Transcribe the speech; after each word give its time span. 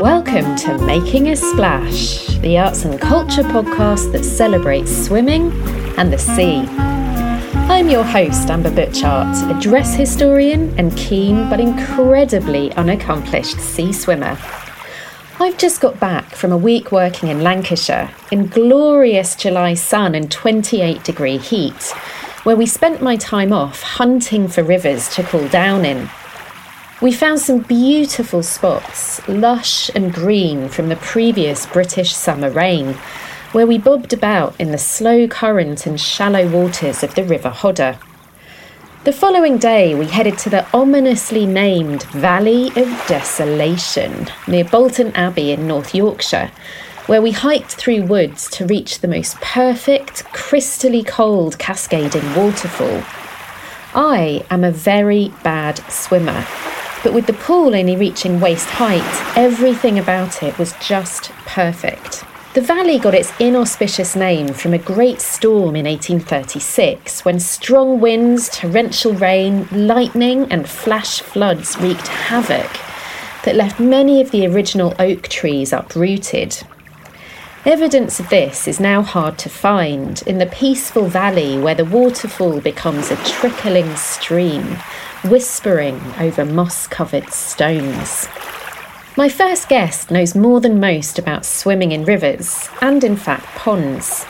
Welcome 0.00 0.56
to 0.56 0.76
Making 0.78 1.28
a 1.28 1.36
Splash, 1.36 2.26
the 2.38 2.58
arts 2.58 2.84
and 2.84 3.00
culture 3.00 3.44
podcast 3.44 4.12
that 4.12 4.24
celebrates 4.24 4.90
swimming 5.06 5.52
and 5.96 6.12
the 6.12 6.18
sea. 6.18 6.66
I'm 7.68 7.88
your 7.88 8.02
host, 8.02 8.50
Amber 8.50 8.70
Butchart, 8.70 9.56
a 9.56 9.60
dress 9.60 9.94
historian 9.94 10.76
and 10.78 10.94
keen 10.96 11.48
but 11.48 11.60
incredibly 11.60 12.72
unaccomplished 12.72 13.60
sea 13.60 13.92
swimmer. 13.92 14.36
I've 15.38 15.58
just 15.58 15.80
got 15.80 16.00
back 16.00 16.34
from 16.34 16.50
a 16.50 16.58
week 16.58 16.90
working 16.90 17.28
in 17.28 17.42
Lancashire 17.42 18.10
in 18.32 18.48
glorious 18.48 19.36
July 19.36 19.74
sun 19.74 20.14
and 20.16 20.30
28 20.30 21.04
degree 21.04 21.38
heat, 21.38 21.92
where 22.42 22.56
we 22.56 22.66
spent 22.66 23.00
my 23.00 23.16
time 23.16 23.52
off 23.52 23.82
hunting 23.82 24.48
for 24.48 24.64
rivers 24.64 25.08
to 25.10 25.22
cool 25.22 25.48
down 25.48 25.84
in. 25.84 26.10
We 27.02 27.10
found 27.10 27.40
some 27.40 27.58
beautiful 27.58 28.44
spots, 28.44 29.26
lush 29.28 29.90
and 29.96 30.14
green 30.14 30.68
from 30.68 30.88
the 30.88 30.96
previous 30.96 31.66
British 31.66 32.14
summer 32.14 32.50
rain, 32.50 32.94
where 33.50 33.66
we 33.66 33.78
bobbed 33.78 34.12
about 34.12 34.58
in 34.60 34.70
the 34.70 34.78
slow 34.78 35.26
current 35.26 35.86
and 35.86 36.00
shallow 36.00 36.48
waters 36.48 37.02
of 37.02 37.16
the 37.16 37.24
River 37.24 37.50
Hodder. 37.50 37.98
The 39.02 39.12
following 39.12 39.58
day, 39.58 39.96
we 39.96 40.06
headed 40.06 40.38
to 40.38 40.50
the 40.50 40.66
ominously 40.72 41.46
named 41.46 42.04
Valley 42.04 42.68
of 42.68 43.04
Desolation 43.08 44.28
near 44.46 44.64
Bolton 44.64 45.10
Abbey 45.16 45.50
in 45.50 45.66
North 45.66 45.96
Yorkshire, 45.96 46.52
where 47.06 47.20
we 47.20 47.32
hiked 47.32 47.72
through 47.74 48.04
woods 48.04 48.48
to 48.50 48.66
reach 48.66 49.00
the 49.00 49.08
most 49.08 49.38
perfect, 49.40 50.24
crystally 50.26 51.04
cold 51.04 51.58
cascading 51.58 52.34
waterfall. 52.36 53.02
I 53.96 54.46
am 54.48 54.62
a 54.62 54.70
very 54.70 55.32
bad 55.42 55.78
swimmer, 55.90 56.46
but 57.04 57.14
with 57.14 57.26
the 57.26 57.34
pool 57.34 57.76
only 57.76 57.96
reaching 57.96 58.40
waist 58.40 58.66
height, 58.66 59.36
everything 59.36 59.98
about 59.98 60.42
it 60.42 60.58
was 60.58 60.74
just 60.80 61.30
perfect. 61.46 62.24
The 62.54 62.60
valley 62.60 62.98
got 62.98 63.14
its 63.14 63.32
inauspicious 63.38 64.16
name 64.16 64.48
from 64.48 64.74
a 64.74 64.78
great 64.78 65.20
storm 65.20 65.76
in 65.76 65.86
1836 65.86 67.24
when 67.24 67.38
strong 67.38 68.00
winds, 68.00 68.48
torrential 68.48 69.12
rain, 69.12 69.68
lightning, 69.70 70.50
and 70.50 70.68
flash 70.68 71.20
floods 71.20 71.76
wreaked 71.78 72.08
havoc 72.08 72.70
that 73.44 73.56
left 73.56 73.78
many 73.78 74.20
of 74.20 74.30
the 74.30 74.46
original 74.46 74.94
oak 74.98 75.28
trees 75.28 75.72
uprooted. 75.72 76.56
Evidence 77.66 78.20
of 78.20 78.28
this 78.28 78.68
is 78.68 78.78
now 78.78 79.00
hard 79.00 79.38
to 79.38 79.48
find 79.48 80.22
in 80.26 80.36
the 80.36 80.44
peaceful 80.44 81.06
valley 81.06 81.58
where 81.58 81.74
the 81.74 81.86
waterfall 81.86 82.60
becomes 82.60 83.10
a 83.10 83.16
trickling 83.24 83.96
stream, 83.96 84.76
whispering 85.24 85.98
over 86.18 86.44
moss 86.44 86.86
covered 86.86 87.30
stones. 87.30 88.28
My 89.16 89.30
first 89.30 89.70
guest 89.70 90.10
knows 90.10 90.34
more 90.34 90.60
than 90.60 90.78
most 90.78 91.18
about 91.18 91.46
swimming 91.46 91.92
in 91.92 92.04
rivers, 92.04 92.68
and 92.82 93.02
in 93.02 93.16
fact 93.16 93.46
ponds. 93.56 94.26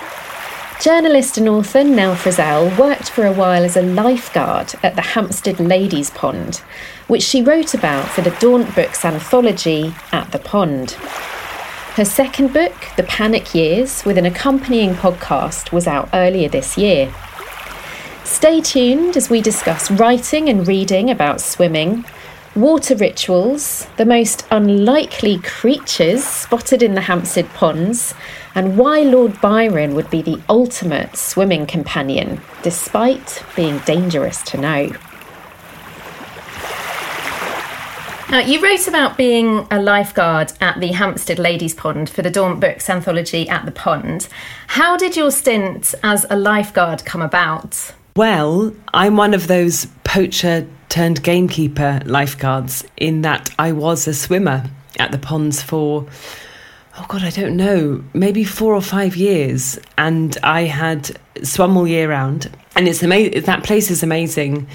Journalist 0.80 1.36
and 1.36 1.48
author 1.48 1.82
Nell 1.82 2.14
Frizzell 2.14 2.78
worked 2.78 3.10
for 3.10 3.26
a 3.26 3.32
while 3.32 3.64
as 3.64 3.76
a 3.76 3.82
lifeguard 3.82 4.74
at 4.84 4.94
the 4.94 5.02
Hampstead 5.02 5.58
Ladies 5.58 6.10
Pond, 6.10 6.58
which 7.08 7.24
she 7.24 7.42
wrote 7.42 7.74
about 7.74 8.06
for 8.06 8.22
the 8.22 8.36
Daunt 8.38 8.76
Books 8.76 9.04
anthology 9.04 9.92
At 10.12 10.30
the 10.30 10.38
Pond. 10.38 10.96
Her 11.94 12.04
second 12.04 12.52
book, 12.52 12.74
The 12.96 13.04
Panic 13.04 13.54
Years, 13.54 14.04
with 14.04 14.18
an 14.18 14.26
accompanying 14.26 14.94
podcast, 14.94 15.70
was 15.70 15.86
out 15.86 16.08
earlier 16.12 16.48
this 16.48 16.76
year. 16.76 17.14
Stay 18.24 18.60
tuned 18.60 19.16
as 19.16 19.30
we 19.30 19.40
discuss 19.40 19.92
writing 19.92 20.48
and 20.48 20.66
reading 20.66 21.08
about 21.08 21.40
swimming, 21.40 22.04
water 22.56 22.96
rituals, 22.96 23.86
the 23.96 24.04
most 24.04 24.44
unlikely 24.50 25.38
creatures 25.38 26.24
spotted 26.24 26.82
in 26.82 26.96
the 26.96 27.02
Hampstead 27.02 27.48
ponds, 27.50 28.12
and 28.56 28.76
why 28.76 29.02
Lord 29.02 29.40
Byron 29.40 29.94
would 29.94 30.10
be 30.10 30.20
the 30.20 30.42
ultimate 30.48 31.16
swimming 31.16 31.64
companion, 31.64 32.40
despite 32.64 33.44
being 33.54 33.78
dangerous 33.86 34.42
to 34.42 34.60
know. 34.60 34.90
Now, 38.30 38.40
you 38.40 38.60
wrote 38.60 38.88
about 38.88 39.16
being 39.16 39.66
a 39.70 39.80
lifeguard 39.80 40.52
at 40.60 40.80
the 40.80 40.88
Hampstead 40.88 41.38
Ladies 41.38 41.74
Pond 41.74 42.08
for 42.10 42.22
the 42.22 42.30
Daunt 42.30 42.58
Books 42.58 42.88
anthology 42.90 43.48
At 43.48 43.64
the 43.64 43.70
Pond. 43.70 44.28
How 44.66 44.96
did 44.96 45.16
your 45.16 45.30
stint 45.30 45.94
as 46.02 46.26
a 46.30 46.36
lifeguard 46.36 47.04
come 47.04 47.22
about? 47.22 47.92
Well, 48.16 48.74
I'm 48.92 49.16
one 49.16 49.34
of 49.34 49.46
those 49.46 49.86
poacher 50.04 50.66
turned 50.88 51.22
gamekeeper 51.22 52.00
lifeguards 52.06 52.84
in 52.96 53.22
that 53.22 53.50
I 53.58 53.72
was 53.72 54.08
a 54.08 54.14
swimmer 54.14 54.64
at 54.98 55.12
the 55.12 55.18
ponds 55.18 55.62
for, 55.62 56.06
oh 56.98 57.06
God, 57.08 57.22
I 57.24 57.30
don't 57.30 57.56
know, 57.56 58.04
maybe 58.12 58.44
four 58.44 58.74
or 58.74 58.82
five 58.82 59.16
years. 59.16 59.78
And 59.98 60.36
I 60.42 60.62
had 60.62 61.10
swum 61.42 61.76
all 61.76 61.86
year 61.86 62.08
round. 62.08 62.50
And 62.76 62.88
it's 62.88 63.02
amazing, 63.02 63.42
that 63.42 63.64
place 63.64 63.90
is 63.90 64.02
amazing 64.02 64.66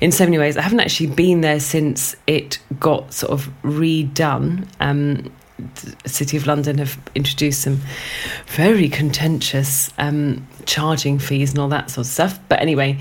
in 0.00 0.12
so 0.12 0.24
many 0.24 0.38
ways. 0.38 0.56
I 0.56 0.62
haven't 0.62 0.80
actually 0.80 1.08
been 1.08 1.40
there 1.40 1.60
since 1.60 2.16
it 2.26 2.58
got 2.78 3.12
sort 3.12 3.32
of 3.32 3.50
redone. 3.62 4.68
Um, 4.80 5.32
the 6.02 6.08
City 6.08 6.36
of 6.36 6.46
London 6.46 6.78
have 6.78 6.98
introduced 7.14 7.62
some 7.62 7.80
very 8.46 8.88
contentious 8.88 9.90
um, 9.98 10.46
charging 10.66 11.18
fees 11.18 11.50
and 11.50 11.58
all 11.58 11.68
that 11.68 11.90
sort 11.90 12.06
of 12.06 12.12
stuff. 12.12 12.38
But 12.48 12.60
anyway, 12.60 12.98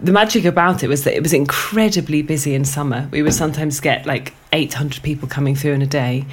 the 0.00 0.12
magic 0.12 0.44
about 0.44 0.82
it 0.82 0.88
was 0.88 1.04
that 1.04 1.14
it 1.14 1.22
was 1.22 1.32
incredibly 1.32 2.22
busy 2.22 2.54
in 2.54 2.64
summer. 2.64 3.08
We 3.10 3.22
would 3.22 3.32
sometimes 3.34 3.80
get 3.80 4.04
like 4.04 4.34
800 4.52 5.02
people 5.02 5.26
coming 5.28 5.54
through 5.54 5.72
in 5.72 5.82
a 5.82 5.86
day. 5.86 6.26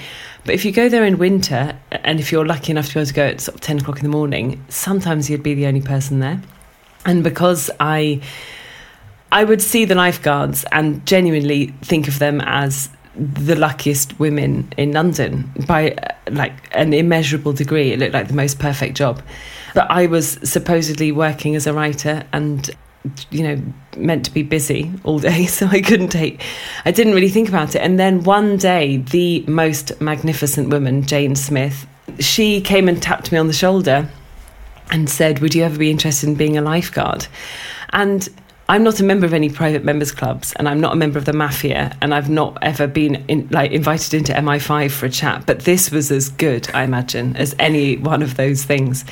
But 0.46 0.56
if 0.56 0.66
you 0.66 0.74
go 0.74 0.90
there 0.90 1.06
in 1.06 1.18
winter, 1.18 1.78
and 1.91 2.19
if 2.19 2.31
you're 2.31 2.46
lucky 2.46 2.72
enough 2.72 2.88
to 2.88 2.94
be 2.96 3.00
able 3.00 3.07
to 3.07 3.13
go 3.13 3.25
at 3.25 3.41
sort 3.41 3.56
of 3.56 3.62
10 3.62 3.79
o'clock 3.79 3.97
in 3.97 4.03
the 4.03 4.09
morning, 4.09 4.63
sometimes 4.68 5.29
you'd 5.29 5.44
be 5.44 5.53
the 5.53 5.66
only 5.68 5.81
person 5.81 6.19
there. 6.19 6.41
And 7.06 7.24
because 7.24 7.69
I. 7.79 8.22
I 9.31 9.46
would 9.46 9.63
see 9.63 9.85
the 9.85 9.95
lifeguards 9.95 10.63
and 10.72 11.03
genuinely 11.07 11.74
think 11.81 12.07
of 12.07 12.19
them 12.19 12.40
as 12.41 12.90
the 13.16 13.56
luckiest 13.56 14.19
women 14.19 14.72
in 14.78 14.91
London 14.91 15.51
by 15.66 15.94
uh, 15.94 16.13
like 16.30 16.53
an 16.75 16.94
immeasurable 16.94 17.51
degree. 17.51 17.91
It 17.91 17.97
looked 17.97 18.13
like 18.13 18.28
the 18.28 18.35
most 18.35 18.59
perfect 18.59 18.95
job. 18.95 19.24
But 19.74 19.90
I 19.90 20.06
was 20.06 20.38
supposedly 20.44 21.12
working 21.12 21.56
as 21.56 21.66
a 21.66 21.74
writer 21.74 22.28
and 22.31 22.69
you 23.31 23.43
know 23.43 23.61
meant 23.97 24.23
to 24.25 24.31
be 24.31 24.43
busy 24.43 24.91
all 25.03 25.19
day 25.19 25.45
so 25.57 25.67
i 25.67 25.81
couldn't 25.81 26.09
take 26.09 26.41
i 26.85 26.91
didn't 26.91 27.13
really 27.13 27.29
think 27.29 27.49
about 27.49 27.75
it. 27.75 27.79
And 27.79 27.99
then 27.99 28.23
one 28.23 28.57
day 28.57 28.97
the 28.97 29.43
most 29.47 29.99
magnificent 30.01 30.69
woman 30.69 31.03
jane 31.03 31.35
smith 31.35 31.85
she 32.19 32.61
came 32.61 32.87
and 32.87 33.01
tapped 33.01 33.31
me 33.31 33.37
on 33.37 33.47
the 33.47 33.53
shoulder 33.53 34.09
and 34.91 35.09
said 35.09 35.39
would 35.39 35.55
you 35.55 35.63
ever 35.63 35.77
be 35.77 35.91
interested 35.91 36.29
in 36.29 36.35
being 36.35 36.57
a 36.57 36.61
lifeguard? 36.61 37.27
And 37.91 38.27
I'm 38.69 38.84
not 38.84 39.00
a 39.00 39.03
member 39.03 39.25
of 39.25 39.34
any 39.34 39.50
private 39.50 39.84
members 39.84 40.12
clubs, 40.12 40.53
and 40.53 40.69
I'm 40.69 40.79
not 40.79 40.94
a 40.94 40.96
member 40.96 41.19
of 41.19 41.25
the 41.25 41.34
mafia, 41.34 41.97
and 42.01 42.13
I've 42.13 42.29
not 42.29 42.57
ever 42.62 42.88
been 42.88 43.16
in, 43.28 43.47
like 43.50 43.72
invited 43.72 44.13
into 44.13 44.31
MI5 44.34 44.91
for 44.91 45.06
a 45.06 45.09
chat. 45.09 45.46
But 45.46 45.62
this 45.62 45.91
was 45.91 46.12
as 46.12 46.29
good, 46.29 46.69
I 46.74 46.84
imagine, 46.84 47.35
as 47.35 47.56
any 47.59 47.97
one 47.97 48.22
of 48.22 48.38
those 48.38 48.63
things. 48.63 49.03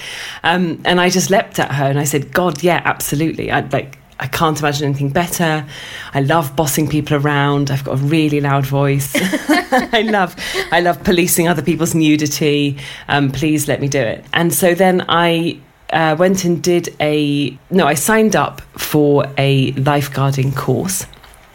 Um, 0.44 0.82
and 0.86 1.02
I 1.02 1.10
just 1.10 1.30
leapt 1.30 1.60
at 1.60 1.72
her 1.74 1.86
and 1.86 2.00
I 2.00 2.06
said, 2.06 2.32
"God, 2.32 2.64
yeah, 2.64 2.82
absolutely. 2.86 3.52
I 3.52 3.62
like." 3.62 3.98
I 4.22 4.28
can't 4.28 4.60
imagine 4.60 4.86
anything 4.86 5.10
better. 5.10 5.66
I 6.14 6.22
love 6.22 6.56
bossing 6.56 6.88
people 6.88 7.18
around. 7.18 7.72
I've 7.72 7.84
got 7.84 7.94
a 7.94 8.04
really 8.04 8.40
loud 8.40 8.68
voice. 8.68 9.12
I 9.16 10.04
love, 10.06 10.36
I 10.72 10.80
love 10.80 11.04
policing 11.04 11.48
other 11.48 11.64
people's 11.64 11.96
nudity. 11.96 12.78
Um, 13.08 13.32
please 13.32 13.68
let 13.68 13.82
me 13.82 13.88
do 13.88 14.00
it. 14.00 14.24
And 14.32 14.54
so 14.54 14.76
then 14.76 15.04
I 15.10 15.60
uh, 15.92 16.16
went 16.18 16.46
and 16.46 16.62
did 16.64 16.96
a 17.00 17.58
no, 17.70 17.86
I 17.86 17.96
signed 17.96 18.36
up 18.36 18.62
for 18.78 19.26
a 19.38 19.74
lifeguarding 19.74 20.56
course, 20.56 21.06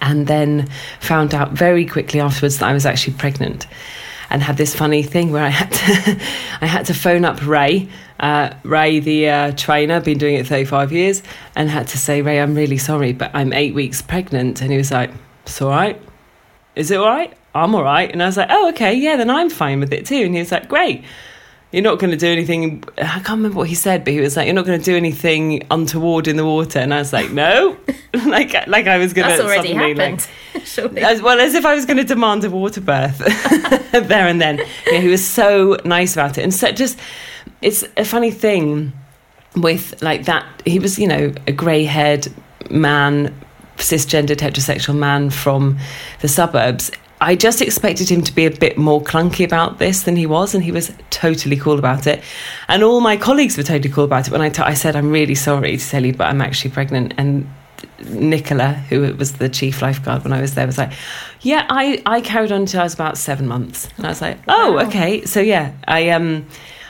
and 0.01 0.27
then 0.27 0.69
found 1.01 1.35
out 1.35 1.53
very 1.53 1.87
quickly 1.87 2.21
afterwards 2.21 2.59
that 2.59 2.67
I 2.67 2.73
was 2.73 2.85
actually 2.85 3.15
pregnant, 3.15 3.67
and 4.29 4.43
had 4.43 4.57
this 4.57 4.75
funny 4.75 5.03
thing 5.03 5.33
where 5.33 5.45
I 5.45 5.49
had 5.49 5.73
to 5.73 6.21
I 6.61 6.67
had 6.67 6.87
to 6.87 6.95
phone 6.95 7.25
up 7.25 7.47
Ray, 7.47 7.89
uh, 8.21 8.55
Ray 8.63 9.01
the 9.01 9.29
uh, 9.29 9.53
trainer, 9.53 10.01
been 10.01 10.19
doing 10.19 10.35
it 10.35 10.47
thirty 10.47 10.67
five 10.67 10.93
years, 10.93 11.23
and 11.55 11.71
had 11.71 11.89
to 11.89 11.99
say 11.99 12.23
Ray, 12.23 12.41
I'm 12.41 12.55
really 12.55 12.79
sorry, 12.79 13.13
but 13.13 13.31
I'm 13.35 13.53
eight 13.53 13.75
weeks 13.75 14.03
pregnant, 14.03 14.61
and 14.61 14.71
he 14.71 14.77
was 14.77 14.91
like, 14.91 15.11
"It's 15.45 15.61
all 15.63 15.71
right, 15.71 16.01
is 16.75 16.91
it 16.91 16.99
all 16.99 17.07
right?" 17.07 17.33
I'm 17.55 17.75
all 17.75 17.83
right, 17.83 18.13
and 18.13 18.23
I 18.23 18.27
was 18.27 18.37
like, 18.37 18.49
"Oh, 18.51 18.69
okay, 18.71 18.93
yeah, 18.93 19.17
then 19.17 19.31
I'm 19.31 19.49
fine 19.49 19.81
with 19.81 19.95
it 19.95 20.05
too," 20.05 20.25
and 20.27 20.35
he 20.35 20.41
was 20.41 20.53
like, 20.53 20.69
"Great." 20.69 21.05
You're 21.73 21.83
not 21.83 21.99
going 21.99 22.11
to 22.11 22.17
do 22.17 22.29
anything. 22.29 22.85
I 22.97 23.21
can't 23.21 23.39
remember 23.39 23.59
what 23.59 23.69
he 23.69 23.75
said, 23.75 24.05
but 24.05 24.13
he 24.13 24.21
was 24.21 24.37
like, 24.37 24.47
"You're 24.47 24.55
not 24.55 24.67
going 24.67 24.79
to 24.79 24.85
do 24.85 24.97
anything 24.97 25.67
untoward 25.71 26.29
in 26.29 26.37
the 26.37 26.45
water." 26.45 26.79
And 26.79 26.95
I 26.95 26.99
was 26.99 27.13
like, 27.13 27.31
"No," 27.33 27.77
like 28.27 28.67
like 28.67 28.87
I 28.87 28.99
was 28.99 29.13
going 29.13 29.29
to 29.29 29.43
already 29.43 29.73
happened. 29.73 30.27
Like, 30.79 31.03
as 31.03 31.23
well 31.23 31.39
as 31.39 31.55
if 31.55 31.65
I 31.65 31.75
was 31.75 31.87
going 31.87 31.99
to 31.99 32.05
demand 32.05 32.45
a 32.45 32.51
water 32.51 32.81
birth 32.81 33.19
there 33.93 34.27
and 34.27 34.41
then. 34.41 34.61
Yeah, 34.87 35.01
he 35.01 35.09
was 35.09 35.25
so 35.25 35.77
nice 35.85 36.15
about 36.15 36.39
it, 36.39 36.43
and 36.43 36.53
so 36.53 36.73
just 36.73 36.99
it's 37.63 37.85
a 37.97 38.05
funny 38.05 38.31
thing 38.31 38.93
with 39.55 40.03
like 40.03 40.25
that. 40.25 40.45
He 40.65 40.79
was, 40.79 40.99
you 40.99 41.07
know, 41.07 41.33
a 41.47 41.53
grey-haired 41.53 42.29
man, 42.71 43.35
cisgendered 43.77 44.39
heterosexual 44.39 44.97
man 44.97 45.31
from 45.31 45.79
the 46.21 46.29
suburbs 46.29 46.91
I 47.21 47.35
just 47.35 47.63
expected 47.63 48.11
him 48.11 48.23
to 48.23 48.35
be 48.35 48.45
a 48.45 48.51
bit 48.51 48.77
more 48.77 49.03
clunky 49.03 49.45
about 49.45 49.79
this 49.79 50.03
than 50.03 50.17
he 50.17 50.27
was, 50.27 50.55
and 50.55 50.63
he 50.63 50.73
was 50.73 50.93
totally 51.11 51.57
cool 51.57 51.79
about 51.79 52.07
it. 52.07 52.23
And 52.69 52.83
all 52.83 53.01
my 53.01 53.17
colleagues 53.17 53.57
were 53.57 53.63
totally 53.63 53.93
cool 53.93 54.05
about 54.05 54.27
it 54.27 54.33
when 54.33 54.43
I, 54.43 54.51
t- 54.51 54.63
I 54.63 54.75
said, 54.75 54.97
I'm 54.97 55.11
really 55.11 55.35
sorry 55.35 55.77
to 55.77 55.89
tell 55.89 56.05
you, 56.05 56.13
but 56.13 56.25
I'm 56.25 56.43
actually 56.43 56.73
pregnant. 56.73 57.15
And 57.17 57.51
Nicola, 58.11 58.73
who 58.73 59.15
was 59.15 59.35
the 59.35 59.49
chief 59.49 59.81
lifeguard 59.83 60.25
when 60.25 60.33
I 60.33 60.41
was 60.41 60.55
there, 60.55 60.67
was 60.67 60.79
like, 60.79 60.93
"Yeah, 61.41 61.67
I, 61.69 62.03
I 62.07 62.21
carried 62.21 62.53
on 62.53 62.63
until 62.63 62.81
I 62.81 62.85
was 62.85 62.95
about 62.95 63.17
seven 63.19 63.47
months." 63.47 63.89
And 63.97 64.07
I 64.07 64.11
was 64.11 64.21
like, 64.21 64.39
"Oh, 64.49 64.73
wow. 64.73 64.87
okay." 64.87 65.25
So 65.25 65.41
yeah, 65.41 65.73
I 65.87 66.11
um, 66.11 66.47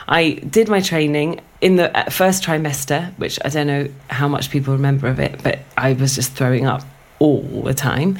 I 0.07 0.33
did 0.49 0.69
my 0.69 0.81
training 0.81 1.41
in 1.61 1.75
the 1.75 1.95
uh, 1.97 2.09
first 2.09 2.43
trimester, 2.43 3.17
which 3.17 3.39
I 3.43 3.49
don't 3.49 3.67
know 3.67 3.89
how 4.09 4.27
much 4.27 4.49
people 4.49 4.73
remember 4.73 5.07
of 5.07 5.19
it, 5.19 5.41
but 5.43 5.59
I 5.77 5.93
was 5.93 6.15
just 6.15 6.33
throwing 6.33 6.65
up 6.65 6.83
all 7.19 7.41
the 7.63 7.73
time, 7.73 8.17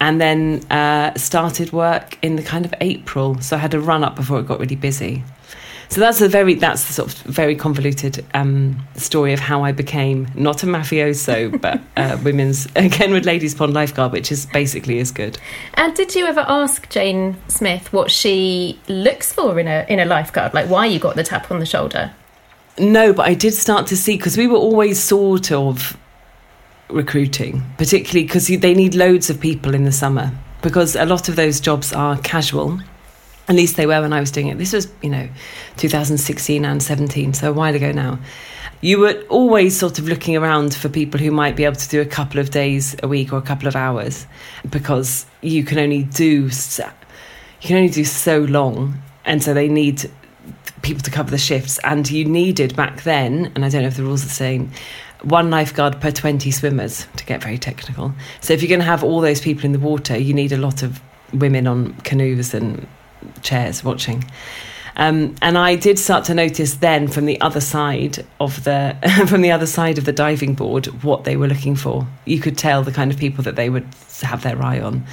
and 0.00 0.20
then 0.20 0.64
uh, 0.70 1.14
started 1.16 1.72
work 1.72 2.18
in 2.22 2.36
the 2.36 2.42
kind 2.42 2.64
of 2.64 2.74
April. 2.80 3.40
So 3.40 3.56
I 3.56 3.58
had 3.58 3.74
a 3.74 3.80
run 3.80 4.04
up 4.04 4.16
before 4.16 4.40
it 4.40 4.46
got 4.46 4.60
really 4.60 4.76
busy. 4.76 5.24
So 5.90 6.02
that's 6.02 6.20
a 6.20 6.28
very 6.28 6.54
that's 6.54 6.86
the 6.86 6.92
sort 6.92 7.14
of 7.14 7.18
very 7.22 7.56
convoluted 7.56 8.24
um, 8.34 8.78
story 8.96 9.32
of 9.32 9.40
how 9.40 9.64
I 9.64 9.72
became 9.72 10.28
not 10.34 10.62
a 10.62 10.66
mafioso, 10.66 11.58
but 11.60 11.80
uh, 11.96 12.18
women's 12.22 12.66
Kenwood 12.92 13.24
Ladies 13.24 13.54
Pond 13.54 13.72
lifeguard, 13.72 14.12
which 14.12 14.30
is 14.30 14.46
basically 14.46 14.98
as 14.98 15.10
good. 15.10 15.38
And 15.74 15.94
did 15.94 16.14
you 16.14 16.26
ever 16.26 16.44
ask 16.46 16.88
Jane 16.90 17.36
Smith 17.48 17.92
what 17.92 18.10
she 18.10 18.78
looks 18.88 19.32
for 19.32 19.58
in 19.58 19.66
a 19.66 19.86
in 19.88 19.98
a 19.98 20.04
lifeguard? 20.04 20.52
Like 20.52 20.68
why 20.68 20.86
you 20.86 20.98
got 20.98 21.16
the 21.16 21.24
tap 21.24 21.50
on 21.50 21.58
the 21.58 21.66
shoulder? 21.66 22.12
No, 22.78 23.12
but 23.12 23.26
I 23.26 23.34
did 23.34 23.54
start 23.54 23.86
to 23.88 23.96
see 23.96 24.16
because 24.16 24.36
we 24.36 24.46
were 24.46 24.58
always 24.58 25.02
sort 25.02 25.50
of 25.50 25.96
recruiting, 26.90 27.62
particularly 27.76 28.24
because 28.24 28.48
they 28.48 28.74
need 28.74 28.94
loads 28.94 29.30
of 29.30 29.40
people 29.40 29.74
in 29.74 29.84
the 29.84 29.92
summer 29.92 30.32
because 30.62 30.96
a 30.96 31.04
lot 31.04 31.28
of 31.28 31.36
those 31.36 31.60
jobs 31.60 31.92
are 31.92 32.18
casual 32.18 32.78
at 33.48 33.56
least 33.56 33.76
they 33.76 33.86
were 33.86 34.00
when 34.02 34.12
I 34.12 34.20
was 34.20 34.30
doing 34.30 34.48
it. 34.48 34.58
This 34.58 34.74
was, 34.74 34.92
you 35.02 35.08
know, 35.08 35.28
2016 35.78 36.64
and 36.64 36.82
17, 36.82 37.32
so 37.32 37.50
a 37.50 37.52
while 37.52 37.74
ago 37.74 37.92
now. 37.92 38.18
You 38.80 39.00
were 39.00 39.24
always 39.28 39.76
sort 39.76 39.98
of 39.98 40.06
looking 40.06 40.36
around 40.36 40.74
for 40.74 40.88
people 40.88 41.18
who 41.18 41.32
might 41.32 41.56
be 41.56 41.64
able 41.64 41.76
to 41.76 41.88
do 41.88 42.00
a 42.00 42.06
couple 42.06 42.38
of 42.38 42.50
days 42.50 42.94
a 43.02 43.08
week 43.08 43.32
or 43.32 43.38
a 43.38 43.42
couple 43.42 43.66
of 43.66 43.74
hours 43.74 44.26
because 44.70 45.26
you 45.40 45.64
can 45.64 45.78
only 45.78 46.04
do 46.04 46.48
you 47.60 47.66
can 47.66 47.76
only 47.76 47.88
do 47.88 48.04
so 48.04 48.40
long, 48.40 49.02
and 49.24 49.42
so 49.42 49.52
they 49.52 49.66
need 49.66 50.08
people 50.82 51.02
to 51.02 51.10
cover 51.10 51.30
the 51.30 51.38
shifts. 51.38 51.80
And 51.82 52.08
you 52.08 52.24
needed 52.24 52.76
back 52.76 53.02
then, 53.02 53.50
and 53.54 53.64
I 53.64 53.68
don't 53.68 53.82
know 53.82 53.88
if 53.88 53.96
the 53.96 54.04
rules 54.04 54.22
are 54.22 54.28
the 54.28 54.32
same, 54.32 54.70
one 55.22 55.50
lifeguard 55.50 56.00
per 56.00 56.10
20 56.10 56.50
swimmers 56.50 57.06
to 57.16 57.24
get 57.24 57.42
very 57.42 57.58
technical. 57.58 58.12
So 58.40 58.54
if 58.54 58.62
you're 58.62 58.68
going 58.68 58.80
to 58.80 58.86
have 58.86 59.02
all 59.02 59.20
those 59.20 59.40
people 59.40 59.64
in 59.64 59.72
the 59.72 59.78
water, 59.78 60.16
you 60.16 60.32
need 60.32 60.52
a 60.52 60.56
lot 60.56 60.82
of 60.82 61.00
women 61.32 61.66
on 61.66 61.94
canoes 62.02 62.54
and 62.54 62.86
chairs 63.42 63.82
watching. 63.82 64.24
Um, 64.98 65.36
and 65.40 65.56
I 65.56 65.76
did 65.76 65.96
start 65.98 66.24
to 66.24 66.34
notice 66.34 66.74
then 66.74 67.06
from 67.06 67.26
the 67.26 67.40
other 67.40 67.60
side 67.60 68.26
of 68.40 68.64
the 68.64 68.96
from 69.28 69.42
the 69.42 69.52
other 69.52 69.66
side 69.66 69.96
of 69.96 70.04
the 70.04 70.12
diving 70.12 70.54
board 70.54 70.86
what 71.04 71.24
they 71.24 71.36
were 71.36 71.46
looking 71.46 71.76
for. 71.76 72.06
You 72.24 72.40
could 72.40 72.58
tell 72.58 72.82
the 72.82 72.92
kind 72.92 73.12
of 73.12 73.18
people 73.18 73.44
that 73.44 73.56
they 73.56 73.70
would 73.70 73.86
have 74.22 74.42
their 74.42 74.60
eye 74.60 74.80
on, 74.80 75.06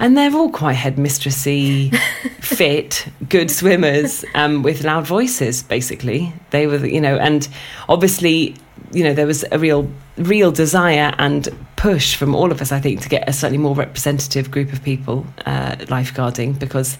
and 0.00 0.18
they're 0.18 0.34
all 0.34 0.50
quite 0.50 0.76
headmistressy, 0.76 1.96
fit, 2.40 3.06
good 3.28 3.50
swimmers 3.50 4.24
um, 4.34 4.64
with 4.64 4.82
loud 4.82 5.06
voices. 5.06 5.62
Basically, 5.62 6.32
they 6.50 6.66
were 6.66 6.84
you 6.84 7.00
know, 7.00 7.16
and 7.16 7.48
obviously 7.88 8.56
you 8.90 9.04
know 9.04 9.14
there 9.14 9.26
was 9.26 9.44
a 9.52 9.58
real 9.58 9.88
real 10.16 10.50
desire 10.50 11.14
and 11.18 11.48
push 11.76 12.16
from 12.16 12.34
all 12.34 12.52
of 12.52 12.60
us, 12.60 12.72
I 12.72 12.80
think, 12.80 13.00
to 13.02 13.08
get 13.08 13.28
a 13.28 13.32
slightly 13.32 13.58
more 13.58 13.74
representative 13.74 14.50
group 14.50 14.72
of 14.72 14.82
people 14.82 15.26
uh, 15.46 15.76
lifeguarding 15.86 16.58
because 16.58 16.98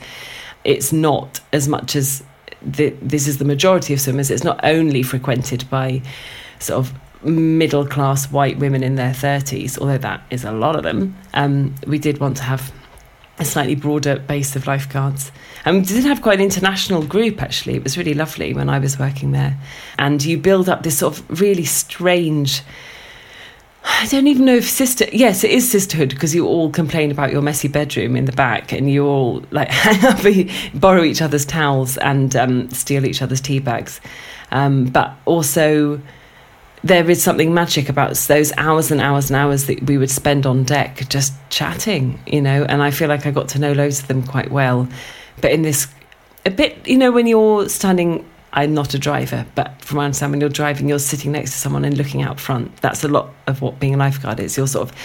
it's 0.65 0.93
not 0.93 1.41
as 1.53 1.69
much 1.69 1.97
as 1.97 2.23
the, 2.61 2.91
this 3.03 3.27
is 3.27 3.39
the 3.39 3.45
majority 3.45 3.93
of 3.95 4.01
swimmers. 4.01 4.31
It's 4.31 4.45
not 4.45 4.61
only 4.63 5.03
frequented 5.03 5.69
by 5.69 6.03
sort 6.59 6.79
of 6.79 6.93
middle 7.25 7.87
class 7.87 8.31
white 8.31 8.59
women 8.59 8.83
in 8.83 8.97
their 8.97 9.13
30s, 9.13 9.79
although 9.79 9.99
that 9.99 10.23
is 10.31 10.45
a 10.45 10.53
lot 10.53 10.77
of 10.77 10.83
them. 10.83 11.17
Um, 11.35 11.75
we 11.87 11.99
did 11.99 12.19
want 12.19 12.37
to 12.39 12.43
have 12.43 12.73
a 13.39 13.45
slightly 13.45 13.75
broader 13.75 14.19
base 14.19 14.55
of 14.57 14.67
lifeguards. 14.67 15.33
And 15.65 15.79
we 15.79 15.83
did 15.83 16.05
have 16.05 16.23
quite 16.23 16.39
an 16.39 16.45
international 16.45 17.03
group 17.03 17.43
actually. 17.43 17.75
It 17.75 17.85
was 17.85 17.97
really 17.97 18.15
lovely 18.15 18.55
when 18.55 18.69
I 18.69 18.79
was 18.79 18.99
working 18.99 19.33
there. 19.33 19.57
And 19.99 20.23
you 20.23 20.39
build 20.39 20.69
up 20.69 20.83
this 20.83 20.99
sort 20.99 21.19
of 21.19 21.41
really 21.41 21.65
strange 21.65 22.63
I 23.85 24.07
don't 24.07 24.27
even 24.27 24.45
know 24.45 24.57
if 24.57 24.69
sister. 24.69 25.07
Yes, 25.13 25.43
it 25.43 25.51
is 25.51 25.71
sisterhood 25.71 26.11
because 26.11 26.35
you 26.35 26.47
all 26.47 26.71
complain 26.71 27.11
about 27.11 27.33
your 27.33 27.43
messy 27.43 27.69
bedroom 27.69 28.17
in 28.17 28.27
the 28.27 28.33
back, 28.33 28.73
and 28.73 28.91
you 28.91 29.07
all 29.07 29.45
like 29.51 29.69
hang 29.71 30.05
up, 30.05 30.81
borrow 30.81 31.03
each 31.03 31.21
other's 31.21 31.45
towels, 31.45 31.97
and 31.99 32.37
um, 32.37 32.71
steal 32.71 33.05
each 33.05 33.23
other's 33.23 33.41
tea 33.41 33.59
bags. 33.59 34.01
Um, 34.53 34.85
but 34.85 35.15
also, 35.25 36.01
there 36.85 37.09
is 37.09 37.23
something 37.23 37.55
magic 37.55 37.89
about 37.89 38.15
those 38.15 38.53
hours 38.57 38.91
and 38.91 39.01
hours 39.01 39.31
and 39.31 39.37
hours 39.37 39.67
that 39.67 39.83
we 39.85 39.99
would 39.99 40.11
spend 40.11 40.47
on 40.47 40.65
deck 40.65 41.09
just 41.09 41.33
chatting, 41.51 42.21
you 42.27 42.41
know. 42.41 42.65
And 42.65 42.83
I 42.83 42.91
feel 42.91 43.09
like 43.09 43.27
I 43.27 43.31
got 43.31 43.49
to 43.51 43.59
know 43.59 43.73
loads 43.73 44.01
of 44.01 44.09
them 44.09 44.23
quite 44.23 44.51
well. 44.51 44.89
But 45.41 45.53
in 45.53 45.63
this, 45.63 45.89
a 46.47 46.51
bit, 46.51 46.87
you 46.87 46.99
know, 46.99 47.11
when 47.11 47.27
you're 47.27 47.69
standing 47.69 48.25
I'm 48.53 48.75
not 48.75 48.93
a 48.95 48.99
driver, 48.99 49.47
but 49.55 49.81
from 49.81 49.97
my 49.97 50.05
understanding, 50.05 50.33
when 50.33 50.41
you're 50.41 50.51
driving, 50.51 50.89
you're 50.89 50.99
sitting 50.99 51.33
next 51.33 51.53
to 51.53 51.59
someone 51.59 51.85
and 51.85 51.97
looking 51.97 52.23
out 52.23 52.39
front. 52.39 52.77
That's 52.79 53.03
a 53.03 53.09
lot 53.09 53.31
of 53.47 53.63
what 53.63 53.81
being 53.81 53.95
a 53.95 53.97
lifeguard 53.97 54.41
is. 54.41 54.57
You're 54.57 54.67
sort 54.67 54.91
of 54.91 54.97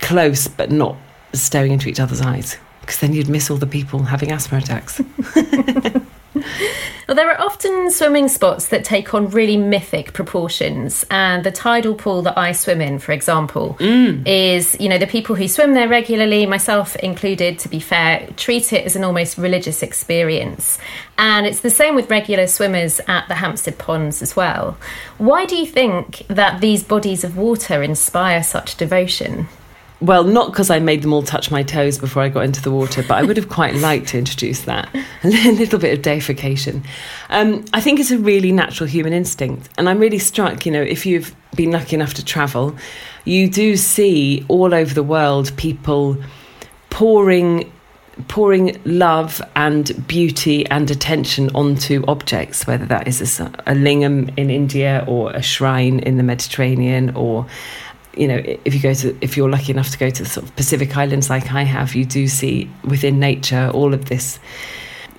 close, 0.00 0.46
but 0.46 0.70
not 0.70 0.96
staring 1.32 1.72
into 1.72 1.88
each 1.88 1.98
other's 1.98 2.20
eyes, 2.20 2.56
because 2.80 2.98
then 3.00 3.12
you'd 3.12 3.28
miss 3.28 3.50
all 3.50 3.56
the 3.56 3.66
people 3.66 4.04
having 4.04 4.30
asthma 4.30 4.58
attacks. 4.58 5.00
Well, 7.08 7.16
there 7.16 7.28
are 7.28 7.40
often 7.40 7.90
swimming 7.90 8.28
spots 8.28 8.68
that 8.68 8.84
take 8.84 9.14
on 9.14 9.30
really 9.30 9.56
mythic 9.56 10.12
proportions, 10.12 11.04
and 11.10 11.42
the 11.42 11.50
tidal 11.50 11.96
pool 11.96 12.22
that 12.22 12.38
I 12.38 12.52
swim 12.52 12.80
in, 12.80 13.00
for 13.00 13.10
example, 13.10 13.76
mm. 13.80 14.22
is 14.24 14.76
you 14.78 14.88
know 14.88 14.96
the 14.96 15.08
people 15.08 15.34
who 15.34 15.48
swim 15.48 15.74
there 15.74 15.88
regularly, 15.88 16.46
myself 16.46 16.94
included, 16.94 17.58
to 17.58 17.68
be 17.68 17.80
fair, 17.80 18.28
treat 18.36 18.72
it 18.72 18.86
as 18.86 18.94
an 18.94 19.02
almost 19.02 19.38
religious 19.38 19.82
experience, 19.82 20.78
and 21.18 21.48
it's 21.48 21.60
the 21.60 21.70
same 21.70 21.96
with 21.96 22.08
regular 22.10 22.46
swimmers 22.46 23.00
at 23.08 23.26
the 23.26 23.34
Hampstead 23.34 23.76
Ponds 23.76 24.22
as 24.22 24.36
well. 24.36 24.78
Why 25.18 25.46
do 25.46 25.56
you 25.56 25.66
think 25.66 26.24
that 26.28 26.60
these 26.60 26.84
bodies 26.84 27.24
of 27.24 27.36
water 27.36 27.82
inspire 27.82 28.44
such 28.44 28.76
devotion? 28.76 29.48
Well, 30.00 30.24
not 30.24 30.50
because 30.50 30.70
I 30.70 30.78
made 30.78 31.02
them 31.02 31.12
all 31.12 31.22
touch 31.22 31.50
my 31.50 31.62
toes 31.62 31.98
before 31.98 32.22
I 32.22 32.28
got 32.28 32.44
into 32.44 32.62
the 32.62 32.70
water, 32.70 33.02
but 33.02 33.18
I 33.18 33.22
would 33.22 33.36
have 33.36 33.48
quite 33.60 33.74
liked 33.76 34.08
to 34.08 34.18
introduce 34.18 34.62
that 34.62 34.88
a 35.22 35.28
little 35.52 35.78
bit 35.78 35.96
of 35.96 36.02
deification. 36.02 36.82
Um, 37.28 37.64
I 37.72 37.80
think 37.80 38.00
it's 38.00 38.10
a 38.10 38.18
really 38.18 38.52
natural 38.52 38.88
human 38.88 39.12
instinct, 39.12 39.68
and 39.76 39.88
I'm 39.88 39.98
really 39.98 40.18
struck. 40.18 40.64
You 40.64 40.72
know, 40.72 40.82
if 40.82 41.04
you've 41.04 41.34
been 41.54 41.70
lucky 41.70 41.96
enough 41.96 42.14
to 42.14 42.24
travel, 42.24 42.76
you 43.24 43.48
do 43.48 43.76
see 43.76 44.44
all 44.48 44.72
over 44.74 44.94
the 44.94 45.02
world 45.02 45.54
people 45.56 46.16
pouring 46.88 47.70
pouring 48.28 48.78
love 48.84 49.40
and 49.56 50.06
beauty 50.06 50.66
and 50.66 50.90
attention 50.90 51.48
onto 51.54 52.04
objects, 52.06 52.66
whether 52.66 52.84
that 52.84 53.08
is 53.08 53.40
a, 53.40 53.46
a 53.66 53.72
lingam 53.72 54.30
in 54.36 54.50
India 54.50 55.04
or 55.08 55.30
a 55.32 55.40
shrine 55.40 56.00
in 56.00 56.18
the 56.18 56.22
Mediterranean 56.22 57.10
or 57.16 57.46
you 58.16 58.26
know, 58.26 58.42
if 58.64 58.74
you 58.74 58.80
go 58.80 58.94
to, 58.94 59.16
if 59.20 59.36
you're 59.36 59.50
lucky 59.50 59.72
enough 59.72 59.90
to 59.90 59.98
go 59.98 60.10
to 60.10 60.22
the 60.22 60.28
sort 60.28 60.46
of 60.46 60.56
Pacific 60.56 60.96
Islands 60.96 61.30
like 61.30 61.52
I 61.52 61.62
have, 61.62 61.94
you 61.94 62.04
do 62.04 62.26
see 62.26 62.70
within 62.84 63.18
nature 63.20 63.70
all 63.72 63.94
of 63.94 64.06
this. 64.06 64.38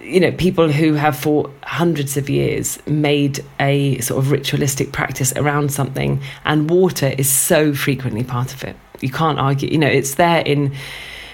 You 0.01 0.19
know, 0.19 0.31
people 0.31 0.71
who 0.71 0.93
have 0.93 1.17
for 1.17 1.50
hundreds 1.63 2.17
of 2.17 2.29
years 2.29 2.86
made 2.86 3.43
a 3.60 4.00
sort 4.00 4.24
of 4.24 4.31
ritualistic 4.31 4.91
practice 4.91 5.31
around 5.36 5.71
something, 5.71 6.21
and 6.43 6.69
water 6.69 7.13
is 7.17 7.29
so 7.29 7.74
frequently 7.74 8.24
part 8.24 8.53
of 8.53 8.63
it. 8.63 8.75
You 9.00 9.10
can't 9.10 9.39
argue. 9.39 9.69
You 9.69 9.77
know, 9.77 9.88
it's 9.88 10.15
there 10.15 10.41
in 10.41 10.74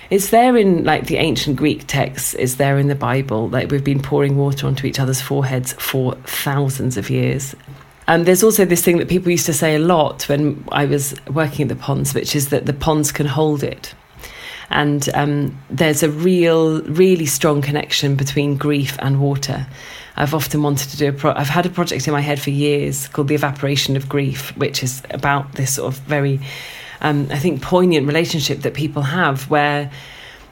it's 0.10 0.30
there 0.30 0.56
in 0.56 0.84
like 0.86 1.08
the 1.08 1.18
ancient 1.18 1.58
Greek 1.58 1.86
texts, 1.88 2.34
it's 2.36 2.56
there 2.56 2.78
in 2.78 2.88
the 2.88 2.96
Bible. 2.96 3.50
Like 3.50 3.72
we've 3.72 3.84
been 3.84 4.02
pouring 4.02 4.38
water 4.38 4.68
onto 4.68 4.88
each 4.88 5.00
other's 5.00 5.22
foreheads 5.22 5.74
for 5.74 6.14
thousands 6.24 6.98
of 6.98 7.10
years. 7.10 7.56
Um, 8.08 8.24
there's 8.24 8.44
also 8.44 8.64
this 8.64 8.84
thing 8.84 8.98
that 8.98 9.10
people 9.10 9.32
used 9.32 9.46
to 9.48 9.54
say 9.54 9.76
a 9.76 9.80
lot 9.80 10.30
when 10.30 10.64
I 10.72 10.86
was 10.86 11.14
working 11.28 11.64
at 11.64 11.70
the 11.70 11.82
ponds, 11.82 12.14
which 12.14 12.36
is 12.36 12.50
that 12.50 12.66
the 12.66 12.74
ponds 12.74 13.12
can 13.12 13.26
hold 13.26 13.64
it. 13.64 13.94
And 14.70 15.08
um, 15.14 15.58
there's 15.70 16.04
a 16.04 16.10
real, 16.10 16.82
really 16.84 17.26
strong 17.26 17.62
connection 17.62 18.16
between 18.16 18.58
grief 18.58 18.98
and 19.00 19.22
water. 19.22 19.68
I've 20.16 20.34
often 20.34 20.64
wanted 20.64 20.90
to 20.90 20.98
do 20.98 21.10
a 21.10 21.14
pro- 21.14 21.34
I've 21.34 21.50
had 21.50 21.66
a 21.66 21.70
project 21.70 22.08
in 22.08 22.14
my 22.14 22.22
head 22.22 22.42
for 22.42 22.50
years 22.50 23.08
called 23.08 23.28
The 23.28 23.36
Evaporation 23.36 23.96
of 23.96 24.10
Grief, 24.10 24.56
which 24.58 24.84
is 24.84 25.04
about 25.12 25.54
this 25.54 25.76
sort 25.76 25.94
of 25.94 26.00
very, 26.02 26.40
um, 27.02 27.28
I 27.30 27.40
think, 27.40 27.62
poignant 27.62 28.08
relationship 28.08 28.62
that 28.62 28.74
people 28.74 29.04
have 29.04 29.50
where 29.50 29.92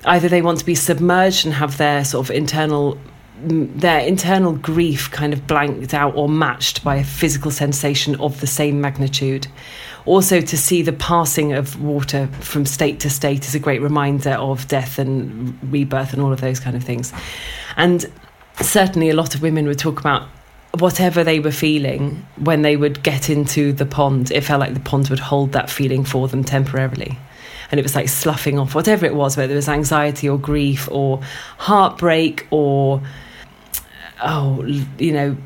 either 0.05 0.29
they 0.29 0.41
want 0.41 0.59
to 0.59 0.65
be 0.65 0.75
submerged 0.75 1.45
and 1.45 1.55
have 1.55 1.77
their 1.77 2.05
sort 2.05 2.29
of 2.29 2.35
internal 2.35 2.97
their 3.41 3.99
internal 3.99 4.53
grief 4.53 5.11
kind 5.11 5.33
of 5.33 5.45
blanked 5.45 5.93
out 5.93 6.15
or 6.15 6.29
matched 6.29 6.83
by 6.83 6.95
a 6.95 7.03
physical 7.03 7.51
sensation 7.51 8.15
of 8.19 8.39
the 8.41 8.47
same 8.47 8.79
magnitude, 8.81 9.47
also 10.05 10.39
to 10.39 10.57
see 10.57 10.81
the 10.81 10.93
passing 10.93 11.53
of 11.53 11.81
water 11.81 12.27
from 12.39 12.65
state 12.65 12.99
to 13.01 13.09
state 13.09 13.45
is 13.45 13.55
a 13.55 13.59
great 13.59 13.81
reminder 13.81 14.31
of 14.31 14.67
death 14.67 14.99
and 14.99 15.57
rebirth 15.71 16.13
and 16.13 16.21
all 16.21 16.31
of 16.31 16.41
those 16.41 16.59
kind 16.59 16.75
of 16.75 16.83
things. 16.83 17.11
And 17.75 18.05
certainly 18.61 19.09
a 19.09 19.15
lot 19.15 19.35
of 19.35 19.41
women 19.41 19.67
would 19.67 19.79
talk 19.79 19.99
about 19.99 20.27
whatever 20.79 21.23
they 21.23 21.39
were 21.39 21.51
feeling 21.51 22.25
when 22.37 22.61
they 22.61 22.75
would 22.75 23.01
get 23.03 23.29
into 23.29 23.73
the 23.73 23.85
pond, 23.85 24.31
it 24.31 24.41
felt 24.41 24.59
like 24.59 24.73
the 24.73 24.79
pond 24.79 25.09
would 25.09 25.19
hold 25.19 25.53
that 25.53 25.69
feeling 25.69 26.03
for 26.03 26.27
them 26.27 26.43
temporarily. 26.43 27.17
And 27.71 27.79
it 27.79 27.83
was 27.83 27.95
like 27.95 28.09
sloughing 28.09 28.59
off 28.59 28.75
whatever 28.75 29.05
it 29.05 29.15
was, 29.15 29.37
whether 29.37 29.53
it 29.53 29.55
was 29.55 29.69
anxiety 29.69 30.29
or 30.29 30.37
grief 30.37 30.87
or 30.91 31.21
heartbreak 31.57 32.47
or, 32.51 33.01
oh, 34.25 34.63
you 34.97 35.13
know, 35.13 35.37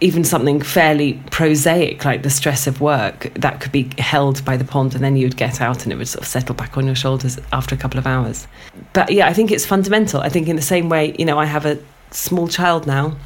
even 0.00 0.24
something 0.24 0.60
fairly 0.60 1.14
prosaic 1.30 2.04
like 2.04 2.22
the 2.22 2.30
stress 2.30 2.66
of 2.66 2.80
work 2.80 3.32
that 3.34 3.60
could 3.60 3.72
be 3.72 3.90
held 3.98 4.44
by 4.44 4.56
the 4.56 4.64
pond 4.64 4.94
and 4.94 5.02
then 5.02 5.16
you'd 5.16 5.36
get 5.36 5.60
out 5.60 5.84
and 5.84 5.92
it 5.92 5.96
would 5.96 6.08
sort 6.08 6.22
of 6.22 6.28
settle 6.28 6.54
back 6.54 6.76
on 6.76 6.84
your 6.84 6.94
shoulders 6.94 7.38
after 7.52 7.74
a 7.74 7.78
couple 7.78 7.98
of 7.98 8.06
hours. 8.06 8.46
But 8.92 9.10
yeah 9.10 9.26
i 9.26 9.32
think 9.32 9.50
it's 9.50 9.64
fundamental. 9.64 10.20
I 10.20 10.28
think 10.28 10.48
in 10.48 10.56
the 10.56 10.62
same 10.62 10.88
way 10.88 11.14
you 11.18 11.24
know 11.24 11.38
i 11.38 11.46
have 11.46 11.64
a 11.64 11.78
small 12.10 12.48
child 12.48 12.86
now 12.86 13.16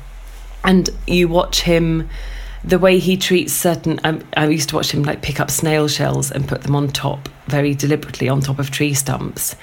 and 0.65 0.91
you 1.07 1.29
watch 1.29 1.63
him 1.63 2.09
the 2.63 2.79
way 2.79 2.99
he 2.99 3.17
treats 3.17 3.53
certain 3.53 3.99
I, 4.05 4.21
I, 4.37 4.47
used 4.49 4.69
to 4.71 4.77
watch 4.77 4.93
him 4.93 5.03
like 5.03 5.23
pick 5.23 5.41
up 5.41 5.51
snail 5.51 5.89
shells 5.89 6.31
and 6.31 6.47
put 6.47 6.63
them 6.63 6.77
on 6.77 6.89
top 6.89 7.29
very 7.47 7.75
deliberately 7.75 8.29
on 8.29 8.41
top 8.41 8.59
of 8.59 8.71
tree 8.71 8.95
stumps 8.95 9.57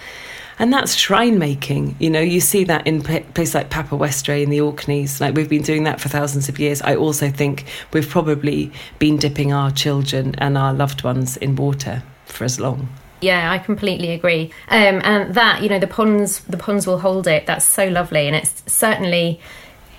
and 0.59 0.73
that's 0.73 0.95
shrine 0.95 1.37
making 1.37 1.95
you 1.99 2.09
know 2.09 2.19
you 2.19 2.39
see 2.39 2.63
that 2.63 2.85
in 2.87 3.01
places 3.01 3.55
like 3.55 3.69
Papa 3.69 3.95
Westray 3.95 4.43
in 4.43 4.49
the 4.49 4.59
Orkneys 4.61 5.21
like 5.21 5.35
we've 5.35 5.49
been 5.49 5.63
doing 5.63 5.83
that 5.83 6.01
for 6.01 6.09
thousands 6.09 6.49
of 6.49 6.59
years 6.59 6.81
I 6.81 6.95
also 6.95 7.29
think 7.29 7.65
we've 7.93 8.09
probably 8.09 8.71
been 8.99 9.17
dipping 9.17 9.53
our 9.53 9.71
children 9.71 10.35
and 10.37 10.57
our 10.57 10.73
loved 10.73 11.03
ones 11.03 11.37
in 11.37 11.55
water 11.55 12.03
for 12.25 12.43
as 12.43 12.59
long 12.59 12.89
yeah, 13.19 13.51
I 13.51 13.57
completely 13.57 14.11
agree. 14.11 14.51
Um, 14.69 15.01
and 15.03 15.33
that, 15.33 15.63
you 15.63 15.69
know, 15.69 15.79
the 15.79 15.87
ponds, 15.87 16.41
the 16.41 16.57
ponds 16.57 16.85
will 16.85 16.99
hold 16.99 17.27
it. 17.27 17.47
That's 17.47 17.65
so 17.65 17.87
lovely, 17.87 18.27
and 18.27 18.35
it's 18.35 18.63
certainly 18.71 19.41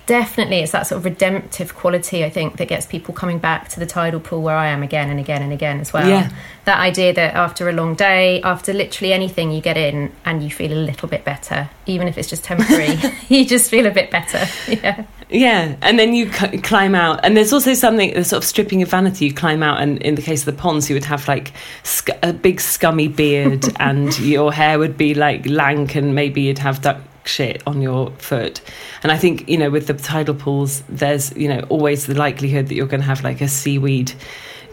definitely 0.09 0.57
it's 0.61 0.71
that 0.71 0.87
sort 0.87 0.97
of 0.97 1.05
redemptive 1.05 1.75
quality 1.75 2.25
i 2.25 2.31
think 2.31 2.57
that 2.57 2.67
gets 2.67 2.87
people 2.87 3.13
coming 3.13 3.37
back 3.37 3.69
to 3.69 3.79
the 3.79 3.85
tidal 3.85 4.19
pool 4.19 4.41
where 4.41 4.55
i 4.55 4.65
am 4.65 4.81
again 4.81 5.07
and 5.11 5.19
again 5.19 5.43
and 5.43 5.53
again 5.53 5.79
as 5.79 5.93
well. 5.93 6.09
Yeah. 6.09 6.31
that 6.65 6.79
idea 6.79 7.13
that 7.13 7.35
after 7.35 7.69
a 7.69 7.73
long 7.73 7.93
day 7.93 8.41
after 8.41 8.73
literally 8.73 9.13
anything 9.13 9.51
you 9.51 9.61
get 9.61 9.77
in 9.77 10.11
and 10.25 10.41
you 10.43 10.49
feel 10.49 10.73
a 10.73 10.81
little 10.89 11.07
bit 11.07 11.23
better 11.23 11.69
even 11.85 12.07
if 12.07 12.17
it's 12.17 12.27
just 12.27 12.43
temporary. 12.43 12.97
You 13.29 13.45
just 13.45 13.69
feel 13.69 13.85
a 13.85 13.91
bit 13.91 14.09
better. 14.09 14.45
Yeah. 14.67 15.05
Yeah 15.29 15.75
and 15.83 15.99
then 15.99 16.13
you 16.13 16.31
c- 16.33 16.57
climb 16.59 16.95
out. 16.95 17.19
And 17.23 17.37
there's 17.37 17.53
also 17.53 17.75
something 17.75 18.13
the 18.15 18.23
sort 18.23 18.43
of 18.43 18.47
stripping 18.47 18.81
of 18.81 18.89
vanity 18.89 19.25
you 19.25 19.33
climb 19.33 19.61
out 19.61 19.79
and 19.79 20.01
in 20.01 20.15
the 20.15 20.23
case 20.23 20.41
of 20.41 20.45
the 20.47 20.59
ponds 20.61 20.89
you 20.89 20.95
would 20.95 21.05
have 21.05 21.27
like 21.27 21.53
sc- 21.83 22.17
a 22.23 22.33
big 22.33 22.59
scummy 22.59 23.07
beard 23.07 23.65
and 23.79 24.17
your 24.19 24.51
hair 24.51 24.79
would 24.79 24.97
be 24.97 25.13
like 25.13 25.45
lank 25.45 25.95
and 25.95 26.15
maybe 26.15 26.41
you'd 26.41 26.57
have 26.57 26.81
duck 26.81 26.97
shit 27.29 27.61
on 27.67 27.81
your 27.81 28.11
foot. 28.17 28.61
And 29.03 29.11
I 29.11 29.17
think, 29.17 29.47
you 29.47 29.57
know, 29.57 29.69
with 29.69 29.87
the 29.87 29.93
tidal 29.93 30.35
pools, 30.35 30.83
there's, 30.89 31.35
you 31.37 31.47
know, 31.47 31.61
always 31.69 32.07
the 32.07 32.15
likelihood 32.15 32.67
that 32.67 32.75
you're 32.75 32.87
going 32.87 33.01
to 33.01 33.07
have 33.07 33.23
like 33.23 33.41
a 33.41 33.47
seaweed 33.47 34.13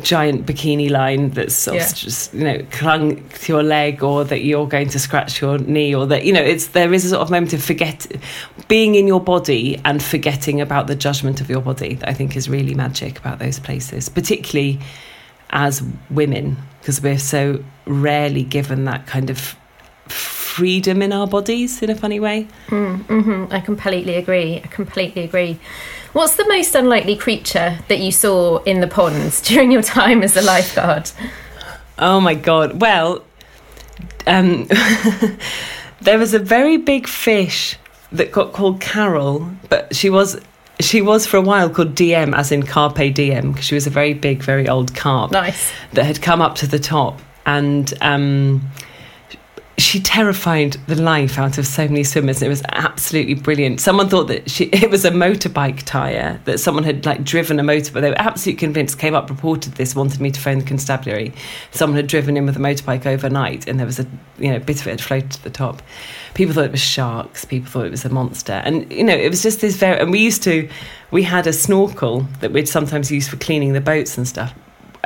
giant 0.03 0.45
bikini 0.45 0.91
line 0.91 1.31
that's 1.31 1.55
sort 1.55 1.79
yeah. 1.79 1.87
of 1.87 1.95
just 1.95 2.35
you 2.35 2.45
know 2.45 2.63
clung 2.71 3.27
to 3.31 3.53
your 3.53 3.63
leg 3.63 4.03
or 4.03 4.25
that 4.25 4.43
you're 4.43 4.69
going 4.69 4.89
to 4.89 4.99
scratch 4.99 5.41
your 5.41 5.57
knee 5.59 5.95
or 5.95 6.07
that 6.07 6.25
you 6.25 6.33
know 6.33 6.43
it's 6.43 6.69
there 6.69 6.93
is 6.93 7.07
a 7.07 7.09
sort 7.09 7.23
of 7.23 7.31
moment 7.31 7.55
of 7.55 7.65
forget 7.65 8.07
being 8.69 8.95
in 8.95 9.07
your 9.07 9.21
body 9.21 9.81
and 9.87 10.03
forgetting 10.03 10.61
about 10.61 10.87
the 10.87 10.95
judgment 10.95 11.41
of 11.41 11.49
your 11.49 11.63
body 11.63 11.95
that 11.95 12.09
I 12.09 12.13
think 12.13 12.37
is 12.37 12.47
really 12.47 12.75
magic 12.75 13.19
about 13.19 13.39
those 13.39 13.59
places 13.59 14.11
particularly 14.11 14.81
as 15.51 15.83
women 16.11 16.59
because 16.81 17.01
we're 17.01 17.19
so 17.19 17.65
rarely 17.87 18.43
given 18.43 18.85
that 18.85 19.07
kind 19.07 19.31
of 19.31 19.57
freedom 20.57 21.03
in 21.03 21.13
our 21.13 21.27
bodies 21.27 21.83
in 21.83 21.91
a 21.91 21.95
funny 21.95 22.19
way. 22.19 22.49
Mm, 22.69 23.05
mm-hmm. 23.05 23.53
I 23.53 23.61
completely 23.61 24.15
agree. 24.15 24.57
I 24.57 24.67
completely 24.69 25.23
agree. 25.23 25.59
What's 26.15 26.37
the 26.37 26.49
most 26.49 26.75
unlikely 26.75 27.17
creature 27.17 27.79
that 27.89 27.99
you 27.99 28.11
saw 28.11 28.63
in 28.63 28.81
the 28.81 28.87
ponds 28.87 29.43
during 29.49 29.71
your 29.71 29.83
time 29.83 30.23
as 30.23 30.35
a 30.35 30.41
lifeguard? 30.41 31.11
Oh 31.99 32.21
my 32.21 32.33
god. 32.33 32.81
Well, 32.81 33.23
um, 34.27 34.65
there 36.01 36.19
was 36.19 36.33
a 36.33 36.39
very 36.39 36.79
big 36.79 37.07
fish 37.07 37.77
that 38.13 38.33
got 38.33 38.55
called 38.55 38.81
Carol, 38.81 39.51
but 39.69 39.95
she 39.95 40.09
was 40.09 40.41
she 40.81 41.03
was 41.03 41.27
for 41.27 41.37
a 41.37 41.43
while 41.43 41.69
called 41.69 41.95
DM, 41.95 42.35
as 42.35 42.51
in 42.51 42.63
Carpe 42.63 43.13
DM, 43.15 43.53
because 43.53 43.67
she 43.67 43.75
was 43.75 43.87
a 43.87 43.91
very 43.91 44.15
big, 44.15 44.43
very 44.43 44.69
old 44.69 44.95
carp. 44.95 45.33
Nice. 45.33 45.71
That 45.93 46.05
had 46.05 46.23
come 46.23 46.41
up 46.41 46.55
to 46.57 46.67
the 46.67 46.79
top, 46.79 47.21
and 47.45 47.93
um, 48.01 48.63
she 49.79 50.01
terrified 50.01 50.73
the 50.87 51.01
life 51.01 51.39
out 51.39 51.59
of 51.59 51.67
so 51.67 51.87
many 51.87 52.03
swimmers. 52.03 52.41
It 52.41 52.49
was 52.49 52.63
absolutely 52.71 53.35
brilliant. 53.35 53.81
Someone 53.81 54.09
thought 54.09 54.29
that 54.29 54.51
she, 54.51 54.65
it 54.73 54.91
was 54.91 55.05
a 55.05 55.11
motorbike 55.11 55.83
tyre, 55.83 56.41
that 56.45 56.59
someone 56.59 56.85
had 56.85 57.05
like 57.05 57.25
driven 57.25 57.61
a 57.61 57.63
motorbike. 57.63 58.01
They 58.01 58.11
were 58.11 58.21
absolutely 58.21 58.59
convinced, 58.59 58.99
came 58.99 59.15
up, 59.15 59.29
reported 59.29 59.75
this, 59.75 59.95
wanted 59.95 60.21
me 60.21 60.31
to 60.31 60.41
phone 60.41 60.59
the 60.59 60.65
constabulary. 60.65 61.33
Someone 61.73 61.97
had 61.97 62.07
driven 62.07 62.37
in 62.37 62.47
with 62.47 62.57
a 62.57 62.61
motorbike 62.61 63.05
overnight 63.05 63.69
and 63.69 63.79
there 63.79 63.87
was 63.87 63.99
a 63.99 64.07
you 64.39 64.51
know 64.51 64.59
bit 64.59 64.81
of 64.81 64.87
it 64.87 64.91
had 64.91 65.01
floated 65.01 65.31
to 65.33 65.45
the 65.45 65.51
top. 65.51 65.83
People 66.35 66.55
thought 66.55 66.65
it 66.65 66.73
was 66.73 66.81
sharks, 66.81 67.45
people 67.45 67.71
thought 67.71 67.87
it 67.87 67.91
was 67.91 68.05
a 68.05 68.11
monster. 68.11 68.63
And 68.65 68.91
you 68.91 69.05
know, 69.05 69.17
it 69.17 69.29
was 69.29 69.43
just 69.43 69.61
this 69.61 69.77
very 69.77 70.01
and 70.01 70.11
we 70.11 70.21
used 70.21 70.43
to 70.45 70.69
we 71.11 71.23
had 71.23 71.47
a 71.47 71.53
snorkel 71.53 72.27
that 72.41 72.53
we'd 72.53 72.69
sometimes 72.69 73.11
use 73.11 73.29
for 73.29 73.37
cleaning 73.37 73.75
the 73.75 73.81
boats 73.81 74.17
and 74.17 74.27
stuff 74.27 74.55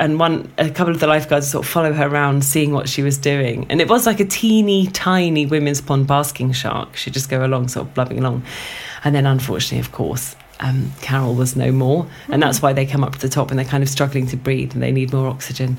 and 0.01 0.19
one 0.19 0.51
a 0.57 0.69
couple 0.69 0.91
of 0.91 0.99
the 0.99 1.05
lifeguards 1.05 1.49
sort 1.49 1.63
of 1.63 1.71
follow 1.71 1.93
her 1.93 2.07
around 2.07 2.43
seeing 2.43 2.73
what 2.73 2.89
she 2.89 3.03
was 3.03 3.19
doing. 3.19 3.67
And 3.69 3.79
it 3.79 3.87
was 3.87 4.07
like 4.07 4.19
a 4.19 4.25
teeny 4.25 4.87
tiny 4.87 5.45
women's 5.45 5.79
pond 5.79 6.07
basking 6.07 6.51
shark. 6.53 6.97
She'd 6.97 7.13
just 7.13 7.29
go 7.29 7.45
along 7.45 7.67
sort 7.67 7.87
of 7.87 7.93
blubbing 7.93 8.17
along. 8.17 8.43
And 9.03 9.13
then 9.13 9.27
unfortunately 9.27 9.79
of 9.79 9.91
course 9.91 10.35
um, 10.59 10.91
Carol 11.01 11.35
was 11.35 11.55
no 11.55 11.71
more. 11.71 12.07
And 12.29 12.41
that's 12.41 12.63
why 12.63 12.73
they 12.73 12.85
come 12.85 13.03
up 13.03 13.13
to 13.13 13.19
the 13.19 13.29
top 13.29 13.51
and 13.51 13.59
they're 13.59 13.65
kind 13.65 13.83
of 13.83 13.89
struggling 13.89 14.25
to 14.27 14.37
breathe 14.37 14.73
and 14.73 14.81
they 14.81 14.91
need 14.91 15.13
more 15.13 15.27
oxygen. 15.27 15.77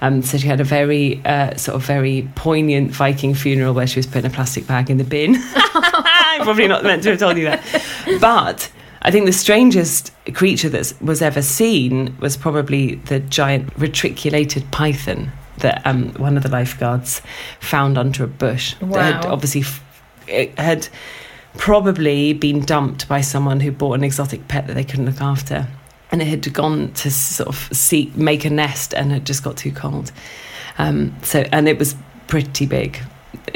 Um, 0.00 0.22
so 0.22 0.36
she 0.36 0.48
had 0.48 0.60
a 0.60 0.64
very 0.64 1.24
uh, 1.24 1.56
sort 1.56 1.76
of 1.76 1.84
very 1.84 2.28
poignant 2.34 2.90
Viking 2.90 3.34
funeral 3.34 3.72
where 3.72 3.86
she 3.86 4.00
was 4.00 4.06
put 4.06 4.24
in 4.24 4.26
a 4.26 4.30
plastic 4.30 4.66
bag 4.66 4.90
in 4.90 4.96
the 4.96 5.04
bin. 5.04 5.36
I'm 5.54 6.40
probably 6.42 6.66
not 6.66 6.82
meant 6.82 7.04
to 7.04 7.10
have 7.10 7.20
told 7.20 7.36
you 7.36 7.44
that, 7.44 7.62
but 8.20 8.68
I 9.02 9.10
think 9.10 9.26
the 9.26 9.32
strangest 9.32 10.12
creature 10.34 10.68
that 10.68 10.92
was 11.00 11.22
ever 11.22 11.40
seen 11.40 12.16
was 12.20 12.36
probably 12.36 12.96
the 12.96 13.20
giant 13.20 13.72
reticulated 13.78 14.70
python 14.70 15.32
that 15.58 15.82
um, 15.86 16.12
one 16.14 16.36
of 16.36 16.42
the 16.42 16.50
lifeguards 16.50 17.22
found 17.60 17.96
under 17.96 18.24
a 18.24 18.28
bush. 18.28 18.78
Wow. 18.80 18.96
That 18.96 19.14
had 19.14 19.26
obviously 19.26 19.64
it 20.26 20.58
had 20.58 20.88
probably 21.56 22.32
been 22.32 22.60
dumped 22.60 23.08
by 23.08 23.20
someone 23.20 23.60
who 23.60 23.72
bought 23.72 23.94
an 23.94 24.04
exotic 24.04 24.48
pet 24.48 24.66
that 24.66 24.74
they 24.74 24.84
couldn't 24.84 25.06
look 25.06 25.20
after. 25.20 25.66
And 26.12 26.20
it 26.20 26.26
had 26.26 26.52
gone 26.52 26.92
to 26.94 27.10
sort 27.10 27.48
of 27.48 27.76
seek, 27.76 28.16
make 28.16 28.44
a 28.44 28.50
nest 28.50 28.92
and 28.94 29.12
it 29.12 29.24
just 29.24 29.42
got 29.42 29.56
too 29.56 29.72
cold. 29.72 30.12
Um, 30.78 31.14
so, 31.22 31.44
and 31.52 31.68
it 31.68 31.78
was 31.78 31.94
pretty 32.26 32.66
big 32.66 32.98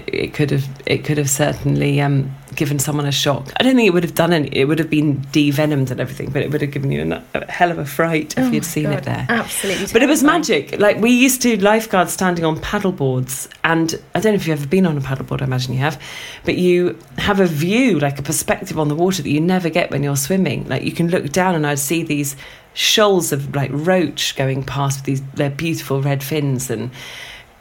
it 0.06 0.32
could 0.34 0.50
have 0.50 0.68
it 0.86 1.04
could 1.04 1.18
have 1.18 1.28
certainly 1.28 2.00
um, 2.00 2.34
given 2.54 2.78
someone 2.78 3.06
a 3.06 3.12
shock. 3.12 3.52
I 3.58 3.62
don't 3.62 3.74
think 3.74 3.88
it 3.88 3.92
would 3.92 4.04
have 4.04 4.14
done 4.14 4.32
any. 4.32 4.48
It 4.48 4.66
would 4.66 4.78
have 4.78 4.90
been 4.90 5.24
devenomed 5.32 5.90
and 5.90 6.00
everything, 6.00 6.30
but 6.30 6.42
it 6.42 6.50
would 6.50 6.60
have 6.60 6.70
given 6.70 6.90
you 6.90 7.12
a, 7.12 7.22
a 7.34 7.50
hell 7.50 7.70
of 7.70 7.78
a 7.78 7.84
fright 7.84 8.34
if 8.36 8.44
oh 8.44 8.50
you'd 8.50 8.64
seen 8.64 8.84
God, 8.84 8.98
it 8.98 9.04
there. 9.04 9.26
Absolutely, 9.28 9.86
but 9.92 10.02
it 10.02 10.08
was 10.08 10.22
magic. 10.22 10.78
Like 10.78 10.98
we 10.98 11.10
used 11.10 11.42
to 11.42 11.60
lifeguards 11.62 12.12
standing 12.12 12.44
on 12.44 12.60
paddle 12.60 12.92
boards, 12.92 13.48
and 13.64 14.00
I 14.14 14.20
don't 14.20 14.32
know 14.32 14.36
if 14.36 14.46
you've 14.46 14.58
ever 14.58 14.68
been 14.68 14.86
on 14.86 14.96
a 14.96 15.00
paddleboard. 15.00 15.42
I 15.42 15.44
imagine 15.44 15.74
you 15.74 15.80
have, 15.80 16.00
but 16.44 16.56
you 16.56 16.98
have 17.18 17.40
a 17.40 17.46
view, 17.46 17.98
like 17.98 18.18
a 18.18 18.22
perspective 18.22 18.78
on 18.78 18.88
the 18.88 18.94
water 18.94 19.22
that 19.22 19.30
you 19.30 19.40
never 19.40 19.70
get 19.70 19.90
when 19.90 20.02
you're 20.02 20.16
swimming. 20.16 20.68
Like 20.68 20.82
you 20.82 20.92
can 20.92 21.08
look 21.08 21.30
down, 21.30 21.54
and 21.54 21.66
I'd 21.66 21.78
see 21.78 22.02
these 22.02 22.36
shoals 22.74 23.32
of 23.32 23.54
like 23.54 23.70
roach 23.72 24.36
going 24.36 24.62
past 24.64 24.98
with 24.98 25.04
these 25.04 25.22
their 25.34 25.50
beautiful 25.50 26.02
red 26.02 26.22
fins 26.22 26.70
and 26.70 26.90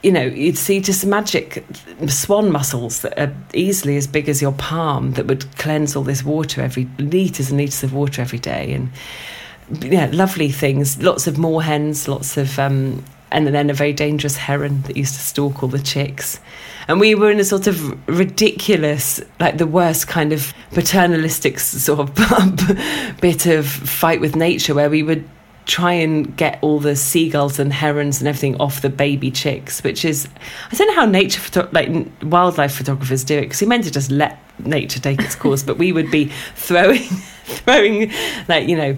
you 0.04 0.12
know, 0.12 0.26
you'd 0.26 0.58
see 0.58 0.82
just 0.82 1.06
magic 1.06 1.66
swan 2.08 2.52
mussels 2.52 3.02
that 3.02 3.18
are 3.18 3.34
easily 3.54 3.96
as 3.96 4.06
big 4.06 4.28
as 4.28 4.42
your 4.42 4.52
palm 4.52 5.14
that 5.14 5.28
would 5.28 5.50
cleanse 5.58 5.96
all 5.96 6.04
this 6.04 6.24
water 6.24 6.62
every 6.62 6.90
litres 7.00 7.50
and 7.50 7.58
litres 7.58 7.84
of 7.84 7.94
water 7.94 8.22
every 8.22 8.40
day. 8.40 8.74
And 8.74 8.92
yeah, 9.82 10.10
lovely 10.12 10.52
things. 10.52 11.02
Lots 11.02 11.26
of 11.26 11.36
moorhens, 11.36 12.10
lots 12.10 12.36
of, 12.36 12.60
um, 12.60 13.04
and 13.32 13.48
then 13.48 13.70
a 13.70 13.74
very 13.74 13.94
dangerous 13.94 14.36
heron 14.36 14.82
that 14.84 14.98
used 14.98 15.16
to 15.16 15.22
stalk 15.22 15.64
all 15.64 15.70
the 15.70 15.80
chicks. 15.80 16.38
And 16.90 17.00
we 17.00 17.16
were 17.16 17.32
in 17.32 17.40
a 17.40 17.46
sort 17.46 17.66
of 17.66 18.10
ridiculous, 18.10 19.22
like 19.40 19.58
the 19.58 19.66
worst 19.66 20.10
kind 20.10 20.34
of 20.34 20.54
paternalistic 20.72 21.60
sort 21.60 22.02
of 22.02 23.18
bit 23.22 23.46
of 23.46 23.66
fight 23.66 24.20
with 24.20 24.36
nature 24.36 24.76
where 24.76 24.90
we 24.90 25.02
would 25.02 25.28
try 25.66 25.94
and 25.94 26.36
get 26.36 26.60
all 26.62 26.80
the 26.80 26.96
seagulls 26.96 27.60
and 27.60 27.72
herons 27.72 28.20
and 28.20 28.28
everything 28.28 28.60
off 28.60 28.82
the 28.82 28.90
baby 28.90 29.32
chicks, 29.32 29.84
which 29.84 30.04
is 30.06 30.28
I 30.72 30.76
don't 30.76 30.88
know 30.88 30.96
how 30.96 31.06
nature 31.06 31.40
photo- 31.40 31.70
like 31.72 31.90
wildlife 32.24 32.76
photographers 32.76 33.24
do 33.24 33.38
it 33.38 33.42
because 33.42 33.60
he 33.60 33.66
meant 33.66 33.84
to 33.86 33.92
just 33.92 34.12
let 34.12 34.40
nature 34.60 35.00
take 35.00 35.22
its 35.22 35.36
course, 35.36 35.64
but 35.64 35.78
we 35.78 35.92
would 35.92 36.12
be 36.12 36.32
throwing 36.56 37.04
throwing 37.46 38.12
like 38.48 38.68
you 38.68 38.76
know 38.76 38.98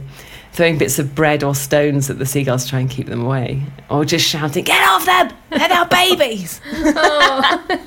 throwing 0.51 0.77
bits 0.77 1.00
of 1.00 1.13
bread 1.13 1.43
or 1.43 1.53
stones 1.53 2.10
at 2.10 2.17
the 2.17 2.25
seagulls 2.25 2.63
to 2.63 2.69
try 2.69 2.79
and 2.79 2.89
keep 2.89 3.07
them 3.07 3.22
away, 3.22 3.62
or 3.89 4.05
just 4.05 4.25
shouting, 4.25 4.63
"Get 4.63 4.88
off 4.88 5.05
them! 5.05 5.31
They're 5.50 5.72
our 5.72 5.88
babies!" 5.88 6.62
oh. 6.74 7.79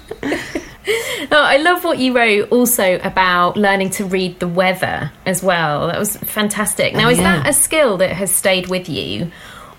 oh, 1.30 1.42
I 1.42 1.59
love 1.59 1.85
what 1.85 1.99
you 1.99 2.14
wrote 2.16 2.50
also 2.50 2.99
about 3.00 3.57
learning 3.57 3.90
to 3.90 4.04
read 4.04 4.40
the 4.40 4.49
weather 4.49 5.12
as 5.26 5.42
well. 5.42 5.88
That 5.88 5.99
was 5.99 6.16
fantastic. 6.16 6.95
Now, 6.95 7.09
oh, 7.09 7.11
is 7.11 7.18
yeah. 7.18 7.42
that 7.42 7.49
a 7.49 7.52
skill 7.52 7.99
that 7.99 8.12
has 8.12 8.35
stayed 8.35 8.68
with 8.68 8.88
you? 8.88 9.30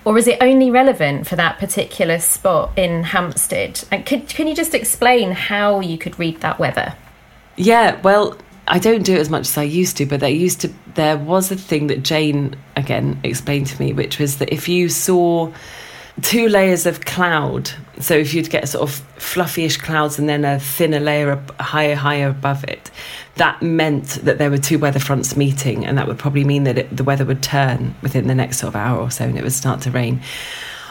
Or 0.06 0.18
is 0.18 0.28
it 0.28 0.38
only 0.42 0.72
relevant 0.72 1.28
for 1.28 1.36
that 1.36 1.58
particular 1.60 2.20
spot 2.20 2.78
in 2.78 3.04
Hampstead? 3.04 3.84
And 3.92 4.06
could, 4.06 4.30
can 4.30 4.48
you 4.48 4.56
just 4.56 4.74
explain 4.74 5.32
how 5.32 5.80
you 5.82 5.98
could 5.98 6.18
read 6.20 6.42
that 6.42 6.60
weather? 6.60 6.96
Yeah, 7.58 8.00
well, 8.02 8.38
I 8.68 8.80
don't 8.80 9.04
do 9.04 9.16
it 9.16 9.20
as 9.20 9.30
much 9.30 9.48
as 9.48 9.58
I 9.58 9.64
used 9.64 9.98
to, 9.98 10.06
but 10.06 10.20
there 10.20 10.30
used 10.30 10.62
to 10.62 10.72
there 10.94 11.18
was 11.18 11.52
a 11.52 11.56
thing 11.56 11.88
that 11.88 12.04
Jane 12.04 12.56
again 12.76 13.20
explained 13.24 13.68
to 13.68 13.82
me, 13.82 13.94
which 13.94 14.20
was 14.20 14.38
that 14.38 14.54
if 14.54 14.70
you 14.70 14.90
saw 14.90 15.52
two 16.22 16.48
layers 16.48 16.86
of 16.86 17.02
cloud. 17.06 17.72
So 18.00 18.16
if 18.16 18.34
you'd 18.34 18.50
get 18.50 18.70
sort 18.70 18.90
of 18.90 19.02
fluffyish 19.18 19.80
clouds 19.80 20.18
and 20.18 20.30
then 20.30 20.46
a 20.46 20.60
thinner 20.60 21.02
layer 21.02 21.42
higher, 21.60 21.96
higher 21.96 22.30
above 22.30 22.64
it, 22.64 22.90
that 23.36 23.62
meant 23.62 24.20
that 24.24 24.38
there 24.38 24.50
were 24.50 24.58
two 24.58 24.80
weather 24.80 25.00
fronts 25.00 25.36
meeting, 25.36 25.86
and 25.86 25.98
that 25.98 26.08
would 26.08 26.18
probably 26.18 26.44
mean 26.44 26.64
that 26.64 26.78
it, 26.78 26.96
the 26.96 27.04
weather 27.04 27.26
would 27.26 27.44
turn 27.44 27.96
within 28.02 28.28
the 28.28 28.36
next 28.36 28.60
sort 28.60 28.70
of 28.70 28.76
hour 28.76 29.00
or 29.00 29.12
so, 29.12 29.26
and 29.26 29.38
it 29.38 29.44
would 29.44 29.54
start 29.54 29.82
to 29.82 29.92
rain. 29.92 30.22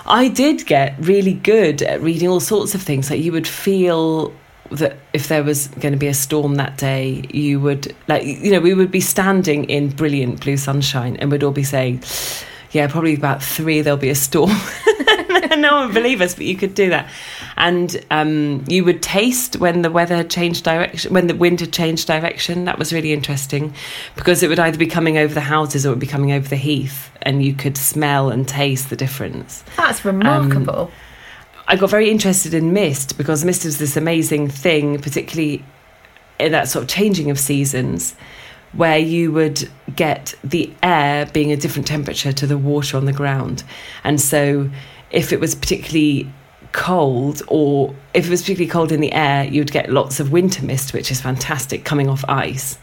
I 0.06 0.28
did 0.28 0.66
get 0.66 0.94
really 0.98 1.34
good 1.34 1.82
at 1.82 2.00
reading 2.00 2.28
all 2.28 2.40
sorts 2.40 2.74
of 2.74 2.82
things. 2.82 3.10
Like 3.10 3.20
you 3.20 3.32
would 3.32 3.48
feel 3.48 4.32
that 4.70 4.98
if 5.14 5.28
there 5.28 5.42
was 5.42 5.68
going 5.68 5.92
to 5.92 5.98
be 5.98 6.08
a 6.08 6.14
storm 6.14 6.56
that 6.56 6.76
day, 6.76 7.24
you 7.30 7.58
would 7.60 7.94
like 8.06 8.24
you 8.24 8.50
know 8.50 8.60
we 8.60 8.74
would 8.74 8.90
be 8.90 9.00
standing 9.00 9.64
in 9.64 9.88
brilliant 9.90 10.42
blue 10.42 10.58
sunshine, 10.58 11.16
and 11.16 11.30
we'd 11.30 11.42
all 11.42 11.52
be 11.52 11.64
saying 11.64 12.02
yeah, 12.72 12.86
probably 12.86 13.14
about 13.14 13.42
three, 13.42 13.80
there'll 13.80 13.98
be 13.98 14.10
a 14.10 14.14
storm. 14.14 14.50
no 15.57 15.76
one 15.76 15.87
would 15.87 15.95
believe 15.95 16.21
us, 16.21 16.35
but 16.35 16.45
you 16.45 16.57
could 16.57 16.75
do 16.75 16.90
that. 16.90 17.11
And 17.57 18.05
um, 18.11 18.64
you 18.69 18.85
would 18.85 19.02
taste 19.02 19.57
when 19.57 19.83
the 19.83 19.90
weather 19.90 20.25
changed 20.25 20.64
direction, 20.64 21.12
when 21.12 21.26
the 21.26 21.35
wind 21.35 21.61
had 21.61 21.73
changed 21.73 22.07
direction. 22.07 22.64
That 22.64 22.78
was 22.78 22.93
really 22.93 23.12
interesting 23.12 23.75
because 24.17 24.43
it 24.43 24.49
would 24.49 24.59
either 24.59 24.78
be 24.78 24.87
coming 24.87 25.19
over 25.19 25.33
the 25.33 25.40
houses 25.40 25.85
or 25.85 25.90
it 25.90 25.93
would 25.93 25.99
be 26.00 26.07
coming 26.07 26.33
over 26.33 26.49
the 26.49 26.57
heath, 26.57 27.11
and 27.23 27.43
you 27.43 27.55
could 27.55 27.76
smell 27.76 28.31
and 28.31 28.47
taste 28.47 28.90
the 28.90 28.97
difference. 28.97 29.64
That's 29.76 30.05
remarkable. 30.05 30.81
Um, 30.81 30.90
I 31.67 31.76
got 31.76 31.90
very 31.90 32.11
interested 32.11 32.55
in 32.55 32.73
mist 32.73 33.19
because 33.19 33.45
mist 33.45 33.64
is 33.64 33.78
this 33.78 33.97
amazing 33.97 34.49
thing, 34.49 34.99
particularly 35.00 35.62
in 36.38 36.52
that 36.52 36.69
sort 36.69 36.85
of 36.85 36.88
changing 36.88 37.31
of 37.31 37.38
seasons 37.38 38.14
where 38.73 38.99
you 38.99 39.33
would 39.33 39.69
get 39.97 40.35
the 40.45 40.73
air 40.83 41.26
being 41.26 41.52
a 41.52 41.57
different 41.57 41.87
temperature 41.87 42.33
to 42.33 42.47
the 42.47 42.59
water 42.59 42.97
on 42.97 43.07
the 43.07 43.12
ground. 43.12 43.64
And 44.05 44.21
so, 44.21 44.71
if 45.10 45.32
it 45.32 45.40
was 45.40 45.54
particularly 45.54 46.30
cold, 46.72 47.42
or 47.48 47.94
if 48.14 48.26
it 48.26 48.30
was 48.30 48.42
particularly 48.42 48.70
cold 48.70 48.92
in 48.92 49.00
the 49.00 49.12
air, 49.12 49.44
you'd 49.44 49.72
get 49.72 49.90
lots 49.90 50.20
of 50.20 50.32
winter 50.32 50.64
mist, 50.64 50.92
which 50.92 51.10
is 51.10 51.20
fantastic 51.20 51.84
coming 51.84 52.08
off 52.08 52.24
ice. 52.28 52.78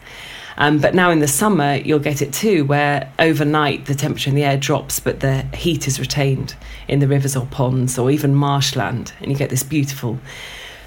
Um, 0.58 0.78
but 0.78 0.94
now 0.94 1.10
in 1.10 1.20
the 1.20 1.28
summer, 1.28 1.74
you'll 1.74 1.98
get 1.98 2.22
it 2.22 2.32
too, 2.32 2.64
where 2.64 3.12
overnight 3.18 3.86
the 3.86 3.94
temperature 3.94 4.30
in 4.30 4.36
the 4.36 4.44
air 4.44 4.56
drops, 4.56 5.00
but 5.00 5.20
the 5.20 5.42
heat 5.54 5.86
is 5.86 6.00
retained 6.00 6.56
in 6.88 7.00
the 7.00 7.08
rivers 7.08 7.36
or 7.36 7.46
ponds 7.46 7.98
or 7.98 8.10
even 8.10 8.34
marshland, 8.34 9.12
and 9.20 9.30
you 9.30 9.36
get 9.36 9.50
this 9.50 9.62
beautiful 9.62 10.18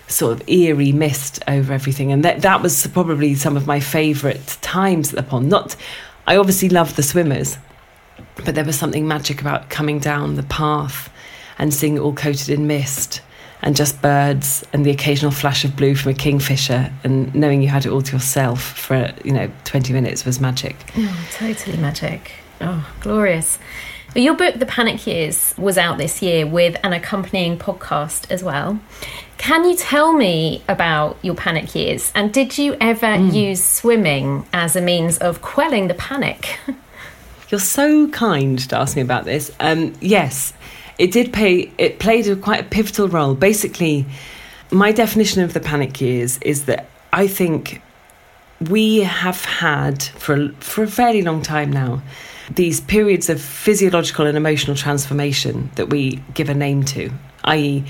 sort 0.07 0.33
of 0.33 0.49
eerie 0.49 0.91
mist 0.91 1.43
over 1.47 1.71
everything. 1.71 2.11
And 2.11 2.25
that, 2.25 2.41
that 2.41 2.63
was 2.63 2.87
probably 2.87 3.35
some 3.35 3.55
of 3.55 3.67
my 3.67 3.79
favourite 3.79 4.57
times 4.61 5.13
at 5.13 5.15
the 5.17 5.23
pond. 5.23 5.49
Not, 5.49 5.75
I 6.25 6.35
obviously 6.35 6.69
love 6.69 6.95
the 6.95 7.03
swimmers, 7.03 7.59
but 8.43 8.55
there 8.55 8.65
was 8.65 8.77
something 8.77 9.07
magic 9.07 9.39
about 9.39 9.69
coming 9.69 9.99
down 9.99 10.33
the 10.33 10.43
path 10.43 11.11
and 11.59 11.73
seeing 11.73 11.97
it 11.97 11.99
all 11.99 12.13
coated 12.13 12.49
in 12.49 12.65
mist 12.65 13.21
and 13.61 13.75
just 13.75 14.01
birds 14.01 14.65
and 14.71 14.85
the 14.85 14.91
occasional 14.91 15.31
flash 15.31 15.65
of 15.65 15.75
blue 15.75 15.93
from 15.93 16.11
a 16.11 16.15
kingfisher 16.15 16.91
and 17.03 17.33
knowing 17.35 17.61
you 17.61 17.67
had 17.67 17.85
it 17.85 17.89
all 17.89 18.01
to 18.01 18.13
yourself 18.13 18.61
for, 18.61 19.11
you 19.23 19.33
know, 19.33 19.51
20 19.65 19.93
minutes 19.93 20.25
was 20.25 20.39
magic. 20.39 20.75
Oh, 20.95 21.29
totally 21.33 21.77
magic. 21.77 22.31
Oh, 22.61 22.89
glorious. 23.01 23.59
Your 24.15 24.35
book, 24.35 24.55
The 24.55 24.65
Panic 24.65 25.05
Years, 25.05 25.53
was 25.57 25.77
out 25.77 25.99
this 25.99 26.21
year 26.21 26.47
with 26.47 26.77
an 26.83 26.93
accompanying 26.93 27.59
podcast 27.59 28.31
as 28.31 28.43
well. 28.43 28.79
Can 29.37 29.69
you 29.69 29.75
tell 29.75 30.13
me 30.13 30.63
about 30.67 31.17
your 31.21 31.35
panic 31.35 31.75
years? 31.75 32.11
And 32.15 32.33
did 32.33 32.57
you 32.57 32.75
ever 32.81 33.05
mm. 33.05 33.33
use 33.33 33.63
swimming 33.63 34.47
as 34.51 34.75
a 34.75 34.81
means 34.81 35.19
of 35.19 35.41
quelling 35.41 35.89
the 35.89 35.93
panic? 35.93 36.57
You're 37.49 37.59
so 37.59 38.07
kind 38.09 38.59
to 38.69 38.77
ask 38.77 38.95
me 38.95 39.01
about 39.01 39.25
this. 39.25 39.51
Um, 39.59 39.93
yes, 40.01 40.53
it 40.99 41.11
did 41.11 41.33
pay. 41.33 41.71
It 41.77 41.99
played 41.99 42.27
a 42.27 42.35
quite 42.35 42.59
a 42.59 42.63
pivotal 42.63 43.07
role. 43.07 43.33
Basically, 43.33 44.05
my 44.71 44.91
definition 44.91 45.41
of 45.41 45.53
the 45.53 45.59
panic 45.59 45.99
years 45.99 46.37
is 46.39 46.65
that 46.65 46.89
I 47.11 47.27
think 47.27 47.81
we 48.69 48.99
have 48.99 49.43
had 49.45 50.03
for 50.03 50.49
for 50.59 50.83
a 50.83 50.87
fairly 50.87 51.23
long 51.23 51.41
time 51.41 51.71
now 51.71 52.01
these 52.53 52.81
periods 52.81 53.29
of 53.29 53.39
physiological 53.39 54.25
and 54.25 54.35
emotional 54.35 54.75
transformation 54.75 55.69
that 55.75 55.89
we 55.89 56.21
give 56.33 56.49
a 56.49 56.53
name 56.53 56.83
to, 56.83 57.11
i.e 57.43 57.83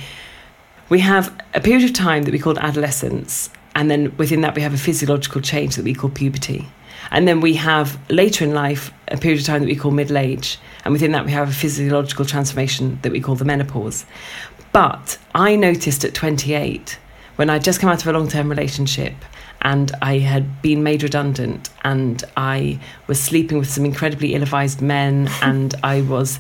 we 0.89 0.99
have 0.99 1.33
a 1.53 1.61
period 1.61 1.83
of 1.83 1.93
time 1.93 2.23
that 2.23 2.31
we 2.31 2.39
call 2.39 2.57
adolescence, 2.59 3.49
and 3.75 3.89
then 3.89 4.15
within 4.17 4.41
that 4.41 4.55
we 4.55 4.61
have 4.61 4.73
a 4.73 4.77
physiological 4.77 5.39
change 5.39 5.75
that 5.75 5.85
we 5.85 5.93
call 5.93 6.09
puberty. 6.09 6.67
And 7.11 7.27
then 7.27 7.41
we 7.41 7.55
have 7.55 7.99
later 8.09 8.45
in 8.45 8.53
life 8.53 8.91
a 9.07 9.17
period 9.17 9.39
of 9.39 9.45
time 9.45 9.61
that 9.61 9.67
we 9.67 9.75
call 9.75 9.91
middle 9.91 10.17
age, 10.17 10.59
and 10.85 10.91
within 10.91 11.11
that 11.13 11.25
we 11.25 11.31
have 11.31 11.49
a 11.49 11.53
physiological 11.53 12.25
transformation 12.25 12.99
that 13.01 13.11
we 13.11 13.19
call 13.19 13.35
the 13.35 13.45
menopause. 13.45 14.05
But 14.71 15.17
I 15.33 15.55
noticed 15.55 16.03
at 16.05 16.13
28, 16.13 16.99
when 17.35 17.49
I'd 17.49 17.63
just 17.63 17.79
come 17.79 17.89
out 17.89 18.01
of 18.01 18.07
a 18.07 18.13
long 18.13 18.27
term 18.27 18.49
relationship 18.49 19.13
and 19.61 19.91
I 20.01 20.19
had 20.19 20.61
been 20.61 20.83
made 20.83 21.03
redundant 21.03 21.69
and 21.83 22.23
I 22.37 22.79
was 23.07 23.21
sleeping 23.21 23.57
with 23.57 23.69
some 23.69 23.85
incredibly 23.85 24.35
ill 24.35 24.43
advised 24.43 24.81
men 24.81 25.29
and 25.41 25.73
I 25.83 26.01
was 26.01 26.39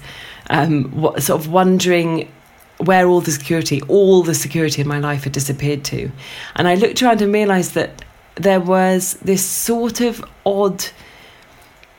um, 0.49 0.91
sort 1.19 1.41
of 1.41 1.49
wondering 1.49 2.31
where 2.77 3.07
all 3.07 3.21
the 3.21 3.31
security, 3.31 3.81
all 3.83 4.23
the 4.23 4.35
security 4.35 4.81
in 4.81 4.87
my 4.87 4.99
life 4.99 5.23
had 5.25 5.33
disappeared 5.33 5.83
to. 5.85 6.11
And 6.55 6.67
I 6.67 6.75
looked 6.75 7.01
around 7.01 7.21
and 7.21 7.33
realised 7.33 7.73
that 7.73 8.03
there 8.39 8.61
was 8.61 9.13
this 9.15 9.45
sort 9.45 10.01
of 10.01 10.23
odd 10.45 10.83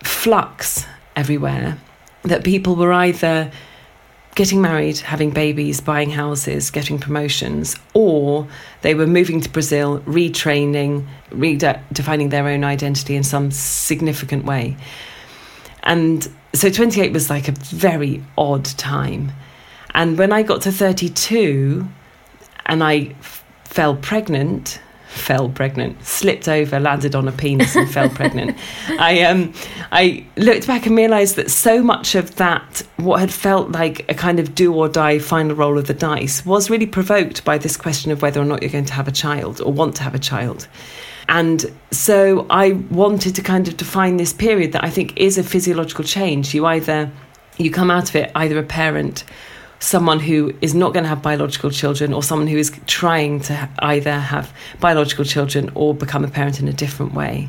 flux 0.02 0.86
everywhere 1.14 1.78
that 2.22 2.44
people 2.44 2.76
were 2.76 2.92
either 2.92 3.50
getting 4.34 4.62
married, 4.62 4.98
having 4.98 5.30
babies, 5.30 5.80
buying 5.80 6.10
houses, 6.10 6.70
getting 6.70 6.98
promotions, 6.98 7.76
or 7.94 8.48
they 8.80 8.94
were 8.94 9.06
moving 9.06 9.40
to 9.40 9.50
Brazil, 9.50 10.00
retraining, 10.00 11.06
redefining 11.30 12.30
their 12.30 12.46
own 12.48 12.64
identity 12.64 13.16
in 13.16 13.22
some 13.22 13.50
significant 13.50 14.44
way. 14.44 14.76
And 15.82 16.26
so 16.54 16.70
28 16.70 17.12
was 17.12 17.28
like 17.28 17.48
a 17.48 17.52
very 17.52 18.22
odd 18.38 18.64
time. 18.64 19.32
And 19.94 20.16
when 20.16 20.32
I 20.32 20.42
got 20.42 20.62
to 20.62 20.72
32 20.72 21.86
and 22.66 22.84
I 22.84 23.14
f- 23.20 23.44
fell 23.64 23.96
pregnant, 23.96 24.80
fell 25.10 25.48
pregnant, 25.48 26.02
slipped 26.04 26.48
over, 26.48 26.78
landed 26.78 27.16
on 27.16 27.26
a 27.26 27.32
penis 27.32 27.74
and 27.74 27.90
fell 27.90 28.08
pregnant. 28.08 28.56
I 28.88 29.22
um 29.22 29.52
I 29.90 30.24
looked 30.36 30.66
back 30.66 30.86
and 30.86 30.96
realized 30.96 31.36
that 31.36 31.50
so 31.50 31.82
much 31.82 32.14
of 32.14 32.36
that 32.36 32.82
what 32.96 33.18
had 33.18 33.32
felt 33.32 33.72
like 33.72 34.08
a 34.08 34.14
kind 34.14 34.38
of 34.38 34.54
do 34.54 34.72
or 34.72 34.88
die 34.88 35.18
final 35.18 35.56
roll 35.56 35.78
of 35.78 35.88
the 35.88 35.94
dice 35.94 36.46
was 36.46 36.70
really 36.70 36.86
provoked 36.86 37.44
by 37.44 37.58
this 37.58 37.76
question 37.76 38.12
of 38.12 38.22
whether 38.22 38.40
or 38.40 38.44
not 38.44 38.62
you're 38.62 38.70
going 38.70 38.84
to 38.84 38.92
have 38.92 39.08
a 39.08 39.12
child 39.12 39.60
or 39.60 39.72
want 39.72 39.96
to 39.96 40.02
have 40.04 40.14
a 40.14 40.18
child. 40.18 40.68
And 41.28 41.72
so 41.90 42.46
I 42.48 42.72
wanted 42.90 43.34
to 43.34 43.42
kind 43.42 43.66
of 43.66 43.76
define 43.76 44.16
this 44.16 44.32
period 44.32 44.72
that 44.72 44.84
I 44.84 44.90
think 44.90 45.16
is 45.16 45.38
a 45.38 45.42
physiological 45.42 46.04
change. 46.04 46.54
You 46.54 46.66
either 46.66 47.10
you 47.58 47.70
come 47.70 47.90
out 47.90 48.08
of 48.08 48.16
it 48.16 48.30
either 48.36 48.58
a 48.58 48.62
parent 48.62 49.24
someone 49.80 50.20
who 50.20 50.54
is 50.60 50.74
not 50.74 50.92
going 50.92 51.04
to 51.04 51.08
have 51.08 51.22
biological 51.22 51.70
children 51.70 52.12
or 52.12 52.22
someone 52.22 52.46
who 52.46 52.58
is 52.58 52.70
trying 52.86 53.40
to 53.40 53.68
either 53.80 54.12
have 54.12 54.52
biological 54.78 55.24
children 55.24 55.70
or 55.74 55.94
become 55.94 56.22
a 56.22 56.28
parent 56.28 56.60
in 56.60 56.68
a 56.68 56.72
different 56.72 57.14
way. 57.14 57.48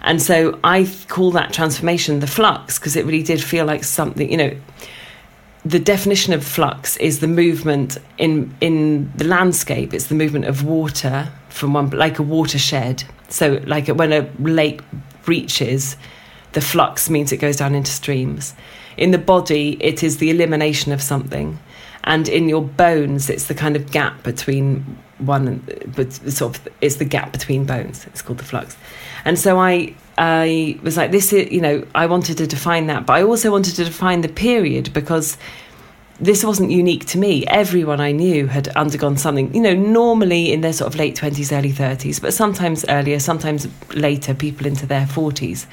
And 0.00 0.22
so 0.22 0.58
I 0.62 0.88
call 1.08 1.32
that 1.32 1.52
transformation 1.52 2.20
the 2.20 2.28
flux 2.28 2.78
because 2.78 2.94
it 2.94 3.04
really 3.04 3.24
did 3.24 3.42
feel 3.42 3.66
like 3.66 3.82
something, 3.82 4.30
you 4.30 4.36
know, 4.36 4.56
the 5.64 5.80
definition 5.80 6.32
of 6.32 6.44
flux 6.44 6.96
is 6.98 7.18
the 7.18 7.26
movement 7.26 7.98
in 8.16 8.54
in 8.60 9.12
the 9.16 9.24
landscape. 9.24 9.92
It's 9.92 10.06
the 10.06 10.14
movement 10.14 10.44
of 10.44 10.64
water 10.64 11.30
from 11.48 11.74
one, 11.74 11.90
like 11.90 12.20
a 12.20 12.22
watershed. 12.22 13.04
So, 13.28 13.60
like 13.66 13.88
when 13.88 14.12
a 14.12 14.30
lake 14.38 14.80
breaches, 15.24 15.96
the 16.52 16.60
flux 16.60 17.10
means 17.10 17.32
it 17.32 17.38
goes 17.38 17.56
down 17.56 17.74
into 17.74 17.90
streams. 17.90 18.54
In 18.98 19.12
the 19.12 19.18
body, 19.18 19.78
it 19.80 20.02
is 20.02 20.18
the 20.18 20.30
elimination 20.30 20.92
of 20.92 21.00
something. 21.00 21.58
And 22.04 22.28
in 22.28 22.48
your 22.48 22.62
bones, 22.62 23.30
it's 23.30 23.46
the 23.46 23.54
kind 23.54 23.76
of 23.76 23.90
gap 23.90 24.22
between 24.22 24.98
one, 25.18 25.62
but 25.96 26.12
sort 26.12 26.56
of 26.56 26.68
it's 26.80 26.96
the 26.96 27.04
gap 27.04 27.32
between 27.32 27.64
bones. 27.64 28.06
It's 28.06 28.22
called 28.22 28.38
the 28.38 28.44
flux, 28.44 28.76
and 29.24 29.38
so 29.38 29.58
I 29.58 29.94
I 30.16 30.78
was 30.82 30.96
like, 30.96 31.10
this 31.10 31.32
is 31.32 31.50
you 31.50 31.60
know 31.60 31.84
I 31.94 32.06
wanted 32.06 32.38
to 32.38 32.46
define 32.46 32.86
that, 32.86 33.06
but 33.06 33.14
I 33.14 33.22
also 33.22 33.50
wanted 33.50 33.74
to 33.76 33.84
define 33.84 34.20
the 34.20 34.28
period 34.28 34.92
because 34.92 35.36
this 36.20 36.44
wasn't 36.44 36.70
unique 36.70 37.04
to 37.06 37.18
me. 37.18 37.46
Everyone 37.46 38.00
I 38.00 38.12
knew 38.12 38.46
had 38.46 38.68
undergone 38.68 39.16
something, 39.16 39.54
you 39.54 39.60
know, 39.60 39.74
normally 39.74 40.52
in 40.52 40.62
their 40.62 40.72
sort 40.72 40.92
of 40.92 40.98
late 40.98 41.16
20s, 41.16 41.56
early 41.56 41.70
30s, 41.72 42.20
but 42.20 42.34
sometimes 42.34 42.84
earlier, 42.88 43.20
sometimes 43.20 43.68
later, 43.94 44.34
people 44.34 44.66
into 44.66 44.84
their 44.84 45.06
40s. 45.06 45.66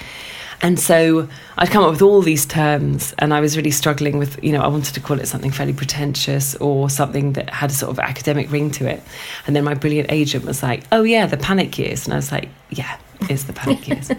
And 0.61 0.79
so 0.79 1.27
I'd 1.57 1.69
come 1.69 1.83
up 1.83 1.91
with 1.91 2.01
all 2.01 2.21
these 2.21 2.45
terms, 2.45 3.13
and 3.19 3.33
I 3.33 3.41
was 3.41 3.57
really 3.57 3.71
struggling 3.71 4.17
with, 4.17 4.41
you 4.43 4.51
know, 4.51 4.61
I 4.61 4.67
wanted 4.67 4.93
to 4.95 4.99
call 4.99 5.19
it 5.19 5.27
something 5.27 5.51
fairly 5.51 5.73
pretentious 5.73 6.55
or 6.55 6.89
something 6.89 7.33
that 7.33 7.49
had 7.49 7.71
a 7.71 7.73
sort 7.73 7.91
of 7.91 7.99
academic 7.99 8.51
ring 8.51 8.71
to 8.71 8.87
it. 8.87 9.03
And 9.47 9.55
then 9.55 9.63
my 9.63 9.73
brilliant 9.73 10.11
agent 10.11 10.45
was 10.45 10.63
like, 10.63 10.83
oh, 10.91 11.03
yeah, 11.03 11.25
the 11.25 11.37
panic 11.37 11.77
years. 11.77 12.05
And 12.05 12.13
I 12.13 12.17
was 12.17 12.31
like, 12.31 12.49
yeah, 12.69 12.97
it's 13.21 13.43
the 13.43 13.53
panic 13.53 13.87
years. 13.87 14.11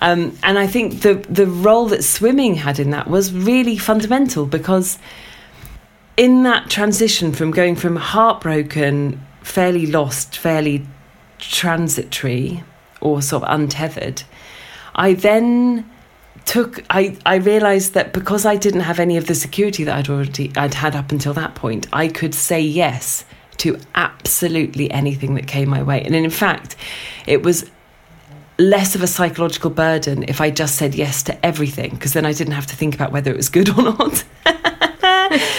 um, 0.00 0.36
and 0.42 0.58
I 0.58 0.66
think 0.66 1.02
the, 1.02 1.14
the 1.28 1.46
role 1.46 1.86
that 1.88 2.04
swimming 2.04 2.54
had 2.54 2.78
in 2.78 2.90
that 2.90 3.08
was 3.08 3.32
really 3.32 3.76
fundamental 3.76 4.46
because 4.46 4.98
in 6.16 6.44
that 6.44 6.70
transition 6.70 7.32
from 7.32 7.50
going 7.50 7.76
from 7.76 7.96
heartbroken, 7.96 9.20
fairly 9.42 9.86
lost, 9.86 10.38
fairly 10.38 10.86
transitory, 11.38 12.62
or 13.00 13.20
sort 13.20 13.42
of 13.42 13.48
untethered, 13.52 14.22
I 14.94 15.14
then 15.14 15.90
took 16.44 16.84
I, 16.90 17.16
I 17.24 17.36
realized 17.36 17.94
that 17.94 18.12
because 18.12 18.44
I 18.44 18.56
didn't 18.56 18.80
have 18.80 19.00
any 19.00 19.16
of 19.16 19.26
the 19.26 19.34
security 19.34 19.84
that 19.84 19.96
I'd 19.96 20.10
already 20.10 20.52
I'd 20.56 20.74
had 20.74 20.94
up 20.94 21.10
until 21.10 21.32
that 21.34 21.54
point, 21.54 21.86
I 21.92 22.08
could 22.08 22.34
say 22.34 22.60
yes 22.60 23.24
to 23.58 23.78
absolutely 23.94 24.90
anything 24.90 25.34
that 25.36 25.46
came 25.46 25.68
my 25.68 25.82
way. 25.82 26.02
And 26.02 26.14
in 26.14 26.30
fact, 26.30 26.76
it 27.26 27.42
was 27.42 27.70
less 28.58 28.94
of 28.94 29.02
a 29.02 29.06
psychological 29.06 29.70
burden 29.70 30.24
if 30.28 30.40
I 30.40 30.50
just 30.50 30.76
said 30.76 30.94
yes 30.94 31.22
to 31.24 31.46
everything, 31.46 31.90
because 31.90 32.12
then 32.12 32.26
I 32.26 32.32
didn't 32.32 32.54
have 32.54 32.66
to 32.66 32.76
think 32.76 32.94
about 32.94 33.12
whether 33.12 33.30
it 33.30 33.36
was 33.36 33.48
good 33.48 33.68
or 33.70 33.82
not. 33.82 34.24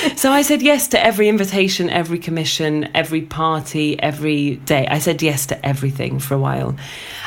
so 0.16 0.32
I 0.32 0.42
said 0.42 0.62
yes 0.62 0.88
to 0.90 1.04
every 1.04 1.30
invitation, 1.30 1.90
every 1.90 2.20
commission, 2.20 2.90
every 2.94 3.22
party, 3.22 4.00
every 4.00 4.58
day. 4.58 4.88
I 4.88 5.00
said 5.00 5.22
yes 5.22 5.46
to 5.48 5.66
everything 5.66 6.20
for 6.20 6.36
a 6.36 6.40
while. 6.40 6.76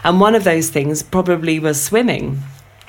And 0.05 0.21
one 0.21 0.35
of 0.35 0.45
those 0.45 0.71
things 0.71 1.03
probably 1.03 1.59
was 1.59 1.83
swimming. 1.83 2.41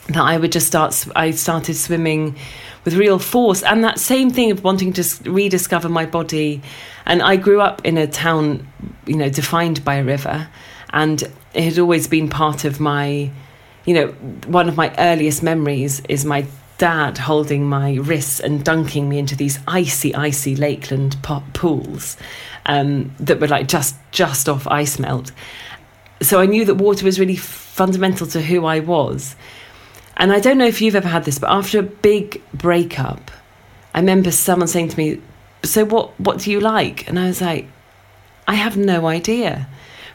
That 0.09 0.23
I 0.23 0.37
would 0.37 0.51
just 0.51 0.67
start, 0.67 1.05
I 1.15 1.31
started 1.31 1.75
swimming 1.75 2.35
with 2.83 2.95
real 2.95 3.19
force. 3.19 3.63
And 3.63 3.83
that 3.83 3.99
same 3.99 4.31
thing 4.31 4.51
of 4.51 4.63
wanting 4.63 4.93
to 4.93 5.03
rediscover 5.25 5.89
my 5.89 6.05
body. 6.05 6.61
And 7.05 7.21
I 7.21 7.35
grew 7.35 7.61
up 7.61 7.85
in 7.85 7.97
a 7.97 8.07
town, 8.07 8.67
you 9.05 9.15
know, 9.15 9.29
defined 9.29 9.85
by 9.85 9.95
a 9.95 10.03
river. 10.03 10.47
And 10.91 11.21
it 11.53 11.63
had 11.63 11.79
always 11.79 12.07
been 12.07 12.29
part 12.29 12.65
of 12.65 12.79
my, 12.79 13.31
you 13.85 13.93
know, 13.93 14.07
one 14.47 14.67
of 14.67 14.77
my 14.77 14.93
earliest 14.97 15.43
memories 15.43 16.01
is 16.09 16.25
my 16.25 16.45
dad 16.79 17.17
holding 17.17 17.65
my 17.65 17.95
wrists 17.95 18.39
and 18.39 18.63
dunking 18.63 19.07
me 19.07 19.19
into 19.19 19.35
these 19.35 19.59
icy, 19.67 20.15
icy 20.15 20.55
Lakeland 20.55 21.17
pools 21.53 22.17
um, 22.65 23.13
that 23.19 23.39
were 23.39 23.47
like 23.47 23.67
just 23.67 23.95
just 24.11 24.49
off 24.49 24.65
ice 24.65 24.97
melt. 24.97 25.31
So 26.21 26.39
I 26.39 26.47
knew 26.47 26.65
that 26.65 26.75
water 26.75 27.05
was 27.05 27.19
really 27.19 27.35
fundamental 27.35 28.25
to 28.27 28.41
who 28.41 28.65
I 28.65 28.79
was. 28.79 29.35
And 30.17 30.33
I 30.33 30.39
don't 30.39 30.57
know 30.57 30.65
if 30.65 30.81
you've 30.81 30.95
ever 30.95 31.07
had 31.07 31.25
this, 31.25 31.37
but 31.37 31.49
after 31.49 31.79
a 31.79 31.83
big 31.83 32.41
breakup, 32.53 33.29
I 33.93 33.99
remember 33.99 34.31
someone 34.31 34.67
saying 34.67 34.89
to 34.89 34.97
me, 34.97 35.21
"So 35.63 35.85
what? 35.85 36.19
What 36.19 36.39
do 36.39 36.51
you 36.51 36.59
like?" 36.59 37.07
And 37.07 37.19
I 37.19 37.27
was 37.27 37.41
like, 37.41 37.67
"I 38.47 38.55
have 38.55 38.77
no 38.77 39.05
idea." 39.05 39.67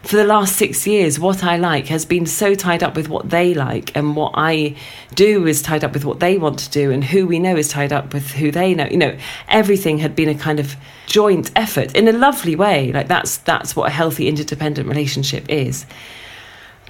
For 0.04 0.16
the 0.16 0.24
last 0.24 0.56
six 0.56 0.86
years, 0.86 1.18
what 1.18 1.42
I 1.42 1.56
like 1.56 1.86
has 1.86 2.04
been 2.04 2.26
so 2.26 2.54
tied 2.54 2.82
up 2.82 2.94
with 2.94 3.08
what 3.08 3.30
they 3.30 3.54
like, 3.54 3.96
and 3.96 4.14
what 4.14 4.32
I 4.34 4.76
do 5.14 5.46
is 5.46 5.62
tied 5.62 5.82
up 5.82 5.94
with 5.94 6.04
what 6.04 6.20
they 6.20 6.36
want 6.36 6.58
to 6.60 6.70
do, 6.70 6.90
and 6.90 7.02
who 7.02 7.26
we 7.26 7.38
know 7.38 7.56
is 7.56 7.68
tied 7.68 7.92
up 7.92 8.12
with 8.12 8.32
who 8.32 8.50
they 8.50 8.74
know. 8.74 8.86
You 8.86 8.98
know, 8.98 9.16
everything 9.48 9.98
had 9.98 10.14
been 10.14 10.28
a 10.28 10.34
kind 10.34 10.60
of 10.60 10.76
joint 11.06 11.50
effort 11.56 11.94
in 11.94 12.06
a 12.06 12.12
lovely 12.12 12.54
way. 12.54 12.92
Like 12.92 13.08
that's 13.08 13.38
that's 13.38 13.74
what 13.74 13.88
a 13.88 13.92
healthy 13.92 14.28
interdependent 14.28 14.86
relationship 14.86 15.46
is. 15.48 15.86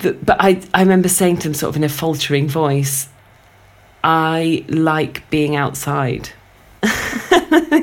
But 0.02 0.36
I, 0.40 0.60
I 0.74 0.80
remember 0.80 1.08
saying 1.08 1.38
to 1.38 1.48
them, 1.48 1.54
sort 1.54 1.70
of 1.70 1.76
in 1.76 1.84
a 1.84 1.88
faltering 1.88 2.48
voice, 2.48 3.08
I 4.02 4.64
like 4.68 5.28
being 5.30 5.54
outside. 5.54 6.30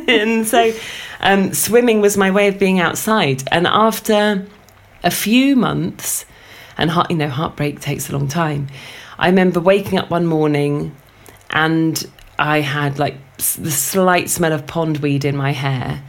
and 0.07 0.45
so 0.45 0.73
um, 1.21 1.53
swimming 1.53 2.01
was 2.01 2.17
my 2.17 2.31
way 2.31 2.49
of 2.49 2.59
being 2.59 2.79
outside. 2.79 3.43
And 3.49 3.65
after 3.65 4.45
a 5.03 5.11
few 5.11 5.55
months, 5.55 6.25
and 6.77 6.89
heart, 6.89 7.11
you 7.11 7.17
know, 7.17 7.29
heartbreak 7.29 7.79
takes 7.79 8.09
a 8.09 8.13
long 8.13 8.27
time. 8.27 8.67
I 9.17 9.27
remember 9.27 9.59
waking 9.59 9.99
up 9.99 10.09
one 10.09 10.25
morning 10.25 10.95
and 11.51 12.03
I 12.39 12.61
had 12.61 12.97
like 12.97 13.17
the 13.37 13.71
slight 13.71 14.29
smell 14.29 14.53
of 14.53 14.65
pondweed 14.65 15.25
in 15.25 15.35
my 15.35 15.51
hair. 15.51 16.01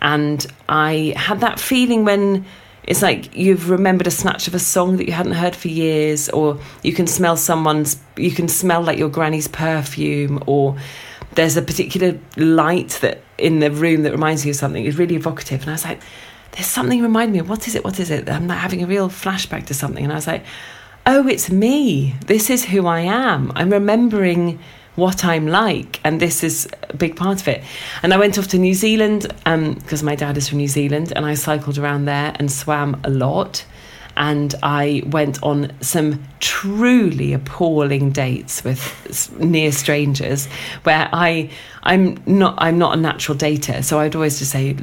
And 0.00 0.46
I 0.68 1.14
had 1.16 1.40
that 1.40 1.58
feeling 1.58 2.04
when 2.04 2.44
it's 2.84 3.02
like 3.02 3.34
you've 3.34 3.70
remembered 3.70 4.06
a 4.06 4.10
snatch 4.10 4.48
of 4.48 4.54
a 4.54 4.58
song 4.58 4.96
that 4.96 5.06
you 5.06 5.12
hadn't 5.12 5.32
heard 5.32 5.54
for 5.54 5.68
years, 5.68 6.28
or 6.28 6.58
you 6.82 6.92
can 6.92 7.06
smell 7.06 7.36
someone's, 7.36 8.00
you 8.16 8.30
can 8.30 8.48
smell 8.48 8.82
like 8.82 8.98
your 8.98 9.08
granny's 9.08 9.48
perfume, 9.48 10.42
or 10.46 10.76
there's 11.34 11.56
a 11.56 11.62
particular 11.62 12.18
light 12.36 12.98
that 13.02 13.22
in 13.36 13.60
the 13.60 13.70
room 13.70 14.02
that 14.02 14.12
reminds 14.12 14.44
you 14.44 14.50
of 14.50 14.56
something. 14.56 14.84
It's 14.84 14.96
really 14.96 15.16
evocative. 15.16 15.62
And 15.62 15.70
I 15.70 15.74
was 15.74 15.84
like, 15.84 16.00
there's 16.52 16.66
something 16.66 17.02
remind 17.02 17.32
me 17.32 17.40
what 17.42 17.68
is 17.68 17.74
it? 17.74 17.84
What 17.84 18.00
is 18.00 18.10
it? 18.10 18.28
I'm 18.28 18.48
like 18.48 18.58
having 18.58 18.82
a 18.82 18.86
real 18.86 19.08
flashback 19.08 19.66
to 19.66 19.74
something. 19.74 20.04
And 20.04 20.12
I 20.12 20.16
was 20.16 20.26
like, 20.26 20.44
oh, 21.06 21.26
it's 21.26 21.50
me. 21.50 22.14
This 22.26 22.50
is 22.50 22.64
who 22.64 22.86
I 22.86 23.00
am. 23.00 23.52
I'm 23.54 23.70
remembering 23.70 24.58
what 24.98 25.24
I'm 25.24 25.46
like, 25.46 26.00
and 26.04 26.20
this 26.20 26.42
is 26.42 26.68
a 26.90 26.96
big 26.96 27.14
part 27.14 27.40
of 27.40 27.46
it. 27.46 27.62
And 28.02 28.12
I 28.12 28.18
went 28.18 28.36
off 28.36 28.48
to 28.48 28.58
New 28.58 28.74
Zealand 28.74 29.22
because 29.44 30.02
um, 30.02 30.06
my 30.06 30.16
dad 30.16 30.36
is 30.36 30.48
from 30.48 30.58
New 30.58 30.68
Zealand, 30.68 31.12
and 31.14 31.24
I 31.24 31.34
cycled 31.34 31.78
around 31.78 32.06
there 32.06 32.34
and 32.36 32.50
swam 32.50 33.00
a 33.04 33.10
lot. 33.10 33.64
And 34.16 34.52
I 34.64 35.04
went 35.06 35.40
on 35.44 35.72
some 35.80 36.24
truly 36.40 37.32
appalling 37.32 38.10
dates 38.10 38.64
with 38.64 39.38
near 39.38 39.70
strangers, 39.70 40.46
where 40.82 41.08
I 41.12 41.50
I'm 41.84 42.20
not 42.26 42.56
I'm 42.58 42.78
not 42.78 42.98
a 42.98 43.00
natural 43.00 43.38
dater, 43.38 43.84
so 43.84 44.00
I'd 44.00 44.16
always 44.16 44.40
just 44.40 44.50
say 44.50 44.76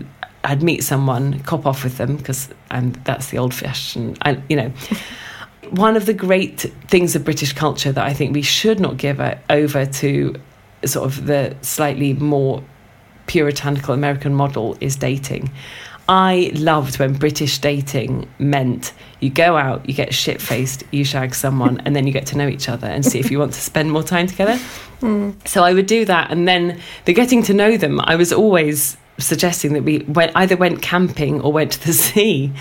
I'd 0.46 0.64
meet 0.64 0.84
someone, 0.84 1.40
cop 1.40 1.66
off 1.66 1.84
with 1.84 1.98
them 1.98 2.18
because 2.18 2.50
that's 2.70 3.30
the 3.30 3.38
old 3.38 3.54
fashioned, 3.54 4.18
I, 4.22 4.42
you 4.50 4.56
know. 4.56 4.72
One 5.72 5.98
of 5.98 6.06
the 6.06 6.14
great 6.14 6.62
things 6.88 7.16
of 7.16 7.26
British 7.26 7.52
culture 7.54 7.92
that 7.92 8.06
I 8.06 8.14
think 8.14 8.36
we 8.36 8.44
should 8.44 8.80
not 8.80 8.98
give 8.98 9.20
over 9.50 9.86
to 9.86 10.36
sort 10.86 11.08
of 11.08 11.26
the 11.26 11.58
slightly 11.62 12.14
more 12.14 12.64
puritanical 13.26 13.96
American 13.96 14.36
model 14.36 14.78
is 14.80 14.96
dating. 14.96 15.52
I 16.08 16.52
loved 16.54 17.00
when 17.00 17.14
British 17.14 17.58
dating 17.58 18.30
meant 18.38 18.94
you 19.22 19.32
go 19.32 19.58
out, 19.58 19.88
you 19.90 19.96
get 19.96 20.14
shit 20.14 20.40
faced, 20.40 20.84
you 20.92 21.04
shag 21.04 21.34
someone, 21.34 21.82
and 21.84 21.96
then 21.96 22.06
you 22.06 22.14
get 22.14 22.28
to 22.28 22.38
know 22.38 22.48
each 22.48 22.70
other 22.70 22.86
and 22.86 23.04
see 23.04 23.20
if 23.20 23.32
you 23.32 23.40
want 23.40 23.54
to 23.54 23.62
spend 23.72 23.92
more 23.92 24.04
time 24.04 24.28
together. 24.28 24.60
Mm. 25.02 25.48
So 25.48 25.64
I 25.64 25.74
would 25.74 25.88
do 25.88 26.06
that. 26.06 26.30
And 26.30 26.48
then 26.48 26.80
the 27.06 27.14
getting 27.14 27.42
to 27.44 27.56
know 27.56 27.76
them, 27.76 28.00
I 28.04 28.16
was 28.16 28.32
always 28.32 28.98
suggesting 29.18 29.74
that 29.74 29.84
we 29.84 30.00
went, 30.00 30.32
either 30.36 30.58
went 30.58 30.82
camping 30.82 31.42
or 31.42 31.54
went 31.54 31.72
to 31.74 31.88
the 31.88 31.94
sea 32.06 32.52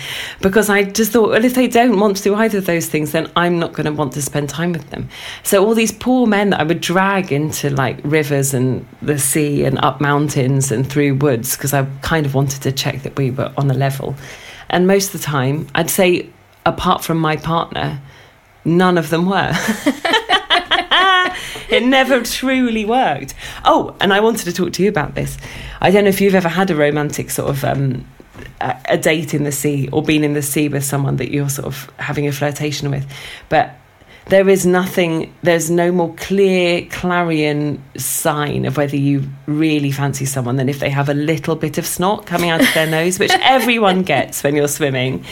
because 0.41 0.69
I 0.69 0.83
just 0.83 1.11
thought, 1.11 1.29
well, 1.29 1.45
if 1.45 1.55
they 1.55 1.67
don't 1.67 1.99
want 1.99 2.17
to 2.17 2.23
do 2.23 2.35
either 2.35 2.59
of 2.59 2.65
those 2.65 2.87
things, 2.87 3.11
then 3.11 3.29
I'm 3.35 3.59
not 3.59 3.73
going 3.73 3.85
to 3.85 3.91
want 3.91 4.13
to 4.13 4.21
spend 4.21 4.49
time 4.49 4.71
with 4.71 4.89
them. 4.89 5.09
So 5.43 5.65
all 5.65 5.75
these 5.75 5.91
poor 5.91 6.27
men 6.27 6.51
that 6.51 6.59
I 6.59 6.63
would 6.63 6.81
drag 6.81 7.31
into 7.31 7.69
like 7.69 7.99
rivers 8.03 8.53
and 8.53 8.85
the 9.01 9.19
sea 9.19 9.65
and 9.65 9.77
up 9.79 9.99
mountains 9.99 10.71
and 10.71 10.89
through 10.89 11.15
woods 11.15 11.55
because 11.55 11.73
I 11.73 11.85
kind 12.01 12.25
of 12.25 12.33
wanted 12.33 12.61
to 12.63 12.71
check 12.71 13.03
that 13.03 13.17
we 13.17 13.31
were 13.31 13.51
on 13.57 13.69
a 13.69 13.73
level. 13.73 14.15
And 14.69 14.87
most 14.87 15.13
of 15.13 15.21
the 15.21 15.25
time, 15.25 15.67
I'd 15.75 15.89
say, 15.89 16.29
apart 16.65 17.03
from 17.03 17.17
my 17.19 17.35
partner, 17.37 18.01
none 18.63 18.97
of 18.97 19.09
them 19.09 19.25
were. 19.27 19.53
it 21.69 21.83
never 21.83 22.21
truly 22.21 22.85
worked. 22.85 23.33
Oh, 23.63 23.95
and 23.99 24.13
I 24.13 24.19
wanted 24.19 24.45
to 24.45 24.53
talk 24.53 24.73
to 24.73 24.83
you 24.83 24.89
about 24.89 25.15
this. 25.15 25.37
I 25.81 25.91
don't 25.91 26.03
know 26.03 26.09
if 26.09 26.21
you've 26.21 26.35
ever 26.35 26.49
had 26.49 26.69
a 26.71 26.75
romantic 26.75 27.29
sort 27.29 27.49
of 27.49 27.63
um, 27.63 28.05
a, 28.61 28.75
a 28.89 28.97
date 28.97 29.33
in 29.33 29.43
the 29.43 29.51
sea 29.51 29.89
or 29.91 30.03
been 30.03 30.23
in 30.23 30.33
the 30.33 30.41
sea 30.41 30.67
with 30.67 30.83
someone 30.83 31.17
that 31.17 31.31
you're 31.31 31.49
sort 31.49 31.67
of 31.67 31.91
having 31.97 32.27
a 32.27 32.31
flirtation 32.31 32.91
with, 32.91 33.05
but 33.49 33.75
there 34.27 34.49
is 34.49 34.65
nothing, 34.65 35.33
there's 35.43 35.69
no 35.69 35.91
more 35.91 36.13
clear 36.15 36.85
clarion 36.87 37.83
sign 37.95 38.65
of 38.65 38.75
whether 38.75 38.95
you 38.95 39.23
really 39.45 39.91
fancy 39.91 40.25
someone 40.25 40.55
than 40.55 40.67
if 40.67 40.79
they 40.79 40.89
have 40.89 41.09
a 41.09 41.13
little 41.13 41.55
bit 41.55 41.77
of 41.77 41.85
snot 41.85 42.25
coming 42.25 42.49
out 42.49 42.59
of 42.59 42.73
their 42.73 42.87
nose, 42.87 43.19
which 43.19 43.31
everyone 43.41 44.01
gets 44.01 44.43
when 44.43 44.55
you're 44.55 44.67
swimming. 44.67 45.23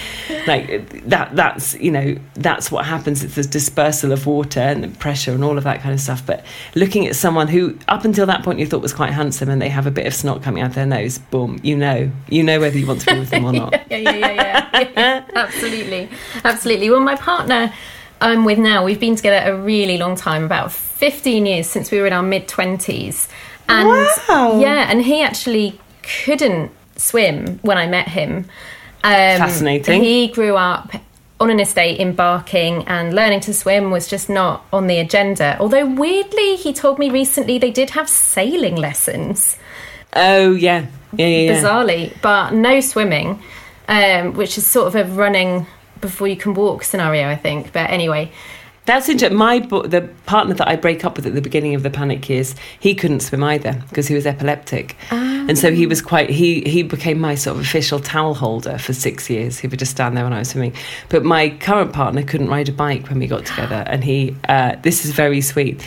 Like 0.45 1.07
that, 1.07 1.35
that's, 1.35 1.73
you 1.75 1.89
know, 1.89 2.15
that's 2.35 2.71
what 2.71 2.85
happens. 2.85 3.23
It's 3.23 3.35
the 3.35 3.43
dispersal 3.43 4.11
of 4.11 4.27
water 4.27 4.59
and 4.59 4.83
the 4.83 4.89
pressure 4.89 5.31
and 5.31 5.43
all 5.43 5.57
of 5.57 5.63
that 5.63 5.81
kind 5.81 5.93
of 5.93 5.99
stuff. 5.99 6.23
But 6.23 6.45
looking 6.75 7.07
at 7.07 7.15
someone 7.15 7.47
who, 7.47 7.77
up 7.87 8.05
until 8.05 8.27
that 8.27 8.43
point, 8.43 8.59
you 8.59 8.67
thought 8.67 8.81
was 8.81 8.93
quite 8.93 9.11
handsome 9.11 9.49
and 9.49 9.59
they 9.59 9.69
have 9.69 9.87
a 9.87 9.91
bit 9.91 10.05
of 10.05 10.13
snot 10.13 10.43
coming 10.43 10.61
out 10.61 10.69
of 10.69 10.75
their 10.75 10.85
nose, 10.85 11.17
boom, 11.17 11.59
you 11.63 11.75
know, 11.75 12.11
you 12.29 12.43
know 12.43 12.59
whether 12.59 12.77
you 12.77 12.85
want 12.85 13.01
to 13.01 13.13
be 13.13 13.19
with 13.19 13.31
them 13.31 13.45
or 13.45 13.53
not. 13.53 13.73
yeah, 13.89 13.97
yeah, 13.97 14.11
yeah, 14.11 14.69
yeah, 14.73 14.91
yeah. 14.95 15.25
absolutely, 15.35 16.09
absolutely. 16.43 16.91
Well, 16.91 16.99
my 16.99 17.15
partner 17.15 17.73
I'm 18.23 18.45
with 18.45 18.57
now, 18.57 18.85
we've 18.85 19.01
been 19.01 19.17
together 19.17 19.51
a 19.51 19.55
really 19.55 19.97
long 19.97 20.15
time, 20.15 20.45
about 20.45 20.71
15 20.71 21.45
years 21.45 21.67
since 21.67 21.91
we 21.91 21.99
were 21.99 22.07
in 22.07 22.13
our 22.13 22.23
mid 22.23 22.47
20s. 22.47 23.27
And 23.67 23.89
wow. 23.89 24.61
yeah, 24.61 24.87
and 24.89 25.01
he 25.01 25.21
actually 25.21 25.77
couldn't 26.23 26.71
swim 26.95 27.59
when 27.63 27.77
I 27.77 27.85
met 27.85 28.07
him. 28.07 28.45
Um, 29.03 29.37
Fascinating. 29.37 30.01
He 30.01 30.29
grew 30.29 30.55
up 30.55 30.93
on 31.41 31.49
an 31.49 31.59
estate 31.59 31.99
in 31.99 32.15
Barking, 32.15 32.87
and 32.87 33.13
learning 33.13 33.41
to 33.41 33.53
swim 33.53 33.91
was 33.91 34.07
just 34.07 34.29
not 34.29 34.65
on 34.71 34.87
the 34.87 34.99
agenda. 34.99 35.57
Although, 35.59 35.85
weirdly, 35.85 36.55
he 36.55 36.71
told 36.71 36.99
me 36.99 37.09
recently 37.09 37.57
they 37.57 37.71
did 37.71 37.89
have 37.89 38.07
sailing 38.07 38.77
lessons. 38.77 39.57
Oh, 40.13 40.53
yeah. 40.53 40.85
Yeah, 41.11 41.27
yeah, 41.27 41.51
yeah. 41.51 41.61
Bizarrely, 41.61 42.13
but 42.21 42.53
no 42.53 42.79
swimming, 42.79 43.43
um, 43.89 44.33
which 44.35 44.57
is 44.57 44.65
sort 44.65 44.87
of 44.87 44.95
a 44.95 45.03
running 45.13 45.67
before 46.03 46.27
you 46.27 46.37
can 46.37 46.53
walk 46.53 46.83
scenario, 46.83 47.27
I 47.29 47.35
think. 47.35 47.73
But 47.73 47.89
anyway. 47.89 48.31
That's 48.85 49.07
interesting. 49.07 49.37
My 49.37 49.59
the 49.59 50.09
partner 50.25 50.55
that 50.55 50.67
I 50.67 50.75
break 50.75 51.05
up 51.05 51.15
with 51.15 51.25
at 51.25 51.33
the 51.33 51.41
beginning 51.41 51.73
of 51.73 51.83
the 51.83 51.89
panic 51.89 52.27
years, 52.27 52.53
he 52.81 52.93
couldn't 52.93 53.21
swim 53.21 53.41
either 53.41 53.81
because 53.87 54.09
he 54.09 54.13
was 54.13 54.25
epileptic, 54.25 54.97
um. 55.09 55.47
and 55.47 55.57
so 55.57 55.71
he 55.71 55.87
was 55.87 56.01
quite. 56.01 56.29
He 56.29 56.63
he 56.63 56.83
became 56.83 57.17
my 57.17 57.35
sort 57.35 57.55
of 57.55 57.63
official 57.63 58.01
towel 58.01 58.33
holder 58.33 58.77
for 58.77 58.91
six 58.91 59.29
years. 59.29 59.57
He 59.57 59.67
would 59.67 59.79
just 59.79 59.91
stand 59.91 60.17
there 60.17 60.25
when 60.25 60.33
I 60.33 60.39
was 60.39 60.49
swimming. 60.49 60.73
But 61.07 61.23
my 61.23 61.51
current 61.61 61.93
partner 61.93 62.23
couldn't 62.23 62.49
ride 62.49 62.67
a 62.67 62.73
bike 62.73 63.07
when 63.07 63.19
we 63.19 63.27
got 63.27 63.45
together, 63.45 63.85
and 63.87 64.03
he. 64.03 64.35
Uh, 64.49 64.75
this 64.81 65.05
is 65.05 65.11
very 65.11 65.39
sweet 65.39 65.81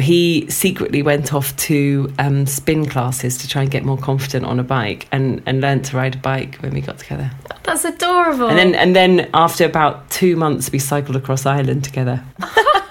he 0.00 0.46
secretly 0.48 1.02
went 1.02 1.34
off 1.34 1.54
to 1.56 2.12
um, 2.18 2.46
spin 2.46 2.86
classes 2.86 3.38
to 3.38 3.48
try 3.48 3.62
and 3.62 3.70
get 3.70 3.84
more 3.84 3.98
confident 3.98 4.46
on 4.46 4.58
a 4.58 4.64
bike 4.64 5.06
and, 5.12 5.42
and 5.46 5.60
learned 5.60 5.84
to 5.86 5.96
ride 5.96 6.14
a 6.14 6.18
bike 6.18 6.56
when 6.56 6.72
we 6.72 6.80
got 6.80 6.98
together. 6.98 7.30
That's 7.64 7.84
adorable. 7.84 8.48
And 8.48 8.58
then 8.58 8.74
and 8.74 8.96
then 8.96 9.30
after 9.34 9.64
about 9.64 10.10
two 10.10 10.36
months 10.36 10.72
we 10.72 10.78
cycled 10.78 11.16
across 11.16 11.46
Ireland 11.46 11.84
together. 11.84 12.22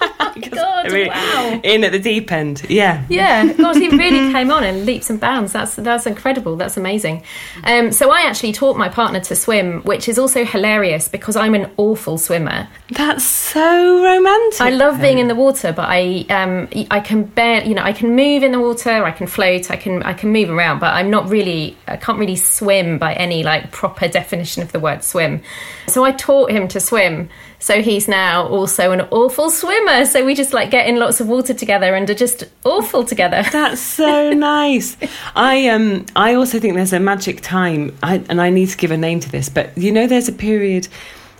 God, 0.84 0.92
really, 0.92 1.08
wow. 1.08 1.60
In 1.62 1.84
at 1.84 1.92
the 1.92 1.98
deep 1.98 2.30
end. 2.32 2.62
Yeah. 2.68 3.04
Yeah. 3.08 3.52
God, 3.52 3.76
he 3.76 3.88
really 3.88 4.32
came 4.32 4.50
on 4.50 4.64
in 4.64 4.86
leaps 4.86 5.10
and 5.10 5.20
bounds. 5.20 5.52
That's 5.52 5.74
that's 5.76 6.06
incredible. 6.06 6.56
That's 6.56 6.76
amazing. 6.76 7.24
Um, 7.64 7.92
so 7.92 8.10
I 8.10 8.22
actually 8.22 8.52
taught 8.52 8.76
my 8.76 8.88
partner 8.88 9.20
to 9.20 9.36
swim, 9.36 9.82
which 9.82 10.08
is 10.08 10.18
also 10.18 10.44
hilarious 10.44 11.08
because 11.08 11.36
I'm 11.36 11.54
an 11.54 11.70
awful 11.76 12.18
swimmer. 12.18 12.68
That's 12.90 13.24
so 13.24 14.04
romantic. 14.04 14.60
I 14.60 14.70
love 14.70 15.00
being 15.00 15.18
in 15.18 15.28
the 15.28 15.34
water, 15.34 15.72
but 15.72 15.88
I 15.88 16.26
um 16.30 16.68
I 16.90 17.00
can 17.00 17.24
bear 17.24 17.64
you 17.64 17.74
know, 17.74 17.82
I 17.82 17.92
can 17.92 18.14
move 18.16 18.42
in 18.42 18.52
the 18.52 18.60
water, 18.60 19.04
I 19.04 19.10
can 19.10 19.26
float, 19.26 19.70
I 19.70 19.76
can 19.76 20.02
I 20.02 20.12
can 20.12 20.32
move 20.32 20.50
around, 20.50 20.80
but 20.80 20.94
I'm 20.94 21.10
not 21.10 21.28
really 21.28 21.76
I 21.86 21.96
can't 21.96 22.18
really 22.18 22.36
swim 22.36 22.98
by 22.98 23.14
any 23.14 23.42
like 23.42 23.70
proper 23.70 24.08
definition 24.08 24.62
of 24.62 24.72
the 24.72 24.80
word 24.80 25.04
swim. 25.04 25.42
So 25.86 26.04
I 26.04 26.12
taught 26.12 26.50
him 26.50 26.68
to 26.68 26.80
swim 26.80 27.28
so 27.62 27.80
he's 27.80 28.08
now 28.08 28.48
also 28.48 28.90
an 28.90 29.02
awful 29.12 29.48
swimmer. 29.48 30.04
So 30.04 30.24
we 30.24 30.34
just 30.34 30.52
like 30.52 30.72
get 30.72 30.88
in 30.88 30.96
lots 30.96 31.20
of 31.20 31.28
water 31.28 31.54
together 31.54 31.94
and 31.94 32.10
are 32.10 32.14
just 32.14 32.42
awful 32.64 33.04
together. 33.04 33.44
That's 33.52 33.80
so 33.80 34.32
nice. 34.32 34.96
I 35.36 35.68
um 35.68 36.04
I 36.16 36.34
also 36.34 36.58
think 36.58 36.74
there's 36.74 36.92
a 36.92 36.98
magic 36.98 37.40
time, 37.40 37.96
I, 38.02 38.16
and 38.28 38.40
I 38.40 38.50
need 38.50 38.70
to 38.70 38.76
give 38.76 38.90
a 38.90 38.96
name 38.96 39.20
to 39.20 39.30
this. 39.30 39.48
But 39.48 39.78
you 39.78 39.92
know, 39.92 40.08
there's 40.08 40.26
a 40.26 40.32
period 40.32 40.88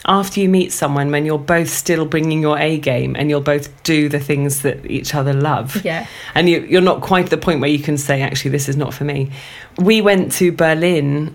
after 0.05 0.39
you 0.39 0.49
meet 0.49 0.71
someone 0.71 1.11
when 1.11 1.27
you're 1.27 1.39
both 1.39 1.69
still 1.69 2.05
bringing 2.05 2.41
your 2.41 2.57
A 2.57 2.79
game 2.79 3.17
and 3.17 3.29
you'll 3.29 3.41
both 3.41 3.83
do 3.83 4.09
the 4.09 4.21
things 4.21 4.63
that 4.63 4.87
each 4.87 5.17
other 5.17 5.33
love. 5.33 5.85
Yeah. 5.85 6.07
And 6.37 6.49
you, 6.49 6.61
you're 6.61 6.81
not 6.81 7.01
quite 7.01 7.25
at 7.25 7.31
the 7.31 7.37
point 7.37 7.61
where 7.61 7.71
you 7.71 7.81
can 7.81 7.99
say, 7.99 8.23
actually, 8.23 8.53
this 8.53 8.69
is 8.69 8.77
not 8.77 8.95
for 8.95 9.05
me. 9.05 9.31
We 9.79 10.01
went 10.01 10.33
to 10.33 10.53
Berlin 10.53 11.35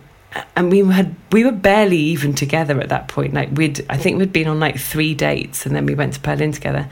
and 0.56 0.72
we 0.72 0.80
had 0.86 1.16
we 1.32 1.44
were 1.44 1.52
barely 1.52 1.98
even 1.98 2.34
together 2.34 2.80
at 2.80 2.90
that 2.90 3.08
point. 3.08 3.34
Like 3.34 3.50
we'd 3.52 3.86
I 3.90 3.98
think 3.98 4.18
we'd 4.18 4.34
been 4.34 4.48
on 4.48 4.60
like 4.60 4.78
three 4.78 5.16
dates, 5.16 5.66
and 5.66 5.76
then 5.76 5.86
we 5.86 5.96
went 5.96 6.14
to 6.14 6.20
Berlin 6.20 6.52
together, 6.52 6.90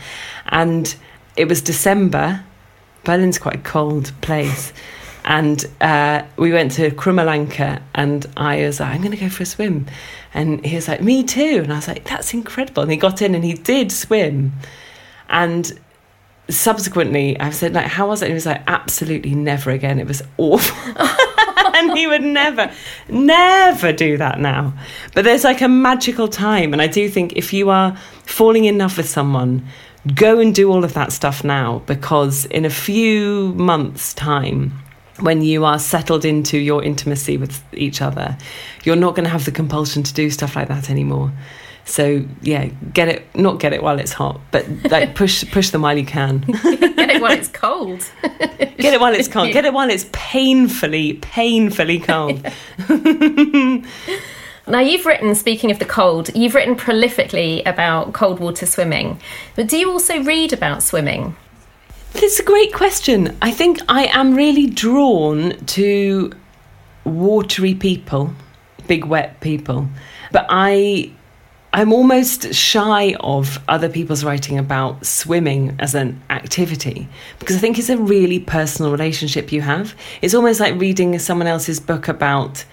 and 0.47 0.95
it 1.35 1.47
was 1.47 1.61
December. 1.61 2.43
Berlin's 3.03 3.37
quite 3.37 3.55
a 3.55 3.59
cold 3.59 4.11
place. 4.21 4.73
And 5.25 5.65
uh, 5.81 6.23
we 6.37 6.51
went 6.51 6.73
to 6.73 6.91
Krumme 6.91 7.25
Lanke, 7.25 7.81
and 7.95 8.25
I 8.37 8.61
was 8.61 8.79
like, 8.79 8.93
I'm 8.93 9.01
going 9.01 9.11
to 9.11 9.17
go 9.17 9.27
for 9.27 9.41
a 9.41 9.45
swim. 9.45 9.87
And 10.35 10.63
he 10.63 10.75
was 10.75 10.87
like, 10.87 11.01
Me 11.01 11.23
too. 11.23 11.61
And 11.63 11.73
I 11.73 11.77
was 11.77 11.87
like, 11.87 12.03
That's 12.03 12.33
incredible. 12.33 12.83
And 12.83 12.91
he 12.91 12.97
got 12.97 13.23
in 13.23 13.33
and 13.33 13.43
he 13.43 13.53
did 13.53 13.91
swim. 13.91 14.53
And 15.27 15.79
subsequently, 16.47 17.39
I 17.39 17.49
said, 17.49 17.73
like, 17.73 17.87
How 17.87 18.07
was 18.07 18.21
it? 18.21 18.25
And 18.25 18.31
he 18.31 18.35
was 18.35 18.45
like, 18.45 18.61
Absolutely 18.67 19.33
never 19.33 19.71
again. 19.71 19.99
It 19.99 20.07
was 20.07 20.21
awful. 20.37 20.93
and 21.89 21.97
he 21.97 22.07
would 22.07 22.23
never, 22.23 22.71
never 23.09 23.91
do 23.91 24.17
that 24.17 24.39
now. 24.39 24.73
But 25.13 25.23
there's 25.23 25.43
like 25.43 25.61
a 25.61 25.67
magical 25.67 26.27
time. 26.27 26.73
And 26.73 26.81
I 26.81 26.87
do 26.87 27.09
think 27.09 27.33
if 27.33 27.53
you 27.53 27.69
are 27.69 27.95
falling 28.23 28.65
in 28.65 28.77
love 28.77 28.97
with 28.97 29.09
someone, 29.09 29.65
go 30.13 30.39
and 30.39 30.53
do 30.53 30.71
all 30.71 30.83
of 30.83 30.93
that 30.93 31.11
stuff 31.11 31.43
now 31.43 31.79
because 31.85 32.45
in 32.45 32.65
a 32.65 32.69
few 32.69 33.53
months' 33.53 34.13
time, 34.13 34.73
when 35.19 35.41
you 35.41 35.63
are 35.63 35.79
settled 35.79 36.25
into 36.25 36.57
your 36.57 36.83
intimacy 36.83 37.37
with 37.37 37.63
each 37.73 38.01
other, 38.01 38.37
you're 38.83 38.95
not 38.95 39.15
going 39.15 39.23
to 39.23 39.29
have 39.29 39.45
the 39.45 39.51
compulsion 39.51 40.03
to 40.03 40.13
do 40.13 40.29
stuff 40.29 40.55
like 40.55 40.67
that 40.67 40.89
anymore. 40.89 41.31
So 41.85 42.25
yeah, 42.41 42.65
get 42.93 43.07
it 43.07 43.35
not 43.35 43.59
get 43.59 43.71
it 43.71 43.81
while 43.81 43.99
it's 43.99 44.11
hot, 44.11 44.41
but 44.51 44.65
like 44.89 45.15
push 45.21 45.49
push 45.51 45.69
them 45.69 45.83
while 45.83 45.97
you 45.97 46.05
can. 46.05 46.39
get 46.63 47.09
it 47.09 47.21
while 47.21 47.31
it's 47.31 47.47
cold. 47.47 48.03
get 48.77 48.93
it 48.93 48.99
while 48.99 49.13
it's 49.13 49.27
cold. 49.27 49.53
Get 49.53 49.65
it 49.65 49.73
while 49.73 49.89
it's 49.89 50.07
painfully, 50.11 51.13
painfully 51.13 51.99
cold. 51.99 52.45
Now, 54.67 54.79
you've 54.79 55.05
written, 55.05 55.35
speaking 55.35 55.69
of 55.69 55.77
the 55.77 55.85
cold, 55.85 56.35
you've 56.35 56.55
written 56.55 56.75
prolifically 56.75 57.61
about 57.67 58.13
cold 58.13 58.39
water 58.39 58.65
swimming. 58.65 59.19
But 59.55 59.67
do 59.67 59.77
you 59.77 59.91
also 59.91 60.23
read 60.23 60.53
about 60.53 60.81
swimming? 60.81 61.35
It's 62.15 62.39
a 62.39 62.43
great 62.43 62.73
question. 62.73 63.37
I 63.43 63.51
think 63.51 63.79
I 63.87 64.05
am 64.05 64.33
really 64.33 64.65
drawn 64.67 65.51
to 65.67 66.31
watery 67.03 67.75
people, 67.75 68.33
big 68.87 69.05
wet 69.05 69.39
people. 69.39 69.87
But 70.31 70.47
I 70.49 71.11
I'm 71.75 71.91
almost 71.91 72.53
shy 72.53 73.15
of 73.19 73.59
other 73.67 73.89
people's 73.89 74.23
writing 74.23 74.57
about 74.57 75.05
swimming 75.05 75.75
as 75.77 75.93
an 75.93 76.21
activity 76.29 77.09
because 77.37 77.57
I 77.57 77.59
think 77.59 77.77
it's 77.77 77.89
a 77.89 77.97
really 77.97 78.39
personal 78.39 78.93
relationship 78.93 79.51
you 79.51 79.59
have. 79.59 79.93
It's 80.21 80.33
almost 80.33 80.61
like 80.61 80.79
reading 80.79 81.19
someone 81.19 81.47
else's 81.47 81.81
book 81.81 82.07
about 82.07 82.63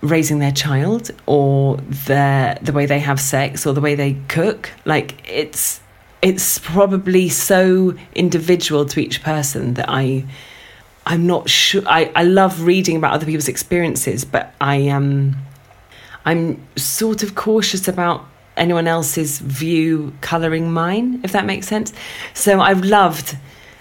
raising 0.00 0.40
their 0.40 0.50
child 0.50 1.12
or 1.26 1.76
their 2.06 2.58
the 2.60 2.72
way 2.72 2.84
they 2.84 2.98
have 2.98 3.20
sex 3.20 3.64
or 3.64 3.72
the 3.72 3.80
way 3.80 3.94
they 3.94 4.14
cook. 4.26 4.72
Like 4.84 5.14
it's 5.30 5.80
it's 6.20 6.58
probably 6.58 7.28
so 7.28 7.94
individual 8.16 8.86
to 8.86 8.98
each 8.98 9.22
person 9.22 9.74
that 9.74 9.86
I 9.88 10.24
I'm 11.06 11.28
not 11.28 11.48
sure 11.48 11.82
I, 11.86 12.10
I 12.16 12.24
love 12.24 12.62
reading 12.62 12.96
about 12.96 13.12
other 13.12 13.26
people's 13.26 13.46
experiences, 13.46 14.24
but 14.24 14.52
I 14.60 14.78
am 14.78 15.36
um, 15.36 15.36
I'm 16.24 16.64
sort 16.76 17.22
of 17.22 17.34
cautious 17.34 17.88
about 17.88 18.24
anyone 18.56 18.86
else's 18.86 19.38
view 19.40 20.12
colouring 20.20 20.72
mine, 20.72 21.20
if 21.24 21.32
that 21.32 21.44
makes 21.44 21.66
sense. 21.66 21.92
So 22.34 22.60
I've 22.60 22.84
loved. 22.84 23.36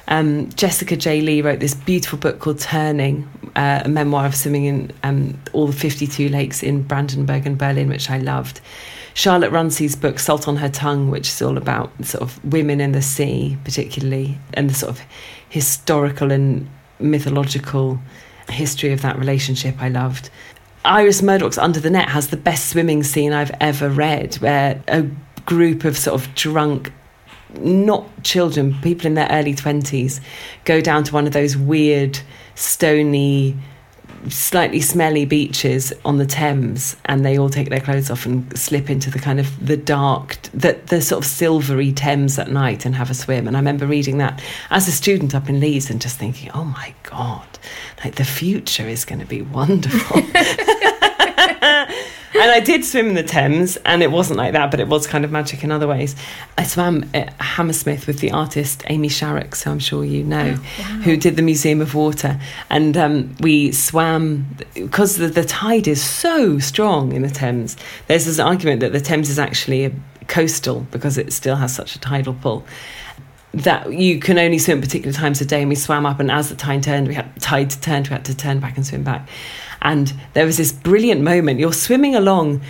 Um, 0.08 0.50
Jessica 0.50 0.98
J. 0.98 1.22
Lee 1.22 1.42
wrote 1.42 1.60
this 1.60 1.74
beautiful 1.74 2.20
book 2.20 2.40
called 2.40 2.60
Turning, 2.60 3.30
uh, 3.56 3.84
a 3.86 3.90
memoir 3.90 4.26
of 4.26 4.36
swimming 4.36 4.66
in 4.66 4.92
um, 5.04 5.40
all 5.54 5.68
the 5.68 5.74
52 5.74 6.28
lakes 6.28 6.62
in 6.62 6.84
Brandenburg 6.84 7.46
and 7.46 7.58
Berlin, 7.58 7.88
which 7.88 8.10
I 8.10 8.18
loved. 8.18 8.60
Charlotte 9.14 9.52
Runcie's 9.52 9.96
book, 9.96 10.20
Salt 10.20 10.48
on 10.48 10.58
Her 10.58 10.70
Tongue, 10.70 11.10
which 11.10 11.30
is 11.30 11.42
all 11.42 11.58
about 11.58 11.92
sort 12.04 12.24
of 12.24 12.44
women 12.44 12.82
in 12.82 12.92
the 12.92 13.02
sea, 13.02 13.58
particularly, 13.64 14.38
and 14.56 14.70
the 14.70 14.74
sort 14.74 14.92
of 14.92 15.02
historical 15.50 16.32
and 16.32 16.68
mythological 17.00 18.00
history 18.50 18.92
of 18.92 19.02
that 19.04 19.18
relationship, 19.18 19.76
I 19.80 19.90
loved. 19.90 20.30
Iris 20.86 21.22
Murdoch's 21.22 21.58
Under 21.58 21.80
the 21.80 21.90
Net 21.90 22.10
has 22.10 22.28
the 22.28 22.38
best 22.38 22.70
swimming 22.70 23.04
scene 23.04 23.32
I've 23.32 23.52
ever 23.62 23.90
read, 23.90 24.36
where 24.36 24.82
a 24.90 25.04
group 25.46 25.86
of 25.86 25.98
sort 25.98 26.22
of 26.22 26.36
drunk, 26.36 26.92
not 27.58 28.06
children, 28.24 28.76
people 28.82 29.08
in 29.08 29.14
their 29.14 29.30
early 29.32 29.56
20s, 29.56 30.20
go 30.66 30.82
down 30.82 31.06
to 31.06 31.14
one 31.14 31.26
of 31.26 31.32
those 31.32 31.56
weird, 31.56 32.20
stony 32.56 33.56
slightly 34.30 34.82
smelly 34.82 35.26
beaches 35.26 35.94
on 36.06 36.18
the 36.18 36.26
Thames, 36.26 36.96
and 37.06 37.26
they 37.26 37.38
all 37.38 37.50
take 37.50 37.70
their 37.70 37.80
clothes 37.80 38.10
off 38.10 38.26
and 38.26 38.58
slip 38.58 38.90
into 38.90 39.10
the 39.10 39.20
kind 39.20 39.40
of 39.40 39.66
the 39.66 39.78
dark, 39.78 40.38
the, 40.54 40.80
the 40.88 41.02
sort 41.02 41.24
of 41.24 41.30
silvery 41.30 41.92
Thames 41.92 42.40
at 42.40 42.50
night 42.50 42.86
and 42.86 42.96
have 42.96 43.10
a 43.10 43.14
swim. 43.14 43.48
And 43.48 43.56
I 43.56 43.60
remember 43.60 43.86
reading 43.86 44.18
that 44.20 44.42
as 44.70 44.88
a 44.88 44.92
student 44.92 45.36
up 45.36 45.50
in 45.50 45.60
Leeds 45.60 45.90
and 45.90 46.02
just 46.02 46.18
thinking, 46.18 46.52
oh 46.54 46.64
my 46.64 46.94
God, 47.04 47.48
like 48.04 48.16
the 48.16 48.26
future 48.26 48.88
is 48.88 49.06
going 49.06 49.20
to 49.20 49.26
be 49.26 49.42
wonderful. 49.42 50.22
and 52.34 52.52
I 52.52 52.60
did 52.60 52.84
swim 52.84 53.10
in 53.10 53.14
the 53.16 53.24
Thames, 53.24 53.78
and 53.78 54.02
it 54.02 54.12
wasn't 54.12 54.38
like 54.38 54.54
that, 54.54 54.72
but 54.72 54.80
it 54.80 54.88
was 54.88 55.08
kind 55.08 55.24
of 55.24 55.32
magic 55.32 55.64
in 55.64 55.72
other 55.72 55.88
ways. 55.88 56.16
I 56.58 56.64
swam 56.64 57.10
at 57.14 57.34
Hammersmith 57.42 58.08
with 58.08 58.20
the 58.20 58.32
artist 58.32 58.84
Amy 58.88 59.10
Sharrock, 59.10 59.56
so 59.56 59.72
I'm 59.72 59.80
sure 59.80 60.04
you 60.04 60.24
know, 60.24 60.56
oh, 60.58 60.62
wow. 60.80 60.86
who 61.02 61.18
did 61.18 61.36
the 61.36 61.42
Museum 61.42 61.82
of 61.82 61.96
Water. 61.96 62.40
And 62.70 62.98
um, 62.98 63.36
we 63.40 63.72
swam 63.72 64.48
because 64.74 65.18
the, 65.18 65.28
the 65.28 65.46
tide 65.46 65.88
is 65.88 66.04
so 66.04 66.60
strong 66.60 67.14
in 67.14 67.22
the 67.22 67.30
Thames. 67.30 67.78
There's 68.08 68.26
this 68.26 68.40
argument 68.40 68.80
that 68.82 68.94
the 68.94 69.02
Thames 69.02 69.30
is 69.30 69.40
actually 69.40 69.86
a 69.86 69.92
coastal 70.28 70.82
because 70.92 71.18
it 71.18 71.34
still 71.34 71.56
has 71.58 71.76
such 71.76 71.96
a 71.96 72.00
tidal 72.00 72.34
pull 72.34 72.66
that 73.54 73.94
you 73.94 74.20
can 74.20 74.40
only 74.40 74.58
swim 74.58 74.82
particular 74.82 75.14
times 75.14 75.40
a 75.40 75.46
day 75.46 75.62
and 75.62 75.70
we 75.70 75.76
swam 75.76 76.06
up 76.06 76.20
and 76.20 76.32
as 76.32 76.50
the 76.50 76.56
tide 76.56 76.82
turned 76.82 77.08
we 77.08 77.14
had 77.14 77.40
tide 77.40 77.70
turned 77.70 78.08
we 78.08 78.14
had 78.14 78.26
to 78.26 78.36
turn 78.36 78.60
back 78.60 78.76
and 78.78 78.86
swim 78.86 79.04
back 79.04 79.30
and 79.84 80.14
there 80.34 80.46
was 80.46 80.58
this 80.58 80.72
brilliant 80.72 81.22
moment. 81.22 81.60
You're 81.60 81.74
swimming 81.74 82.16
along, 82.16 82.62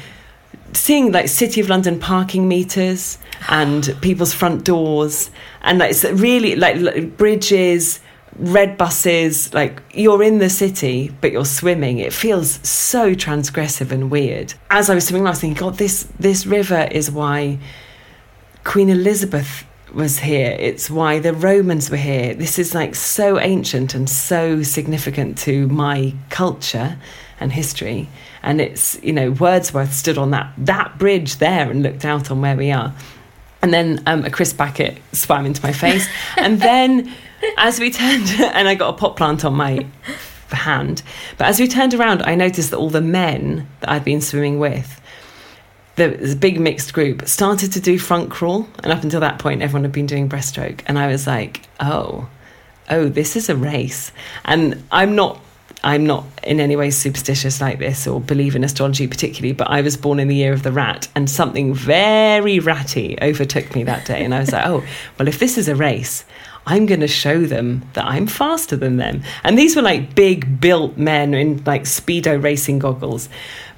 seeing 0.73 1.11
like 1.11 1.29
City 1.29 1.61
of 1.61 1.69
London 1.69 1.99
parking 1.99 2.47
meters 2.47 3.19
and 3.47 3.95
people's 4.01 4.33
front 4.33 4.65
doors, 4.65 5.29
and 5.61 5.79
like 5.79 5.91
it's 5.91 6.03
really 6.03 6.55
like, 6.55 7.15
bridges, 7.15 7.99
red 8.37 8.77
buses. 8.77 9.53
Like 9.53 9.81
you're 9.93 10.23
in 10.23 10.39
the 10.39 10.49
city, 10.49 11.15
but 11.21 11.31
you're 11.31 11.45
swimming. 11.45 11.99
It 11.99 12.11
feels 12.11 12.59
so 12.67 13.13
transgressive 13.13 13.91
and 13.91 14.09
weird. 14.09 14.55
As 14.71 14.89
I 14.89 14.95
was 14.95 15.07
swimming, 15.07 15.27
I 15.27 15.29
was 15.29 15.39
thinking, 15.39 15.59
God, 15.59 15.77
this 15.77 16.07
this 16.19 16.45
river 16.45 16.87
is 16.91 17.11
why 17.11 17.59
Queen 18.63 18.89
Elizabeth 18.89 19.65
was 19.93 20.19
here. 20.19 20.55
It's 20.59 20.89
why 20.89 21.19
the 21.19 21.33
Romans 21.33 21.89
were 21.89 21.97
here. 21.97 22.33
This 22.33 22.57
is 22.57 22.73
like 22.73 22.95
so 22.95 23.39
ancient 23.39 23.93
and 23.93 24.09
so 24.09 24.63
significant 24.63 25.37
to 25.39 25.67
my 25.67 26.13
culture 26.29 26.97
and 27.39 27.51
history. 27.51 28.09
And 28.41 28.59
it's, 28.59 29.01
you 29.03 29.13
know, 29.13 29.31
Wordsworth 29.31 29.93
stood 29.93 30.17
on 30.17 30.31
that, 30.31 30.53
that 30.57 30.97
bridge 30.97 31.37
there 31.37 31.69
and 31.69 31.83
looked 31.83 32.05
out 32.05 32.31
on 32.31 32.41
where 32.41 32.57
we 32.57 32.71
are. 32.71 32.93
And 33.61 33.73
then 33.73 34.03
um, 34.05 34.25
a 34.25 34.29
Chris 34.29 34.51
Backett 34.51 34.97
swam 35.13 35.45
into 35.45 35.61
my 35.63 35.71
face. 35.71 36.07
and 36.37 36.61
then 36.61 37.13
as 37.57 37.79
we 37.79 37.91
turned, 37.91 38.29
and 38.39 38.67
I 38.67 38.75
got 38.75 38.93
a 38.93 38.97
pot 38.97 39.15
plant 39.15 39.45
on 39.45 39.53
my 39.53 39.85
hand. 40.49 41.03
But 41.37 41.47
as 41.47 41.59
we 41.59 41.67
turned 41.67 41.93
around, 41.93 42.21
I 42.23 42.35
noticed 42.35 42.71
that 42.71 42.77
all 42.77 42.89
the 42.89 43.01
men 43.01 43.67
that 43.79 43.89
I'd 43.89 44.03
been 44.03 44.21
swimming 44.21 44.59
with 44.59 45.01
the, 45.95 46.37
big 46.39 46.59
mixed 46.59 46.93
group 46.93 47.27
started 47.27 47.71
to 47.73 47.79
do 47.79 47.99
front 47.99 48.31
crawl, 48.31 48.67
and 48.83 48.91
up 48.91 49.03
until 49.03 49.19
that 49.19 49.39
point, 49.39 49.61
everyone 49.61 49.83
had 49.83 49.91
been 49.91 50.07
doing 50.07 50.27
breaststroke, 50.27 50.81
and 50.87 50.97
I 50.97 51.07
was 51.07 51.27
like, 51.27 51.61
oh, 51.79 52.27
oh, 52.89 53.09
this 53.09 53.35
is 53.35 53.49
a 53.49 53.55
race, 53.55 54.11
and 54.45 54.83
I'm 54.91 55.15
not. 55.15 55.39
I'm 55.85 56.05
not 56.05 56.23
in 56.43 56.61
any 56.61 56.77
way 56.77 56.91
superstitious 56.91 57.59
like 57.59 57.77
this 57.77 58.07
or 58.07 58.21
believe 58.21 58.55
in 58.55 58.63
astrology 58.63 59.05
particularly, 59.05 59.51
but 59.51 59.69
I 59.69 59.81
was 59.81 59.97
born 59.97 60.17
in 60.17 60.29
the 60.29 60.35
year 60.35 60.53
of 60.53 60.63
the 60.63 60.71
rat 60.71 61.09
and 61.13 61.29
something 61.29 61.73
very 61.73 62.59
ratty 62.59 63.17
overtook 63.21 63.75
me 63.75 63.83
that 63.83 64.05
day. 64.05 64.23
And 64.23 64.33
I 64.33 64.39
was 64.39 64.53
like, 64.53 64.65
oh, 64.65 64.85
well, 65.19 65.27
if 65.27 65.39
this 65.39 65.57
is 65.57 65.67
a 65.67 65.75
race, 65.75 66.23
I'm 66.65 66.85
going 66.85 67.01
to 67.01 67.07
show 67.07 67.41
them 67.41 67.83
that 67.93 68.05
I'm 68.05 68.27
faster 68.27 68.77
than 68.77 68.95
them. 68.95 69.23
And 69.43 69.57
these 69.57 69.75
were 69.75 69.81
like 69.81 70.15
big 70.15 70.61
built 70.61 70.95
men 70.97 71.33
in 71.33 71.61
like 71.65 71.83
Speedo 71.83 72.41
racing 72.41 72.79
goggles. 72.79 73.27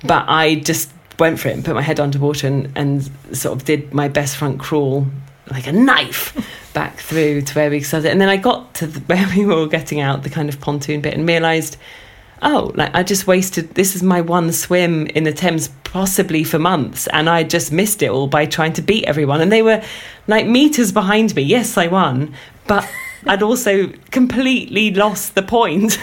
But 0.04 0.26
I 0.28 0.56
just 0.56 0.92
went 1.20 1.40
for 1.40 1.50
it 1.50 1.54
and 1.54 1.64
put 1.64 1.76
my 1.76 1.82
head 1.82 2.00
underwater 2.00 2.48
and, 2.48 2.72
and 2.76 3.10
sort 3.32 3.58
of 3.58 3.66
did 3.66 3.94
my 3.94 4.08
best 4.08 4.38
front 4.38 4.60
crawl 4.60 5.08
like 5.52 5.68
a 5.68 5.72
knife 5.72 6.34
back 6.74 6.98
through 6.98 7.42
to 7.42 7.54
where 7.54 7.70
we 7.70 7.82
started. 7.82 8.12
And 8.12 8.20
then 8.20 8.30
I 8.30 8.38
got 8.38 8.74
to 8.76 8.88
the, 8.88 9.00
where 9.14 9.28
we 9.36 9.46
were 9.46 9.68
getting 9.68 10.00
out, 10.00 10.24
the 10.24 10.30
kind 10.30 10.50
of 10.50 10.60
pontoon 10.60 11.02
bit, 11.02 11.14
and 11.14 11.28
realised, 11.28 11.78
oh, 12.42 12.72
like 12.76 12.94
I 12.94 13.04
just 13.04 13.28
wasted. 13.28 13.76
This 13.76 13.96
is 13.96 14.04
my 14.04 14.22
one 14.22 14.52
swim 14.52 15.08
in 15.08 15.24
the 15.24 15.34
Thames, 15.34 15.70
possibly 15.84 16.44
for 16.44 16.60
months, 16.60 17.08
and 17.08 17.30
I 17.30 17.44
just 17.44 17.72
missed 17.72 18.02
it 18.02 18.10
all 18.10 18.28
by 18.28 18.46
trying 18.46 18.74
to 18.74 18.82
beat 18.82 19.06
everyone. 19.06 19.42
And 19.42 19.52
they 19.52 19.62
were 19.62 19.84
like 20.28 20.48
meters 20.48 20.92
behind 20.92 21.36
me. 21.36 21.44
Yes, 21.44 21.78
I 21.78 21.88
won, 21.88 22.34
but 22.68 22.88
I'd 23.28 23.42
also 23.42 23.88
completely 24.12 24.92
lost 24.94 25.36
the 25.36 25.42
point. 25.42 25.98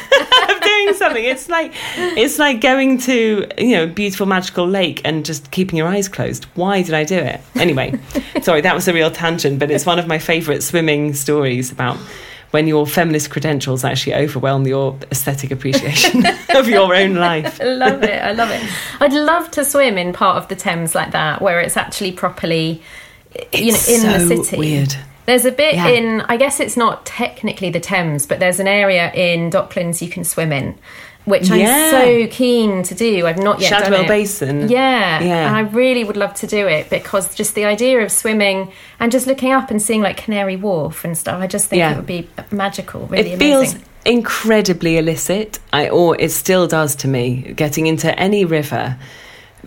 Doing 0.84 0.96
something. 0.96 1.24
It's 1.24 1.48
like 1.48 1.72
it's 1.96 2.38
like 2.38 2.60
going 2.60 2.98
to 2.98 3.46
you 3.58 3.76
know 3.76 3.84
a 3.84 3.86
beautiful 3.86 4.26
magical 4.26 4.66
lake 4.66 5.00
and 5.04 5.24
just 5.24 5.50
keeping 5.50 5.76
your 5.76 5.88
eyes 5.88 6.08
closed. 6.08 6.44
Why 6.54 6.82
did 6.82 6.94
I 6.94 7.04
do 7.04 7.16
it? 7.16 7.40
Anyway, 7.54 7.98
sorry, 8.42 8.60
that 8.62 8.74
was 8.74 8.88
a 8.88 8.92
real 8.92 9.10
tangent, 9.10 9.58
but 9.58 9.70
it's 9.70 9.86
one 9.86 9.98
of 9.98 10.06
my 10.06 10.18
favourite 10.18 10.62
swimming 10.62 11.14
stories 11.14 11.72
about 11.72 11.96
when 12.50 12.66
your 12.66 12.86
feminist 12.86 13.30
credentials 13.30 13.82
actually 13.82 14.14
overwhelm 14.14 14.66
your 14.66 14.98
aesthetic 15.10 15.50
appreciation 15.50 16.24
of 16.54 16.68
your 16.68 16.94
own 16.94 17.14
life. 17.14 17.60
I 17.60 17.64
love 17.64 18.02
it. 18.02 18.22
I 18.22 18.32
love 18.32 18.50
it. 18.50 18.62
I'd 19.00 19.14
love 19.14 19.50
to 19.52 19.64
swim 19.64 19.96
in 19.96 20.12
part 20.12 20.36
of 20.36 20.48
the 20.48 20.56
Thames 20.56 20.94
like 20.94 21.12
that, 21.12 21.40
where 21.40 21.60
it's 21.60 21.78
actually 21.78 22.12
properly, 22.12 22.82
you 23.52 23.72
know, 23.72 23.78
in 23.88 24.00
so 24.00 24.18
the 24.18 24.44
city. 24.44 24.58
Weird. 24.58 24.94
There's 25.26 25.44
a 25.44 25.52
bit 25.52 25.74
yeah. 25.74 25.88
in, 25.88 26.20
I 26.22 26.36
guess 26.36 26.58
it's 26.58 26.76
not 26.76 27.06
technically 27.06 27.70
the 27.70 27.80
Thames, 27.80 28.26
but 28.26 28.40
there's 28.40 28.58
an 28.58 28.66
area 28.66 29.12
in 29.12 29.50
Docklands 29.50 30.02
you 30.02 30.08
can 30.08 30.24
swim 30.24 30.50
in, 30.52 30.76
which 31.26 31.48
I'm 31.48 31.90
so 31.92 32.26
keen 32.26 32.82
to 32.82 32.94
do. 32.94 33.26
I've 33.26 33.38
not 33.38 33.60
yet 33.60 33.68
Shadwell 33.68 34.02
done 34.02 34.04
it. 34.06 34.08
Basin. 34.08 34.68
Yeah, 34.68 35.22
yeah. 35.22 35.46
And 35.46 35.56
I 35.56 35.60
really 35.60 36.02
would 36.02 36.16
love 36.16 36.34
to 36.34 36.48
do 36.48 36.66
it 36.66 36.90
because 36.90 37.34
just 37.36 37.54
the 37.54 37.64
idea 37.66 38.00
of 38.00 38.10
swimming 38.10 38.72
and 38.98 39.12
just 39.12 39.28
looking 39.28 39.52
up 39.52 39.70
and 39.70 39.80
seeing 39.80 40.02
like 40.02 40.16
Canary 40.16 40.56
Wharf 40.56 41.04
and 41.04 41.16
stuff, 41.16 41.40
I 41.40 41.46
just 41.46 41.68
think 41.68 41.78
yeah. 41.78 41.92
it 41.92 41.96
would 41.96 42.06
be 42.06 42.28
magical, 42.50 43.06
really 43.06 43.30
it 43.30 43.34
amazing. 43.34 43.78
Feels 43.78 43.88
incredibly 44.04 44.98
illicit, 44.98 45.60
I, 45.72 45.88
or 45.88 46.20
it 46.20 46.32
still 46.32 46.66
does 46.66 46.96
to 46.96 47.08
me. 47.08 47.52
Getting 47.54 47.86
into 47.86 48.18
any 48.18 48.44
river, 48.44 48.98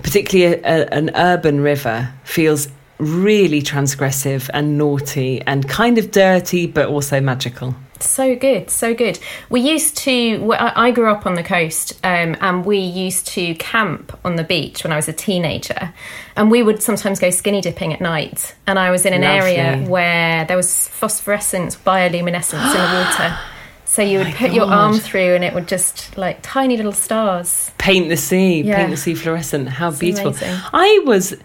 particularly 0.03 0.55
a, 0.55 0.59
a, 0.61 0.87
an 0.87 1.11
urban 1.15 1.61
river, 1.61 2.11
feels 2.25 2.67
really 2.97 3.61
transgressive 3.61 4.49
and 4.53 4.77
naughty 4.77 5.41
and 5.41 5.67
kind 5.67 5.97
of 5.97 6.11
dirty, 6.11 6.67
but 6.67 6.87
also 6.87 7.19
magical. 7.19 7.75
So 7.99 8.35
good, 8.35 8.69
so 8.69 8.93
good. 8.93 9.19
We 9.49 9.61
used 9.61 9.97
to, 9.97 10.53
I 10.59 10.91
grew 10.91 11.09
up 11.09 11.25
on 11.25 11.35
the 11.35 11.43
coast 11.43 11.93
um, 12.03 12.35
and 12.41 12.65
we 12.65 12.77
used 12.77 13.27
to 13.29 13.55
camp 13.55 14.17
on 14.25 14.35
the 14.35 14.43
beach 14.43 14.83
when 14.83 14.91
I 14.91 14.97
was 14.97 15.07
a 15.07 15.13
teenager. 15.13 15.93
And 16.35 16.51
we 16.51 16.61
would 16.61 16.83
sometimes 16.83 17.19
go 17.19 17.29
skinny 17.29 17.61
dipping 17.61 17.93
at 17.93 18.01
night. 18.01 18.53
And 18.67 18.77
I 18.77 18.91
was 18.91 19.05
in 19.05 19.13
an 19.13 19.21
Lovely. 19.21 19.55
area 19.55 19.87
where 19.87 20.45
there 20.45 20.57
was 20.57 20.87
phosphorescence, 20.89 21.75
bioluminescence 21.77 22.65
in 22.65 22.81
the 22.81 23.05
water. 23.05 23.37
So 23.87 24.01
you 24.01 24.17
would 24.17 24.33
put 24.33 24.47
God. 24.47 24.55
your 24.55 24.65
arm 24.65 24.97
through 24.97 25.35
and 25.35 25.43
it 25.43 25.53
would 25.53 25.69
just 25.69 26.17
like 26.17 26.39
tiny 26.41 26.75
little 26.75 26.91
stars. 26.91 27.71
Paint 27.77 28.09
the 28.09 28.17
sea, 28.17 28.61
yeah. 28.61 28.75
paint 28.75 28.89
the 28.89 28.97
sea 28.97 29.13
fluorescent. 29.13 29.69
How 29.69 29.89
it's 29.89 29.99
beautiful. 29.99 30.31
Amazing. 30.31 30.59
I 30.73 31.03
was 31.05 31.35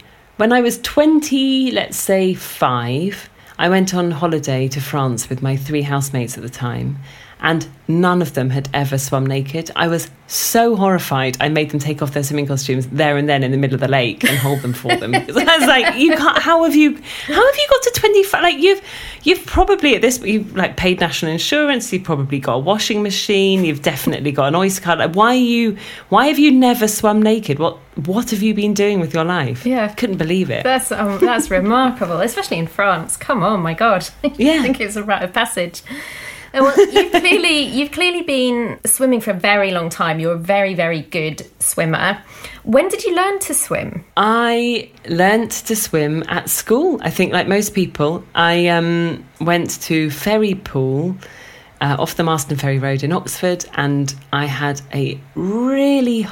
when 0.41 0.55
I 0.55 0.63
was 0.63 0.81
20, 0.81 1.71
let's 1.73 1.99
say 1.99 2.33
five, 2.33 3.29
I 3.59 3.69
went 3.69 3.93
on 3.93 4.11
holiday 4.11 4.69
to 4.69 4.81
France 4.81 5.29
with 5.29 5.43
my 5.43 5.55
three 5.55 5.83
housemates 5.83 6.39
at 6.39 6.43
the 6.43 6.49
time 6.49 6.97
and 7.43 7.67
none 7.89 8.23
of 8.23 8.35
them 8.35 8.51
had 8.51 8.69
ever 8.73 8.99
swum 8.99 9.27
naked. 9.27 9.71
I 9.75 9.89
was 9.89 10.11
so 10.27 10.77
horrified. 10.77 11.37
I 11.41 11.49
made 11.49 11.71
them 11.71 11.81
take 11.81 12.03
off 12.03 12.13
their 12.13 12.23
swimming 12.23 12.47
costumes 12.47 12.87
there 12.89 13.17
and 13.17 13.29
then 13.29 13.43
in 13.43 13.51
the 13.51 13.57
middle 13.57 13.75
of 13.75 13.81
the 13.81 13.89
lake 13.89 14.23
and 14.23 14.39
hold 14.39 14.61
them 14.61 14.73
for 14.73 14.95
them. 14.95 15.15
I 15.15 15.25
was 15.25 15.37
like, 15.37 15.97
you 15.97 16.15
can't. 16.17 16.39
How 16.39 16.65
have 16.65 16.77
you? 16.77 16.95
How 17.27 17.47
have 17.47 17.57
you 17.57 17.67
got 17.69 17.83
to 17.83 17.93
twenty 17.97 18.23
five? 18.25 18.43
Like 18.43 18.59
you've 18.59 18.81
you've 19.25 19.45
probably 19.47 19.95
at 19.97 20.03
this 20.03 20.21
you've 20.21 20.55
like 20.55 20.77
paid 20.77 21.01
national 21.01 21.33
insurance. 21.33 21.93
You've 21.93 22.05
probably 22.05 22.39
got 22.39 22.55
a 22.55 22.59
washing 22.59 23.03
machine. 23.03 23.65
You've 23.65 23.83
definitely 23.83 24.33
got 24.33 24.49
an 24.49 24.55
oyster 24.55 24.83
card. 24.83 24.99
Like, 24.99 25.15
why 25.15 25.31
are 25.31 25.35
you? 25.35 25.77
Why 26.11 26.27
have 26.27 26.39
you 26.39 26.53
never 26.53 26.87
swum 26.87 27.23
naked? 27.23 27.59
What 27.59 27.79
what 27.97 28.31
have 28.31 28.43
you 28.43 28.55
been 28.55 28.75
doing 28.75 29.01
with 29.01 29.13
your 29.13 29.25
life? 29.25 29.67
Yeah, 29.67 29.89
couldn't 29.89 30.19
believe 30.19 30.51
it. 30.51 30.63
That's 30.63 30.93
um, 30.93 31.19
that's 31.19 31.51
remarkable, 31.51 32.21
especially 32.21 32.59
in 32.59 32.67
France. 32.67 33.17
Come 33.17 33.43
on, 33.43 33.61
my 33.61 33.75
God. 33.75 34.09
Yeah, 34.37 34.61
I 34.61 34.63
think 34.63 34.81
it's 34.81 34.97
a 34.97 35.03
rite 35.03 35.23
of 35.23 35.33
passage. 35.33 35.83
Well, 36.53 36.75
you've 36.93 37.13
clearly 37.13 37.63
you've 37.63 37.93
clearly 37.93 38.23
been 38.23 38.79
swimming 38.85 39.21
for 39.21 39.31
a 39.31 39.35
very 39.35 39.71
long 39.71 39.89
time. 39.89 40.21
You're 40.21 40.35
a 40.35 40.39
very 40.39 40.75
very 40.75 41.03
good 41.03 41.47
swimmer. 41.61 42.23
When 42.65 42.89
did 42.89 43.05
you 43.05 43.15
learn 43.17 43.39
to 43.41 43.55
swim? 43.55 44.05
I 44.17 44.91
learnt 45.09 45.53
to 45.67 45.77
swim 45.77 46.23
at 46.29 46.51
school. 46.51 47.01
I 47.03 47.11
think, 47.11 47.33
like 47.33 47.49
most 47.49 47.75
people, 47.75 48.25
I 48.35 48.69
um, 48.69 49.25
went 49.41 49.81
to 49.83 50.11
Ferry 50.11 50.55
Pool 50.55 51.17
uh, 51.81 51.97
off 51.99 52.17
the 52.17 52.23
Marston 52.23 52.57
Ferry 52.57 52.79
Road 52.79 53.03
in 53.03 53.13
Oxford, 53.13 53.65
and 53.75 54.15
I 54.33 54.47
had 54.47 54.83
a 54.93 55.19
really 55.35 56.27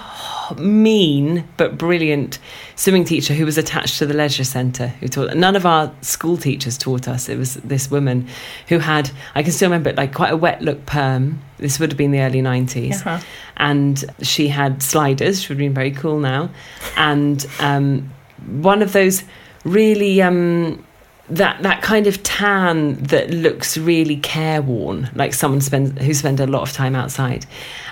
mean 0.57 1.47
but 1.57 1.77
brilliant 1.77 2.39
swimming 2.77 3.05
teacher 3.05 3.35
who 3.35 3.45
was 3.45 3.59
attached 3.59 3.99
to 3.99 4.07
the 4.07 4.15
leisure 4.15 4.45
centre 4.45 4.89
who 4.89 5.09
taught 5.09 5.37
none 5.37 5.57
of 5.57 5.67
our 5.67 5.93
school 6.01 6.37
teachers 6.37 6.79
taught 6.79 7.09
us. 7.09 7.29
It 7.29 7.37
was 7.37 7.55
this 7.55 7.91
woman 7.91 8.29
who 8.69 8.79
had 8.79 9.11
i 9.35 9.43
can 9.43 9.53
still 9.53 9.69
remember 9.69 9.91
it 9.91 9.97
like 9.97 10.15
quite 10.15 10.33
a 10.33 10.37
wet 10.37 10.63
look 10.63 10.87
perm. 10.87 11.41
This 11.59 11.79
would 11.79 11.91
have 11.91 11.99
been 11.99 12.13
the 12.13 12.21
early 12.21 12.41
90s 12.41 12.95
uh-huh. 12.95 13.21
and 13.57 14.05
she 14.23 14.49
had 14.49 14.83
sliders 14.83 15.43
she 15.43 15.49
would 15.49 15.57
have 15.57 15.67
been 15.67 15.75
very 15.75 15.91
cool 15.91 16.19
now. 16.19 16.51
And 16.97 17.45
um, 17.61 18.11
one 18.47 18.83
of 18.83 18.93
those 18.93 19.25
really 19.65 20.23
um, 20.23 20.85
that 21.31 21.63
that 21.63 21.83
kind 21.83 22.07
of 22.07 22.23
tan 22.23 22.95
that 22.97 23.31
looks 23.31 23.77
really 23.77 24.17
careworn, 24.17 25.11
like 25.15 25.35
someone 25.35 25.61
spends 25.61 26.01
who 26.03 26.15
spent 26.15 26.41
a 26.41 26.47
lot 26.47 26.63
of 26.63 26.73
time 26.73 26.95
outside, 26.95 27.47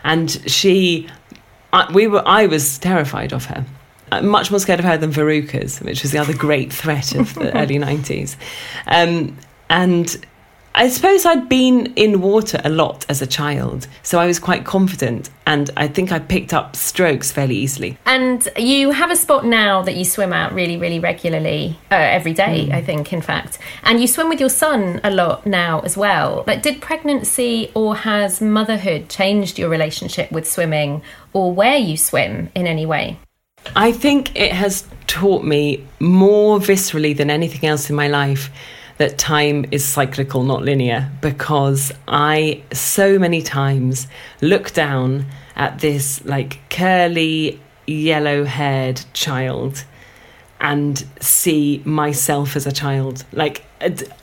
and 0.05 0.30
she, 0.51 1.09
I, 1.72 1.91
we 1.93 2.07
were, 2.07 2.22
I 2.26 2.47
was 2.47 2.78
terrified 2.78 3.32
of 3.32 3.47
her. 3.47 3.64
I'm 4.12 4.28
much 4.28 4.51
more 4.51 4.61
scared 4.61 4.78
of 4.78 4.87
her 4.87 4.97
than 4.97 5.11
verrucas, 5.11 5.82
which 5.82 6.03
was 6.03 6.12
the 6.12 6.18
other 6.18 6.34
great 6.34 6.72
threat 6.72 7.14
of 7.14 7.34
the 7.34 7.55
early 7.61 7.78
90s. 7.78 8.37
Um, 8.87 9.37
and 9.68 10.16
I 10.79 10.91
suppose 10.91 11.24
I'd 11.24 11.49
been 11.49 11.87
in 11.95 12.20
water 12.20 12.61
a 12.62 12.68
lot 12.68 13.07
as 13.09 13.22
a 13.22 13.27
child, 13.27 13.87
so 14.03 14.18
I 14.18 14.27
was 14.27 14.39
quite 14.39 14.66
confident, 14.66 15.31
and 15.47 15.70
I 15.74 15.89
think 15.89 16.12
I 16.12 16.18
picked 16.18 16.53
up 16.53 16.77
strokes 16.77 17.33
fairly 17.33 17.57
easily. 17.57 17.97
And 18.05 18.47
you 18.59 18.91
have 18.91 19.11
a 19.11 19.16
spot 19.16 19.47
now 19.47 19.81
that 19.81 19.97
you 19.97 20.05
swim 20.05 20.35
out 20.35 20.53
really, 20.53 20.77
really 20.77 20.99
regularly, 20.99 21.79
uh, 21.91 21.95
every 21.95 22.35
day, 22.35 22.68
mm. 22.68 22.74
I 22.74 22.83
think, 22.83 23.14
in 23.14 23.22
fact. 23.22 23.59
And 23.85 24.03
you 24.03 24.07
swim 24.07 24.29
with 24.29 24.39
your 24.39 24.51
son 24.51 25.01
a 25.03 25.11
lot 25.11 25.47
now 25.47 25.81
as 25.81 25.97
well. 25.97 26.45
Like, 26.47 26.61
did 26.61 26.83
pregnancy 26.83 27.72
or 27.74 27.97
has 27.97 28.43
motherhood 28.43 29.09
changed 29.09 29.59
your 29.59 29.70
relationship 29.70 30.31
with 30.31 30.47
swimming 30.47 31.01
or 31.33 31.55
where 31.55 31.79
you 31.79 31.97
swim 31.97 32.51
in 32.55 32.66
any 32.66 32.85
way? 32.85 33.18
I 33.74 33.93
think 33.93 34.39
it 34.39 34.53
has 34.53 34.87
taught 35.07 35.43
me 35.43 35.87
more 36.01 36.59
viscerally 36.59 37.16
than 37.16 37.31
anything 37.31 37.66
else 37.66 37.89
in 37.89 37.97
my 37.97 38.09
life 38.09 38.51
that 38.99 39.19
time 39.19 39.67
is 39.71 39.85
cyclical, 39.85 40.43
not 40.43 40.63
linear, 40.63 41.11
because 41.21 41.93
I 42.09 42.63
so 42.73 43.19
many 43.19 43.43
times 43.43 44.09
look 44.41 44.73
down 44.73 45.27
at 45.55 45.81
this 45.81 46.25
like 46.25 46.61
curly, 46.71 47.61
yellow 47.87 48.45
haired 48.45 49.05
child 49.13 49.85
and 50.61 51.05
see 51.21 51.83
myself 51.85 52.57
as 52.57 52.67
a 52.67 52.73
child. 52.73 53.25
Like, 53.33 53.65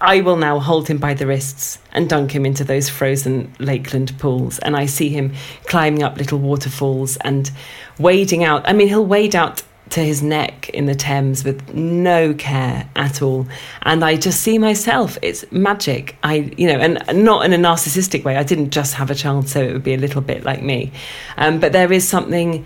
I 0.02 0.22
will 0.22 0.36
now 0.36 0.58
hold 0.60 0.88
him 0.88 0.98
by 0.98 1.14
the 1.14 1.28
wrists 1.28 1.78
and 1.92 2.10
dunk 2.10 2.32
him 2.32 2.46
into 2.46 2.64
those 2.64 2.90
frozen 2.90 3.54
lakeland 3.60 4.18
pools. 4.18 4.58
And 4.60 4.76
I 4.76 4.88
see 4.88 5.10
him 5.10 5.34
climbing 5.66 6.02
up 6.02 6.18
little 6.18 6.40
waterfalls 6.40 7.18
and 7.18 7.52
wading 8.00 8.44
out. 8.44 8.68
I 8.68 8.74
mean, 8.74 8.88
he'll 8.88 9.06
wade 9.06 9.36
out 9.36 9.62
to 9.90 10.04
his 10.04 10.24
neck 10.24 10.70
in 10.70 10.86
the 10.86 10.96
Thames 10.96 11.44
with 11.44 11.74
no 11.74 12.34
care 12.34 12.90
at 12.96 13.22
all. 13.22 13.48
And 13.84 14.04
I 14.04 14.16
just 14.16 14.42
see 14.42 14.58
myself. 14.58 15.18
It's 15.22 15.46
magic. 15.52 16.16
I, 16.24 16.54
you 16.58 16.68
know, 16.68 16.80
and 16.80 17.24
not 17.24 17.46
in 17.46 17.54
a 17.54 17.58
narcissistic 17.58 18.24
way. 18.24 18.38
I 18.38 18.44
didn't 18.44 18.72
just 18.72 18.96
have 18.96 19.12
a 19.12 19.16
child 19.16 19.50
so 19.50 19.62
it 19.62 19.74
would 19.74 19.84
be 19.84 19.94
a 19.94 19.98
little 19.98 20.22
bit 20.22 20.44
like 20.44 20.64
me. 20.64 20.92
Um, 21.38 21.60
but 21.60 21.74
there 21.74 21.92
is 21.92 22.08
something, 22.08 22.66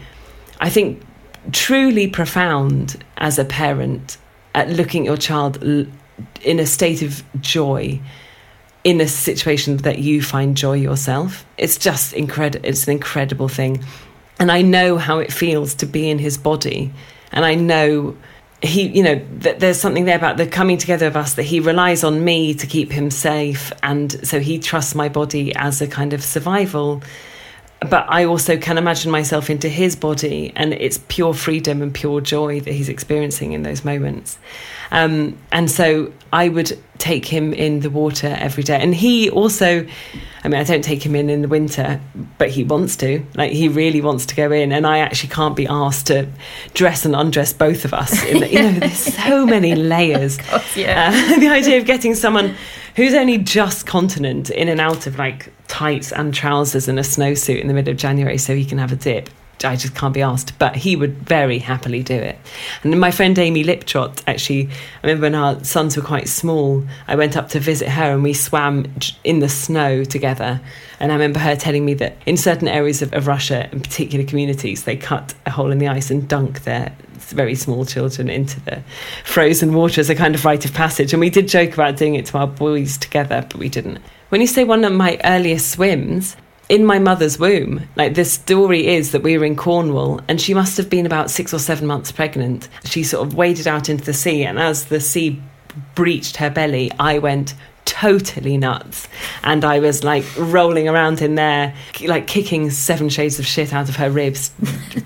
I 0.59 0.69
think, 0.69 1.01
truly 1.51 2.07
profound 2.07 3.03
as 3.17 3.39
a 3.39 3.45
parent 3.45 4.17
at 4.55 4.69
looking 4.69 5.03
at 5.03 5.05
your 5.07 5.17
child 5.17 5.61
in 5.63 6.59
a 6.59 6.65
state 6.65 7.01
of 7.01 7.23
joy 7.41 7.99
in 8.83 9.01
a 9.01 9.07
situation 9.07 9.77
that 9.77 9.99
you 9.99 10.21
find 10.21 10.55
joy 10.55 10.73
yourself. 10.73 11.45
It's 11.57 11.77
just 11.77 12.13
incredible. 12.13 12.65
It's 12.65 12.87
an 12.87 12.93
incredible 12.93 13.49
thing. 13.49 13.83
And 14.39 14.51
I 14.51 14.61
know 14.61 14.97
how 14.97 15.19
it 15.19 15.33
feels 15.33 15.73
to 15.75 15.85
be 15.85 16.09
in 16.09 16.19
his 16.19 16.37
body 16.37 16.93
and 17.31 17.45
I 17.45 17.55
know 17.55 18.15
he, 18.61 18.87
you 18.87 19.03
know, 19.03 19.21
that 19.39 19.59
there's 19.59 19.79
something 19.79 20.05
there 20.05 20.15
about 20.15 20.37
the 20.37 20.47
coming 20.47 20.77
together 20.77 21.05
of 21.05 21.15
us 21.15 21.35
that 21.35 21.43
he 21.43 21.59
relies 21.59 22.03
on 22.03 22.23
me 22.23 22.55
to 22.55 22.65
keep 22.65 22.91
him 22.91 23.11
safe, 23.11 23.71
and 23.83 24.27
so 24.27 24.39
he 24.39 24.57
trusts 24.57 24.95
my 24.95 25.09
body 25.09 25.55
as 25.55 25.81
a 25.81 25.87
kind 25.87 26.13
of 26.13 26.23
survival. 26.23 27.03
But 27.79 28.07
I 28.09 28.25
also 28.25 28.57
can 28.57 28.77
imagine 28.77 29.11
myself 29.11 29.49
into 29.49 29.69
his 29.69 29.95
body, 29.95 30.51
and 30.55 30.73
it's 30.73 30.99
pure 31.09 31.33
freedom 31.33 31.81
and 31.81 31.93
pure 31.93 32.21
joy 32.21 32.59
that 32.61 32.73
he's 32.73 32.89
experiencing 32.89 33.53
in 33.53 33.61
those 33.61 33.85
moments. 33.85 34.39
Um, 34.89 35.37
and 35.51 35.69
so 35.69 36.11
I 36.33 36.49
would 36.49 36.77
take 36.97 37.25
him 37.25 37.53
in 37.53 37.81
the 37.81 37.89
water 37.89 38.35
every 38.39 38.63
day. 38.63 38.79
And 38.79 38.95
he 38.95 39.29
also, 39.29 39.85
I 40.43 40.47
mean, 40.47 40.59
I 40.59 40.63
don't 40.63 40.83
take 40.83 41.05
him 41.05 41.15
in 41.15 41.29
in 41.29 41.41
the 41.41 41.47
winter, 41.47 42.01
but 42.37 42.49
he 42.49 42.63
wants 42.63 42.95
to. 42.97 43.23
Like, 43.35 43.51
he 43.51 43.67
really 43.67 44.01
wants 44.01 44.25
to 44.27 44.35
go 44.35 44.51
in. 44.51 44.71
And 44.71 44.87
I 44.87 44.99
actually 44.99 45.29
can't 45.29 45.55
be 45.55 45.67
asked 45.67 46.07
to 46.07 46.27
dress 46.73 47.05
and 47.05 47.15
undress 47.15 47.53
both 47.53 47.85
of 47.85 47.93
us. 47.93 48.23
In 48.25 48.39
the, 48.39 48.51
you 48.51 48.61
know, 48.61 48.71
there's 48.71 48.97
so 49.15 49.45
many 49.45 49.75
layers. 49.75 50.37
Course, 50.37 50.75
yeah. 50.75 51.11
Uh, 51.13 51.39
the 51.39 51.49
idea 51.49 51.77
of 51.77 51.85
getting 51.85 52.15
someone 52.15 52.55
who's 52.95 53.13
only 53.13 53.37
just 53.37 53.85
continent 53.85 54.49
in 54.49 54.67
and 54.67 54.81
out 54.81 55.05
of 55.05 55.19
like 55.19 55.53
tights 55.67 56.11
and 56.11 56.33
trousers 56.33 56.87
and 56.87 56.99
a 56.99 57.03
snowsuit 57.03 57.61
in 57.61 57.67
the 57.67 57.73
middle 57.73 57.91
of 57.91 57.97
January 57.97 58.37
so 58.37 58.55
he 58.55 58.65
can 58.65 58.77
have 58.77 58.91
a 58.91 58.95
dip 58.95 59.29
I 59.63 59.75
just 59.75 59.95
can't 59.95 60.13
be 60.13 60.21
asked. 60.21 60.57
But 60.59 60.75
he 60.75 60.95
would 60.95 61.17
very 61.17 61.59
happily 61.59 62.03
do 62.03 62.15
it. 62.15 62.37
And 62.83 62.99
my 62.99 63.11
friend 63.11 63.37
Amy 63.39 63.63
Liptrot, 63.63 64.21
actually, 64.27 64.67
I 65.03 65.07
remember 65.07 65.23
when 65.23 65.35
our 65.35 65.63
sons 65.63 65.97
were 65.97 66.03
quite 66.03 66.27
small, 66.27 66.83
I 67.07 67.15
went 67.15 67.35
up 67.35 67.49
to 67.49 67.59
visit 67.59 67.89
her 67.89 68.13
and 68.13 68.23
we 68.23 68.33
swam 68.33 68.85
in 69.23 69.39
the 69.39 69.49
snow 69.49 70.03
together. 70.03 70.61
And 70.99 71.11
I 71.11 71.15
remember 71.15 71.39
her 71.39 71.55
telling 71.55 71.85
me 71.85 71.93
that 71.95 72.17
in 72.25 72.37
certain 72.37 72.67
areas 72.67 73.01
of, 73.01 73.13
of 73.13 73.27
Russia, 73.27 73.69
in 73.71 73.81
particular 73.81 74.25
communities, 74.25 74.83
they 74.83 74.97
cut 74.97 75.33
a 75.45 75.51
hole 75.51 75.71
in 75.71 75.79
the 75.79 75.87
ice 75.87 76.11
and 76.11 76.27
dunk 76.27 76.63
their 76.63 76.95
very 77.13 77.55
small 77.55 77.83
children 77.85 78.29
into 78.29 78.59
the 78.61 78.81
frozen 79.25 79.73
water 79.73 79.99
as 79.99 80.09
a 80.09 80.15
kind 80.15 80.33
of 80.35 80.45
rite 80.45 80.65
of 80.65 80.73
passage. 80.73 81.13
And 81.13 81.19
we 81.19 81.29
did 81.29 81.47
joke 81.47 81.73
about 81.73 81.97
doing 81.97 82.15
it 82.15 82.25
to 82.27 82.37
our 82.37 82.47
boys 82.47 82.97
together, 82.97 83.45
but 83.49 83.57
we 83.57 83.69
didn't. 83.69 83.99
When 84.29 84.41
you 84.41 84.47
say 84.47 84.63
one 84.63 84.83
of 84.83 84.93
my 84.93 85.19
earliest 85.23 85.71
swims, 85.71 86.35
in 86.69 86.85
my 86.85 86.99
mother's 86.99 87.39
womb. 87.39 87.87
Like 87.95 88.15
the 88.15 88.25
story 88.25 88.87
is 88.87 89.11
that 89.11 89.23
we 89.23 89.37
were 89.37 89.45
in 89.45 89.55
Cornwall 89.55 90.19
and 90.27 90.39
she 90.39 90.53
must 90.53 90.77
have 90.77 90.89
been 90.89 91.05
about 91.05 91.31
six 91.31 91.53
or 91.53 91.59
seven 91.59 91.87
months 91.87 92.11
pregnant. 92.11 92.67
She 92.83 93.03
sort 93.03 93.25
of 93.25 93.35
waded 93.35 93.67
out 93.67 93.89
into 93.89 94.03
the 94.03 94.13
sea, 94.13 94.43
and 94.43 94.59
as 94.59 94.85
the 94.85 94.99
sea 94.99 95.41
breached 95.95 96.37
her 96.37 96.49
belly, 96.49 96.91
I 96.99 97.19
went 97.19 97.53
totally 97.85 98.57
nuts. 98.57 99.07
And 99.43 99.63
I 99.63 99.79
was 99.79 100.03
like 100.03 100.25
rolling 100.37 100.89
around 100.89 101.21
in 101.21 101.35
there, 101.35 101.73
like 102.05 102.27
kicking 102.27 102.69
seven 102.69 103.09
shades 103.09 103.39
of 103.39 103.47
shit 103.47 103.73
out 103.73 103.87
of 103.87 103.95
her 103.95 104.09
ribs, 104.09 104.51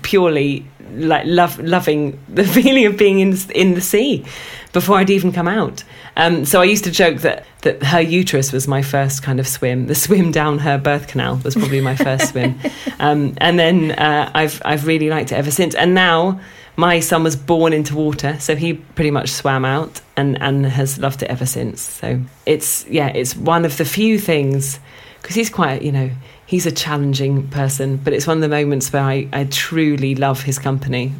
purely 0.02 0.66
like 0.94 1.24
love, 1.26 1.58
loving 1.60 2.18
the 2.28 2.44
feeling 2.58 2.86
of 2.86 2.96
being 2.96 3.20
in 3.20 3.36
in 3.54 3.74
the 3.74 3.80
sea 3.80 4.24
before 4.72 4.96
I'd 4.96 5.10
even 5.10 5.32
come 5.32 5.48
out. 5.48 5.84
Um, 6.16 6.44
so 6.44 6.60
I 6.60 6.64
used 6.64 6.84
to 6.84 6.90
joke 6.90 7.18
that 7.18 7.46
that 7.62 7.82
her 7.82 8.00
uterus 8.00 8.52
was 8.52 8.66
my 8.68 8.82
first 8.82 9.22
kind 9.22 9.40
of 9.40 9.46
swim. 9.46 9.86
The 9.86 9.94
swim 9.94 10.30
down 10.32 10.58
her 10.58 10.78
birth 10.78 11.08
canal 11.08 11.36
was 11.44 11.54
probably 11.54 11.80
my 11.80 11.96
first 11.96 12.30
swim, 12.30 12.58
um, 12.98 13.34
and 13.38 13.58
then 13.58 13.92
uh, 13.92 14.30
I've 14.34 14.60
I've 14.64 14.86
really 14.86 15.08
liked 15.08 15.32
it 15.32 15.36
ever 15.36 15.50
since. 15.50 15.74
And 15.74 15.94
now 15.94 16.40
my 16.76 17.00
son 17.00 17.22
was 17.22 17.36
born 17.36 17.72
into 17.72 17.94
water, 17.94 18.38
so 18.40 18.56
he 18.56 18.74
pretty 18.74 19.10
much 19.10 19.30
swam 19.30 19.64
out 19.64 20.00
and 20.16 20.40
and 20.42 20.66
has 20.66 20.98
loved 20.98 21.22
it 21.22 21.30
ever 21.30 21.46
since. 21.46 21.80
So 21.80 22.20
it's 22.46 22.86
yeah, 22.88 23.08
it's 23.08 23.36
one 23.36 23.64
of 23.64 23.76
the 23.78 23.84
few 23.84 24.18
things 24.18 24.80
because 25.20 25.36
he's 25.36 25.50
quite 25.50 25.82
you 25.82 25.92
know 25.92 26.10
he's 26.44 26.66
a 26.66 26.72
challenging 26.72 27.48
person, 27.48 27.96
but 27.96 28.12
it's 28.12 28.26
one 28.26 28.36
of 28.36 28.42
the 28.42 28.48
moments 28.48 28.92
where 28.92 29.02
I, 29.02 29.28
I 29.32 29.44
truly 29.44 30.14
love 30.14 30.42
his 30.42 30.58
company 30.58 31.12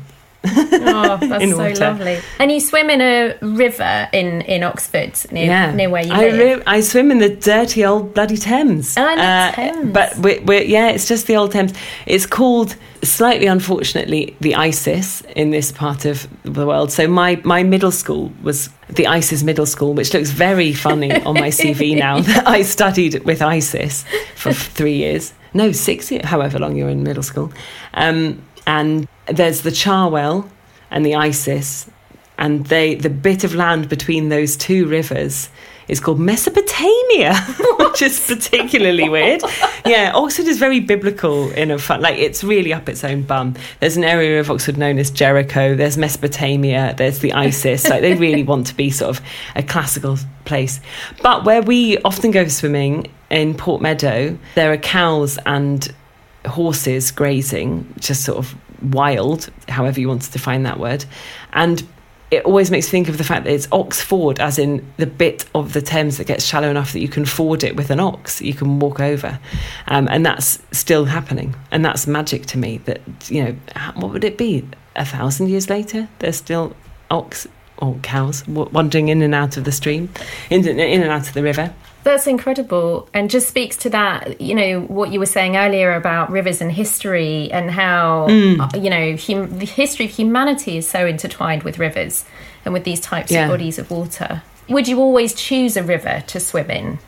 oh, 0.45 1.19
that's 1.21 1.51
so 1.51 1.57
water. 1.57 1.75
lovely. 1.81 2.21
And 2.39 2.51
you 2.51 2.59
swim 2.59 2.91
in 2.91 3.01
a 3.01 3.37
river 3.43 4.09
in, 4.13 4.43
in 4.43 4.65
Oxford, 4.65 5.19
near, 5.31 5.47
yeah. 5.47 5.73
near 5.73 5.89
where 5.89 6.05
you 6.05 6.13
I 6.13 6.31
live. 6.31 6.63
I 6.67 6.81
swim 6.81 7.11
in 7.13 7.19
the 7.19 7.29
dirty 7.29 7.85
old 7.85 8.13
bloody 8.13 8.37
Thames. 8.37 8.97
Oh, 8.97 9.03
uh, 9.05 9.53
Thames. 9.53 9.93
But 9.93 10.17
we're, 10.19 10.43
we're, 10.43 10.63
yeah, 10.63 10.89
it's 10.89 11.07
just 11.07 11.29
the 11.29 11.37
old 11.37 11.53
Thames. 11.53 11.73
It's 12.07 12.27
called, 12.27 12.75
slightly 13.05 13.47
unfortunately, 13.47 14.37
the 14.41 14.57
ISIS 14.57 15.21
in 15.37 15.51
this 15.51 15.71
part 15.71 16.05
of 16.05 16.27
the 16.43 16.67
world. 16.67 16.91
So 16.91 17.07
my, 17.07 17.41
my 17.45 17.63
middle 17.63 17.93
school 17.93 18.33
was 18.43 18.69
the 18.89 19.07
ISIS 19.07 19.43
Middle 19.43 19.67
School, 19.67 19.95
which 19.95 20.13
looks 20.13 20.31
very 20.31 20.73
funny 20.73 21.13
on 21.23 21.35
my 21.35 21.49
CV 21.49 21.97
now 21.99 22.21
that 22.21 22.49
I 22.49 22.63
studied 22.63 23.25
with 23.25 23.43
ISIS 23.43 24.05
for 24.35 24.53
three 24.53 24.97
years. 24.97 25.33
No, 25.55 25.71
six 25.71 26.11
years, 26.11 26.25
however 26.25 26.59
long 26.59 26.77
you're 26.77 26.89
in 26.89 27.03
middle 27.03 27.23
school. 27.23 27.53
Um, 27.95 28.43
and 28.67 29.09
there's 29.27 29.63
the 29.63 29.71
Cherwell 29.71 30.49
and 30.91 31.05
the 31.05 31.15
Isis, 31.15 31.89
and 32.39 32.67
they 32.67 32.95
the 32.95 33.11
bit 33.11 33.45
of 33.45 33.55
land 33.55 33.89
between 33.89 34.29
those 34.29 34.57
two 34.57 34.87
rivers 34.87 35.49
is 35.89 36.01
called 36.01 36.19
Mesopotamia, 36.19 37.35
which 37.79 38.03
is 38.03 38.27
particularly 38.27 39.09
weird. 39.09 39.43
Yeah, 39.85 40.13
Oxford 40.15 40.47
is 40.47 40.59
very 40.59 40.81
biblical 40.81 41.51
in 41.53 41.71
a 41.71 41.79
fun, 41.79 42.01
like 42.01 42.19
it's 42.19 42.43
really 42.45 42.73
up 42.73 42.89
its 42.89 43.05
own 43.05 43.23
bum. 43.23 43.55
There's 43.81 43.97
an 43.97 44.05
area 44.05 44.41
of 44.41 44.51
Oxford 44.51 44.77
known 44.77 44.99
as 44.99 45.11
Jericho. 45.11 45.75
There's 45.75 45.99
Mesopotamia. 45.99 46.95
There's 46.97 47.19
the 47.19 47.33
Isis. 47.33 47.89
like 47.89 48.01
they 48.01 48.15
really 48.15 48.43
want 48.43 48.67
to 48.69 48.75
be 48.75 48.91
sort 48.91 49.17
of 49.17 49.25
a 49.55 49.63
classical 49.63 50.19
place. 50.45 50.81
But 51.23 51.45
where 51.45 51.63
we 51.63 51.99
often 51.99 52.31
go 52.31 52.47
swimming 52.49 53.13
in 53.31 53.55
Port 53.55 53.83
Meadow, 53.83 54.39
there 54.55 54.73
are 54.73 54.79
cows 54.79 55.39
and 55.47 55.93
horses 56.47 57.11
grazing, 57.11 57.93
just 57.99 58.25
sort 58.25 58.39
of 58.39 58.55
wild, 58.83 59.51
however 59.69 60.01
you 60.01 60.09
want 60.09 60.23
to 60.23 60.33
define 60.33 60.65
that 60.65 60.79
word. 60.79 61.05
And 61.53 61.87
it 62.31 62.47
always 62.47 62.71
makes 62.71 62.87
me 62.87 62.91
think 62.91 63.09
of 63.11 63.19
the 63.19 63.25
fact 63.25 63.45
that 63.45 63.53
it's 63.53 63.69
ox 63.71 64.01
ford, 64.01 64.41
as 64.41 64.59
in 64.59 64.91
the 64.97 65.07
bit 65.07 65.45
of 65.55 65.75
the 65.75 65.83
Thames 65.83 66.17
that 66.17 66.27
gets 66.27 66.45
shallow 66.45 66.71
enough 66.71 66.93
that 66.93 67.01
you 67.01 67.09
can 67.09 67.27
ford 67.27 67.63
it 67.63 67.77
with 67.77 67.91
an 67.91 68.01
ox, 68.01 68.41
you 68.41 68.55
can 68.55 68.79
walk 68.79 69.01
over. 69.01 69.39
Um, 69.87 70.09
and 70.11 70.25
that's 70.25 70.59
still 70.73 71.05
happening. 71.05 71.55
And 71.71 71.85
that's 71.85 72.07
magic 72.07 72.47
to 72.47 72.59
me 72.59 72.79
that, 72.79 73.03
you 73.29 73.45
know, 73.45 73.57
what 73.97 74.13
would 74.13 74.25
it 74.25 74.39
be? 74.39 74.67
A 74.97 75.05
thousand 75.05 75.49
years 75.49 75.69
later, 75.69 76.09
there's 76.21 76.37
still 76.37 76.75
ox 77.11 77.47
or 77.77 77.97
cows 78.03 78.47
wandering 78.49 79.09
in 79.09 79.21
and 79.21 79.35
out 79.35 79.59
of 79.59 79.65
the 79.65 79.73
stream, 79.73 80.09
in, 80.49 80.67
in 80.67 81.03
and 81.03 81.11
out 81.11 81.29
of 81.29 81.35
the 81.35 81.43
river. 81.43 81.75
That's 82.05 82.27
incredible 82.27 83.09
and 83.15 83.31
just 83.31 83.49
speaks 83.49 83.77
to 83.79 83.91
that, 83.91 84.41
you 84.41 84.55
know, 84.55 84.81
what 84.81 85.13
you 85.13 85.21
were 85.21 85.27
saying 85.27 85.57
earlier 85.57 85.95
about 85.95 86.31
rivers 86.31 86.61
and 86.61 86.73
history 86.73 87.51
and 87.53 87.71
how, 87.71 88.27
mm. 88.29 88.61
Uh, 88.61 88.79
you 88.79 88.91
know, 88.91 89.17
hum- 89.17 89.59
the 89.59 89.67
history 89.67 90.07
of 90.07 90.11
humanity 90.11 90.77
is 90.77 90.89
so 90.89 91.07
intertwined 91.07 91.63
with 91.63 91.79
rivers 91.79 92.25
and 92.65 92.75
with 92.75 92.85
these 92.85 93.01
types 93.01 93.31
yeah. 93.31 93.45
of 93.45 93.51
bodies 93.51 93.79
of 93.79 93.91
water. 93.91 94.43
Would 94.69 94.89
you 94.89 94.99
always 94.99 95.35
choose 95.35 95.77
a 95.77 95.83
river 95.83 96.25
to 96.27 96.41
swim 96.41 96.71
in? 96.71 96.99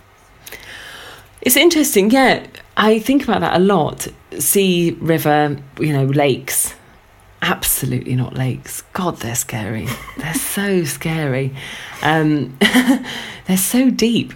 It's 1.41 1.57
interesting, 1.57 2.11
yeah. 2.11 2.47
I 2.77 2.99
think 2.99 3.25
about 3.25 3.41
that 3.41 3.57
a 3.57 3.63
lot. 3.63 4.07
Sea, 4.39 4.97
river, 5.01 5.57
you 5.79 5.93
know, 5.93 6.07
lakes. 6.07 6.75
Absolutely 7.43 8.15
not 8.15 8.35
lakes. 8.35 8.83
God, 8.93 9.19
they're 9.19 9.35
scary. 9.35 9.87
they're 10.17 10.35
so 10.35 10.85
scary. 10.85 11.55
Um, 12.03 12.57
they're 13.47 13.57
so 13.57 13.91
deep 13.91 14.33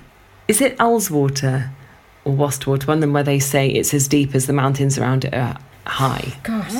is 0.48 0.60
it 0.60 0.76
Ullswater 0.78 1.70
or 2.24 2.32
Wastwater? 2.32 2.86
One 2.86 2.98
of 2.98 3.00
them 3.02 3.12
where 3.12 3.22
they 3.22 3.38
say 3.38 3.68
it's 3.68 3.94
as 3.94 4.08
deep 4.08 4.34
as 4.34 4.46
the 4.46 4.52
mountains 4.52 4.98
around 4.98 5.24
it 5.24 5.34
are 5.34 5.56
high. 5.86 6.34
Gosh. 6.42 6.72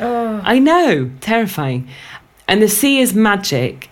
Oh. 0.00 0.40
I 0.44 0.58
know, 0.58 1.10
terrifying. 1.20 1.88
And 2.46 2.62
the 2.62 2.68
sea 2.68 3.00
is 3.00 3.14
magic, 3.14 3.90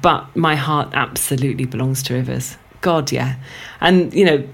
but 0.00 0.34
my 0.34 0.56
heart 0.56 0.90
absolutely 0.94 1.66
belongs 1.66 2.02
to 2.04 2.14
rivers. 2.14 2.56
God, 2.80 3.12
yeah. 3.12 3.36
And, 3.80 4.14
you 4.14 4.24
know, 4.24 4.48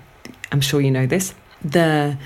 I'm 0.51 0.61
sure 0.61 0.81
you 0.81 0.91
know 0.91 1.07
this. 1.07 1.35
The 1.63 2.19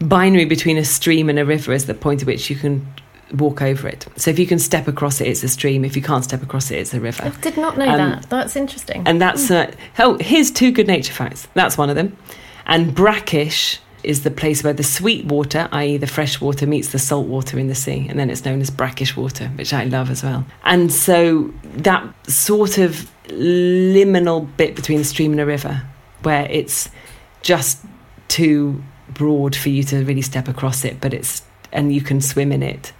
binary 0.00 0.44
between 0.44 0.76
a 0.76 0.84
stream 0.84 1.28
and 1.28 1.38
a 1.38 1.44
river 1.44 1.72
is 1.72 1.86
the 1.86 1.94
point 1.94 2.22
at 2.22 2.26
which 2.26 2.50
you 2.50 2.56
can 2.56 2.86
walk 3.32 3.62
over 3.62 3.88
it. 3.88 4.06
So 4.16 4.30
if 4.30 4.38
you 4.38 4.46
can 4.46 4.58
step 4.58 4.88
across 4.88 5.20
it, 5.20 5.28
it's 5.28 5.42
a 5.42 5.48
stream. 5.48 5.84
If 5.84 5.96
you 5.96 6.02
can't 6.02 6.24
step 6.24 6.42
across 6.42 6.70
it, 6.70 6.78
it's 6.78 6.94
a 6.94 7.00
river. 7.00 7.24
I 7.24 7.30
did 7.40 7.56
not 7.56 7.76
know 7.76 7.88
um, 7.88 7.96
that. 7.96 8.30
That's 8.30 8.56
interesting. 8.56 9.02
And 9.06 9.20
that's 9.20 9.48
mm. 9.48 9.68
uh, 9.68 9.76
oh, 9.98 10.18
here's 10.20 10.50
two 10.50 10.70
good 10.70 10.86
nature 10.86 11.12
facts. 11.12 11.48
That's 11.54 11.76
one 11.76 11.90
of 11.90 11.96
them. 11.96 12.16
And 12.66 12.94
brackish 12.94 13.80
is 14.02 14.22
the 14.22 14.30
place 14.30 14.62
where 14.62 14.72
the 14.72 14.84
sweet 14.84 15.24
water, 15.24 15.68
i.e., 15.72 15.96
the 15.96 16.06
fresh 16.06 16.40
water, 16.40 16.66
meets 16.66 16.88
the 16.88 16.98
salt 16.98 17.26
water 17.26 17.58
in 17.58 17.66
the 17.66 17.74
sea, 17.74 18.06
and 18.08 18.18
then 18.18 18.30
it's 18.30 18.44
known 18.44 18.60
as 18.60 18.70
brackish 18.70 19.16
water, 19.16 19.48
which 19.56 19.72
I 19.72 19.84
love 19.84 20.10
as 20.10 20.22
well. 20.22 20.46
And 20.62 20.92
so 20.92 21.52
that 21.62 22.04
sort 22.28 22.78
of 22.78 23.10
liminal 23.26 24.48
bit 24.56 24.76
between 24.76 25.00
a 25.00 25.04
stream 25.04 25.32
and 25.32 25.40
a 25.40 25.46
river, 25.46 25.82
where 26.22 26.46
it's 26.48 26.88
just 27.42 27.84
too 28.28 28.82
broad 29.08 29.56
for 29.56 29.70
you 29.70 29.82
to 29.84 30.04
really 30.04 30.22
step 30.22 30.46
across 30.46 30.84
it, 30.84 31.00
but 31.00 31.12
it's 31.12 31.42
and 31.72 31.92
you 31.92 32.00
can 32.00 32.20
swim 32.20 32.52
in 32.52 32.62
it 32.62 32.92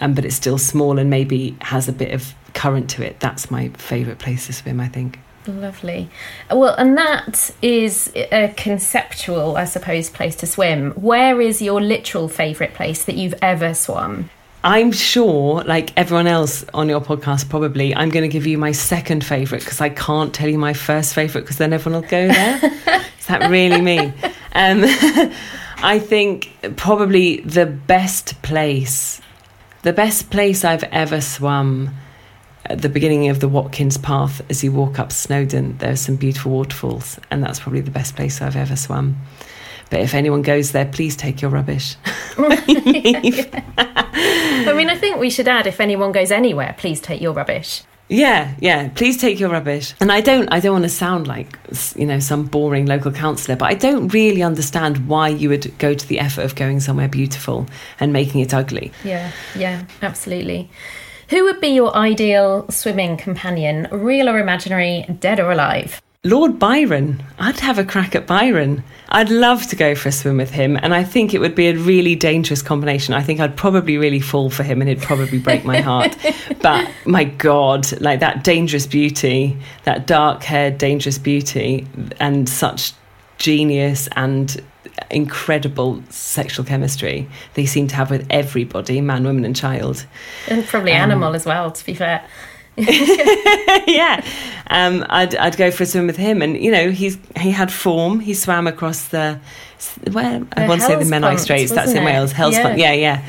um, 0.00 0.14
but 0.14 0.24
it's 0.24 0.36
still 0.36 0.58
small 0.58 0.98
and 0.98 1.10
maybe 1.10 1.56
has 1.60 1.88
a 1.88 1.92
bit 1.92 2.12
of 2.12 2.34
current 2.54 2.90
to 2.90 3.04
it. 3.04 3.20
That's 3.20 3.50
my 3.50 3.68
favourite 3.70 4.18
place 4.18 4.46
to 4.46 4.52
swim, 4.52 4.80
I 4.80 4.88
think. 4.88 5.18
Lovely. 5.46 6.08
Well, 6.50 6.74
and 6.74 6.96
that 6.98 7.50
is 7.62 8.12
a 8.14 8.52
conceptual, 8.56 9.56
I 9.56 9.64
suppose, 9.64 10.10
place 10.10 10.36
to 10.36 10.46
swim. 10.46 10.92
Where 10.92 11.40
is 11.40 11.62
your 11.62 11.80
literal 11.80 12.28
favourite 12.28 12.74
place 12.74 13.04
that 13.04 13.14
you've 13.14 13.34
ever 13.40 13.74
swum? 13.74 14.30
I'm 14.62 14.92
sure, 14.92 15.64
like 15.64 15.96
everyone 15.96 16.26
else 16.26 16.66
on 16.74 16.90
your 16.90 17.00
podcast, 17.00 17.48
probably, 17.48 17.96
I'm 17.96 18.10
going 18.10 18.24
to 18.24 18.28
give 18.28 18.46
you 18.46 18.58
my 18.58 18.72
second 18.72 19.24
favourite 19.24 19.64
because 19.64 19.80
I 19.80 19.88
can't 19.88 20.34
tell 20.34 20.48
you 20.48 20.58
my 20.58 20.74
first 20.74 21.14
favourite 21.14 21.44
because 21.44 21.56
then 21.56 21.72
everyone 21.72 22.02
will 22.02 22.08
go 22.08 22.28
there. 22.28 22.60
is 23.18 23.26
that 23.26 23.50
really 23.50 23.80
me? 23.80 24.12
Um, 24.52 24.82
I 25.82 26.00
think 26.00 26.52
probably 26.76 27.40
the 27.42 27.66
best 27.66 28.42
place 28.42 29.20
the 29.82 29.92
best 29.92 30.30
place 30.30 30.64
I've 30.64 30.84
ever 30.84 31.20
swum 31.20 31.90
at 32.66 32.82
the 32.82 32.88
beginning 32.88 33.28
of 33.28 33.40
the 33.40 33.48
Watkins 33.48 33.98
Path 33.98 34.42
as 34.50 34.62
you 34.62 34.72
walk 34.72 34.98
up 34.98 35.12
Snowdon, 35.12 35.78
there 35.78 35.92
are 35.92 35.96
some 35.96 36.16
beautiful 36.16 36.52
waterfalls, 36.52 37.18
and 37.30 37.42
that's 37.42 37.60
probably 37.60 37.80
the 37.80 37.90
best 37.90 38.16
place 38.16 38.42
I've 38.42 38.56
ever 38.56 38.76
swum. 38.76 39.16
But 39.90 40.00
if 40.00 40.14
anyone 40.14 40.42
goes 40.42 40.72
there, 40.72 40.86
please 40.86 41.16
take 41.16 41.42
your 41.42 41.50
rubbish. 41.50 41.96
I 42.38 42.62
mean, 44.76 44.88
I 44.88 44.96
think 44.96 45.18
we 45.18 45.30
should 45.30 45.48
add 45.48 45.66
if 45.66 45.80
anyone 45.80 46.12
goes 46.12 46.30
anywhere, 46.30 46.76
please 46.78 47.00
take 47.00 47.20
your 47.20 47.32
rubbish. 47.32 47.82
Yeah, 48.10 48.54
yeah. 48.58 48.88
Please 48.88 49.16
take 49.16 49.38
your 49.38 49.50
rubbish. 49.50 49.94
And 50.00 50.10
I 50.10 50.20
don't, 50.20 50.48
I 50.52 50.58
don't 50.58 50.72
want 50.72 50.84
to 50.84 50.90
sound 50.90 51.28
like 51.28 51.58
you 51.94 52.04
know 52.04 52.18
some 52.18 52.44
boring 52.44 52.86
local 52.86 53.12
councillor, 53.12 53.56
but 53.56 53.66
I 53.66 53.74
don't 53.74 54.08
really 54.08 54.42
understand 54.42 55.08
why 55.08 55.28
you 55.28 55.48
would 55.48 55.78
go 55.78 55.94
to 55.94 56.06
the 56.08 56.18
effort 56.18 56.42
of 56.42 56.56
going 56.56 56.80
somewhere 56.80 57.08
beautiful 57.08 57.66
and 58.00 58.12
making 58.12 58.40
it 58.40 58.52
ugly. 58.52 58.92
Yeah, 59.04 59.30
yeah, 59.56 59.84
absolutely. 60.02 60.68
Who 61.28 61.44
would 61.44 61.60
be 61.60 61.68
your 61.68 61.96
ideal 61.96 62.68
swimming 62.68 63.16
companion, 63.16 63.86
real 63.92 64.28
or 64.28 64.40
imaginary, 64.40 65.06
dead 65.20 65.38
or 65.38 65.52
alive? 65.52 66.02
Lord 66.22 66.58
Byron. 66.58 67.22
I'd 67.38 67.60
have 67.60 67.78
a 67.78 67.84
crack 67.84 68.14
at 68.14 68.26
Byron. 68.26 68.84
I'd 69.08 69.30
love 69.30 69.66
to 69.68 69.76
go 69.76 69.94
for 69.94 70.10
a 70.10 70.12
swim 70.12 70.36
with 70.36 70.50
him, 70.50 70.76
and 70.76 70.92
I 70.92 71.02
think 71.02 71.32
it 71.32 71.38
would 71.38 71.54
be 71.54 71.68
a 71.68 71.74
really 71.74 72.14
dangerous 72.14 72.60
combination. 72.60 73.14
I 73.14 73.22
think 73.22 73.40
I'd 73.40 73.56
probably 73.56 73.96
really 73.96 74.20
fall 74.20 74.50
for 74.50 74.62
him, 74.62 74.82
and 74.82 74.90
it'd 74.90 75.02
probably 75.02 75.38
break 75.38 75.64
my 75.64 75.80
heart. 75.80 76.14
but 76.60 76.86
my 77.06 77.24
God, 77.24 77.90
like 78.02 78.20
that 78.20 78.44
dangerous 78.44 78.86
beauty, 78.86 79.56
that 79.84 80.06
dark 80.06 80.42
haired, 80.42 80.76
dangerous 80.76 81.16
beauty, 81.16 81.86
and 82.20 82.46
such 82.50 82.92
genius 83.38 84.06
and 84.14 84.62
incredible 85.10 86.02
sexual 86.10 86.64
chemistry 86.64 87.28
they 87.54 87.64
seem 87.64 87.88
to 87.88 87.96
have 87.96 88.10
with 88.10 88.26
everybody 88.28 89.00
man, 89.00 89.24
woman, 89.24 89.46
and 89.46 89.56
child. 89.56 90.04
And 90.48 90.66
probably 90.66 90.92
um, 90.92 90.98
animal 90.98 91.34
as 91.34 91.46
well, 91.46 91.70
to 91.70 91.86
be 91.86 91.94
fair. 91.94 92.22
yeah, 93.86 94.24
um, 94.68 95.04
I'd 95.08 95.34
I'd 95.36 95.56
go 95.56 95.70
for 95.70 95.82
a 95.82 95.86
swim 95.86 96.06
with 96.06 96.16
him, 96.16 96.42
and 96.42 96.56
you 96.56 96.70
know 96.70 96.90
he's 96.90 97.18
he 97.36 97.50
had 97.50 97.72
form. 97.72 98.20
He 98.20 98.34
swam 98.34 98.66
across 98.66 99.08
the 99.08 99.38
where 100.10 100.42
I 100.56 100.68
want 100.68 100.80
to 100.80 100.86
say 100.86 100.96
the 100.96 101.04
Menai 101.04 101.38
Straits. 101.38 101.72
That's 101.72 101.92
in 101.92 102.04
Wales. 102.04 102.32
Hellespont. 102.32 102.78
Yeah, 102.78 102.92
yeah. 102.92 103.22
yeah. 103.22 103.28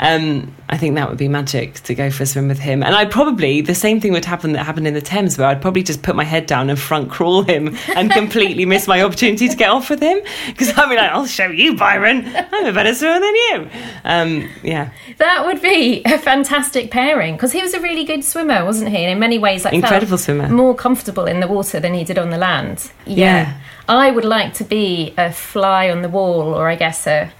Um, 0.00 0.56
I 0.70 0.78
think 0.78 0.94
that 0.94 1.10
would 1.10 1.18
be 1.18 1.28
magic 1.28 1.74
to 1.80 1.94
go 1.94 2.10
for 2.10 2.22
a 2.22 2.26
swim 2.26 2.48
with 2.48 2.58
him. 2.58 2.82
And 2.82 2.94
I'd 2.94 3.10
probably, 3.10 3.60
the 3.60 3.74
same 3.74 4.00
thing 4.00 4.12
would 4.12 4.24
happen 4.24 4.52
that 4.52 4.64
happened 4.64 4.86
in 4.86 4.94
the 4.94 5.02
Thames, 5.02 5.36
where 5.36 5.46
I'd 5.46 5.60
probably 5.60 5.82
just 5.82 6.02
put 6.02 6.16
my 6.16 6.24
head 6.24 6.46
down 6.46 6.70
and 6.70 6.78
front 6.78 7.10
crawl 7.10 7.42
him 7.42 7.76
and 7.94 8.10
completely 8.20 8.64
miss 8.64 8.88
my 8.88 9.02
opportunity 9.02 9.46
to 9.46 9.56
get 9.56 9.68
off 9.68 9.90
with 9.90 10.00
him. 10.00 10.18
Because 10.46 10.70
I'd 10.70 10.88
be 10.88 10.96
like, 10.96 11.10
I'll 11.10 11.26
show 11.26 11.48
you, 11.48 11.76
Byron. 11.76 12.24
I'm 12.34 12.66
a 12.66 12.72
better 12.72 12.94
swimmer 12.94 13.20
than 13.20 13.34
you. 13.34 13.70
Um, 14.04 14.50
yeah. 14.62 14.90
That 15.18 15.44
would 15.44 15.60
be 15.60 16.02
a 16.06 16.18
fantastic 16.18 16.90
pairing 16.90 17.34
because 17.34 17.52
he 17.52 17.60
was 17.60 17.74
a 17.74 17.80
really 17.80 18.04
good 18.04 18.24
swimmer, 18.24 18.64
wasn't 18.64 18.90
he? 18.90 19.04
And 19.04 19.12
in 19.12 19.18
many 19.18 19.38
ways, 19.38 19.66
like, 19.66 19.74
incredible 19.74 20.16
swimmer. 20.16 20.48
More 20.48 20.74
comfortable 20.74 21.26
in 21.26 21.40
the 21.40 21.48
water 21.48 21.78
than 21.78 21.92
he 21.92 22.04
did 22.04 22.18
on 22.18 22.30
the 22.30 22.38
land. 22.38 22.90
yeah. 23.06 23.16
yeah. 23.16 23.60
I 23.88 24.12
would 24.12 24.24
like 24.24 24.54
to 24.54 24.64
be 24.64 25.14
a 25.18 25.32
fly 25.32 25.90
on 25.90 26.02
the 26.02 26.08
wall, 26.08 26.54
or 26.54 26.68
I 26.68 26.76
guess 26.76 27.08
a 27.08 27.32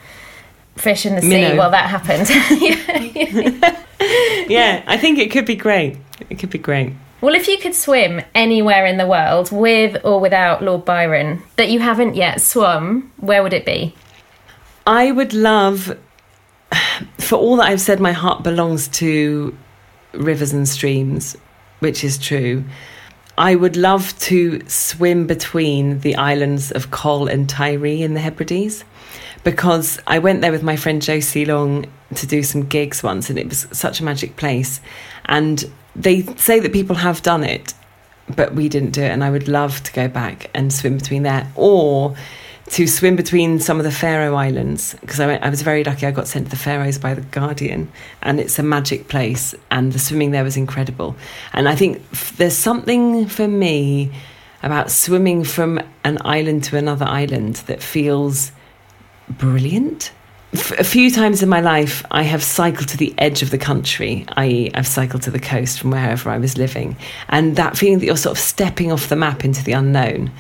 fish 0.81 1.07
in 1.07 1.15
the 1.15 1.23
sea 1.23 1.57
while 1.57 1.71
that 1.71 1.89
happened. 1.89 2.29
yeah, 4.51 4.83
I 4.87 4.97
think 4.97 5.19
it 5.19 5.31
could 5.31 5.47
be 5.47 5.57
great. 5.57 5.97
It 6.29 6.39
could 6.39 6.51
be 6.51 6.59
great. 6.59 6.93
Well, 7.21 7.35
if 7.35 7.49
you 7.49 7.59
could 7.59 7.75
swim 7.75 8.23
anywhere 8.35 8.87
in 8.87 8.97
the 8.97 9.07
world 9.07 9.53
with 9.53 10.03
or 10.05 10.21
without 10.21 10.63
Lord 10.63 10.87
Byron 10.87 11.43
that 11.57 11.69
you 11.69 11.79
haven't 11.79 12.15
yet 12.15 12.41
swum, 12.41 13.13
where 13.19 13.43
would 13.43 13.53
it 13.53 13.67
be? 13.67 13.95
I 14.87 15.13
would 15.13 15.35
love, 15.35 15.99
for 17.19 17.37
all 17.37 17.57
that 17.57 17.67
I've 17.67 17.81
said, 17.81 18.01
my 18.01 18.13
heart 18.13 18.43
belongs 18.43 18.89
to 18.89 19.57
rivers 20.13 20.53
and 20.53 20.67
streams, 20.67 21.37
which 21.81 22.05
is 22.05 22.17
true. 22.17 22.65
I 23.37 23.55
would 23.55 23.77
love 23.77 24.19
to 24.21 24.61
swim 24.67 25.27
between 25.27 26.01
the 26.01 26.17
islands 26.17 26.73
of 26.73 26.91
Coll 26.91 27.29
and 27.29 27.49
Tiree 27.49 28.01
in 28.01 28.15
the 28.15 28.21
Hebrides 28.21 28.85
because 29.45 29.99
I 30.07 30.19
went 30.19 30.41
there 30.41 30.53
with 30.53 30.63
my 30.63 30.77
friend 30.77 31.01
Josie 31.01 31.45
Long 31.45 31.87
to 32.15 32.27
do 32.27 32.43
some 32.43 32.67
gigs 32.67 33.03
once, 33.03 33.31
and 33.31 33.39
it 33.39 33.49
was 33.49 33.67
such 33.73 34.01
a 34.01 34.05
magic 34.05 34.37
place. 34.37 34.81
And 35.27 35.65
they 35.97 36.23
say 36.37 36.61
that 36.61 36.73
people 36.73 36.97
have 36.97 37.23
done 37.23 37.45
it, 37.45 37.75
but 38.35 38.55
we 38.55 38.69
didn't 38.69 38.91
do 38.91 39.03
it. 39.03 39.11
And 39.11 39.25
I 39.25 39.31
would 39.31 39.49
love 39.49 39.83
to 39.85 39.93
go 39.93 40.09
back 40.09 40.51
and 40.55 40.73
swim 40.73 40.97
between 40.97 41.23
there, 41.23 41.51
or 41.55 42.15
to 42.71 42.87
swim 42.87 43.17
between 43.17 43.59
some 43.59 43.79
of 43.79 43.85
the 43.85 43.91
Faroe 43.91 44.35
Islands 44.35 44.95
because 45.01 45.19
I, 45.19 45.35
I 45.37 45.51
was 45.51 45.63
very 45.63 45.83
lucky. 45.83 46.07
I 46.07 46.13
got 46.13 46.29
sent 46.29 46.47
to 46.47 46.51
the 46.51 46.57
Faroes 46.57 46.99
by 46.99 47.15
the 47.15 47.23
Guardian, 47.23 47.91
and 48.23 48.39
it's 48.39 48.59
a 48.59 48.63
magic 48.63 49.09
place, 49.09 49.55
and 49.71 49.93
the 49.93 49.99
swimming 49.99 50.31
there 50.31 50.45
was 50.45 50.57
incredible. 50.57 51.17
And 51.53 51.69
I 51.69 51.75
think 51.75 52.03
f- 52.13 52.37
there's 52.37 52.57
something 52.57 53.27
for 53.27 53.49
me 53.49 54.13
about 54.63 54.91
swimming 54.91 55.43
from 55.43 55.81
an 56.05 56.19
island 56.25 56.65
to 56.65 56.77
another 56.77 57.07
island 57.07 57.57
that 57.67 57.83
feels 57.83 58.53
brilliant. 59.39 60.13
a 60.53 60.85
few 60.85 61.11
times 61.11 61.43
in 61.43 61.49
my 61.49 61.61
life, 61.61 62.05
I 62.11 62.23
have 62.23 62.43
cycled 62.43 62.89
to 62.89 62.97
the 62.97 63.15
edge 63.19 63.43
of 63.43 63.51
the 63.51 63.59
country, 63.59 64.27
i.e., 64.37 64.71
I've 64.75 64.87
cycled 64.87 65.23
to 65.23 65.31
the 65.31 65.39
coast 65.39 65.79
from 65.79 65.93
wherever 65.93 66.29
I 66.29 66.39
was 66.39 66.59
living. 66.59 66.97
And 67.29 67.55
that 67.57 67.77
feeling 67.77 68.01
that 68.01 68.07
you're 68.07 68.17
sort 68.17 68.37
of 68.37 68.43
stepping 68.43 68.91
off 68.91 69.09
the 69.09 69.17
map 69.17 69.45
into 69.45 69.63
the 69.63 69.73
unknown. 69.73 70.33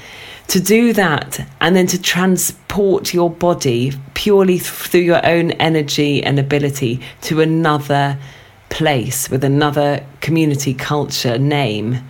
To 0.48 0.60
do 0.60 0.92
that 0.94 1.46
and 1.60 1.76
then 1.76 1.86
to 1.86 2.02
transport 2.02 3.14
your 3.14 3.30
body 3.30 3.92
purely 4.14 4.58
through 4.58 5.00
your 5.00 5.24
own 5.24 5.52
energy 5.52 6.24
and 6.24 6.40
ability 6.40 7.00
to 7.22 7.40
another 7.40 8.18
place 8.68 9.30
with 9.30 9.44
another 9.44 10.04
community, 10.20 10.74
culture, 10.74 11.38
name 11.38 12.00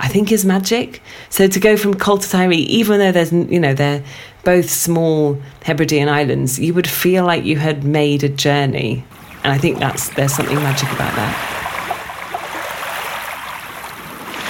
I 0.00 0.08
think 0.08 0.32
is 0.32 0.46
magic. 0.46 1.02
So 1.28 1.46
to 1.46 1.60
go 1.60 1.76
from 1.76 1.94
Coll 1.94 2.18
Tiree, 2.18 2.54
even 2.54 2.98
though 2.98 3.12
there's 3.12 3.32
you 3.32 3.60
know 3.60 3.74
they're 3.74 4.02
both 4.44 4.70
small 4.70 5.40
Hebridean 5.62 6.08
islands, 6.08 6.58
you 6.58 6.74
would 6.74 6.88
feel 6.88 7.24
like 7.24 7.44
you 7.44 7.56
had 7.56 7.84
made 7.84 8.24
a 8.24 8.28
journey, 8.28 9.04
and 9.44 9.52
I 9.52 9.58
think 9.58 9.78
that's 9.78 10.08
there's 10.10 10.34
something 10.34 10.56
magic 10.56 10.90
about 10.92 11.14
that. 11.16 11.56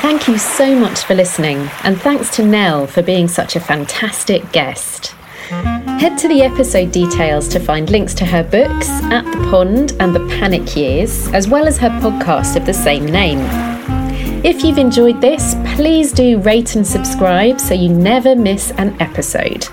Thank 0.01 0.28
you 0.28 0.38
so 0.38 0.74
much 0.74 1.01
for 1.05 1.14
listening, 1.14 1.68
and 1.84 2.01
thanks 2.01 2.34
to 2.36 2.45
Nell 2.45 2.86
for 2.86 3.03
being 3.03 3.28
such 3.28 3.57
a 3.57 3.61
fantastic 3.61 4.51
guest. 4.53 5.14
Head 6.01 6.16
to 6.18 6.28
the 6.28 6.43
episode 6.43 6.93
details 6.93 7.49
to 7.49 7.61
find 7.61 7.91
links 7.91 8.14
to 8.14 8.24
her 8.24 8.43
books, 8.43 8.88
At 8.88 9.24
the 9.24 9.49
Pond 9.51 9.93
and 9.99 10.14
The 10.14 10.26
Panic 10.38 10.76
Years, 10.76 11.28
as 11.32 11.49
well 11.49 11.66
as 11.66 11.76
her 11.78 11.91
podcast 12.01 12.57
of 12.57 12.66
the 12.66 12.74
same 12.74 13.05
name. 13.05 13.70
If 14.43 14.64
you've 14.64 14.78
enjoyed 14.78 15.20
this, 15.20 15.55
please 15.74 16.12
do 16.12 16.38
rate 16.41 16.74
and 16.74 16.86
subscribe 16.86 17.61
so 17.61 17.74
you 17.74 17.91
never 17.91 18.34
miss 18.34 18.70
an 18.70 18.97
episode. 18.99 19.68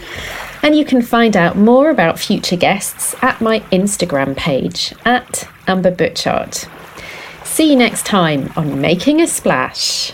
And 0.61 0.75
you 0.75 0.83
can 0.83 1.01
find 1.01 1.37
out 1.37 1.55
more 1.55 1.89
about 1.89 2.19
future 2.19 2.57
guests 2.57 3.15
at 3.21 3.39
my 3.39 3.61
Instagram 3.71 4.35
page 4.35 4.93
at 5.05 5.47
Amber 5.67 5.91
Butchart. 5.91 6.67
See 7.45 7.69
you 7.69 7.77
next 7.77 8.05
time 8.05 8.51
on 8.57 8.81
Making 8.81 9.21
a 9.21 9.27
Splash. 9.27 10.11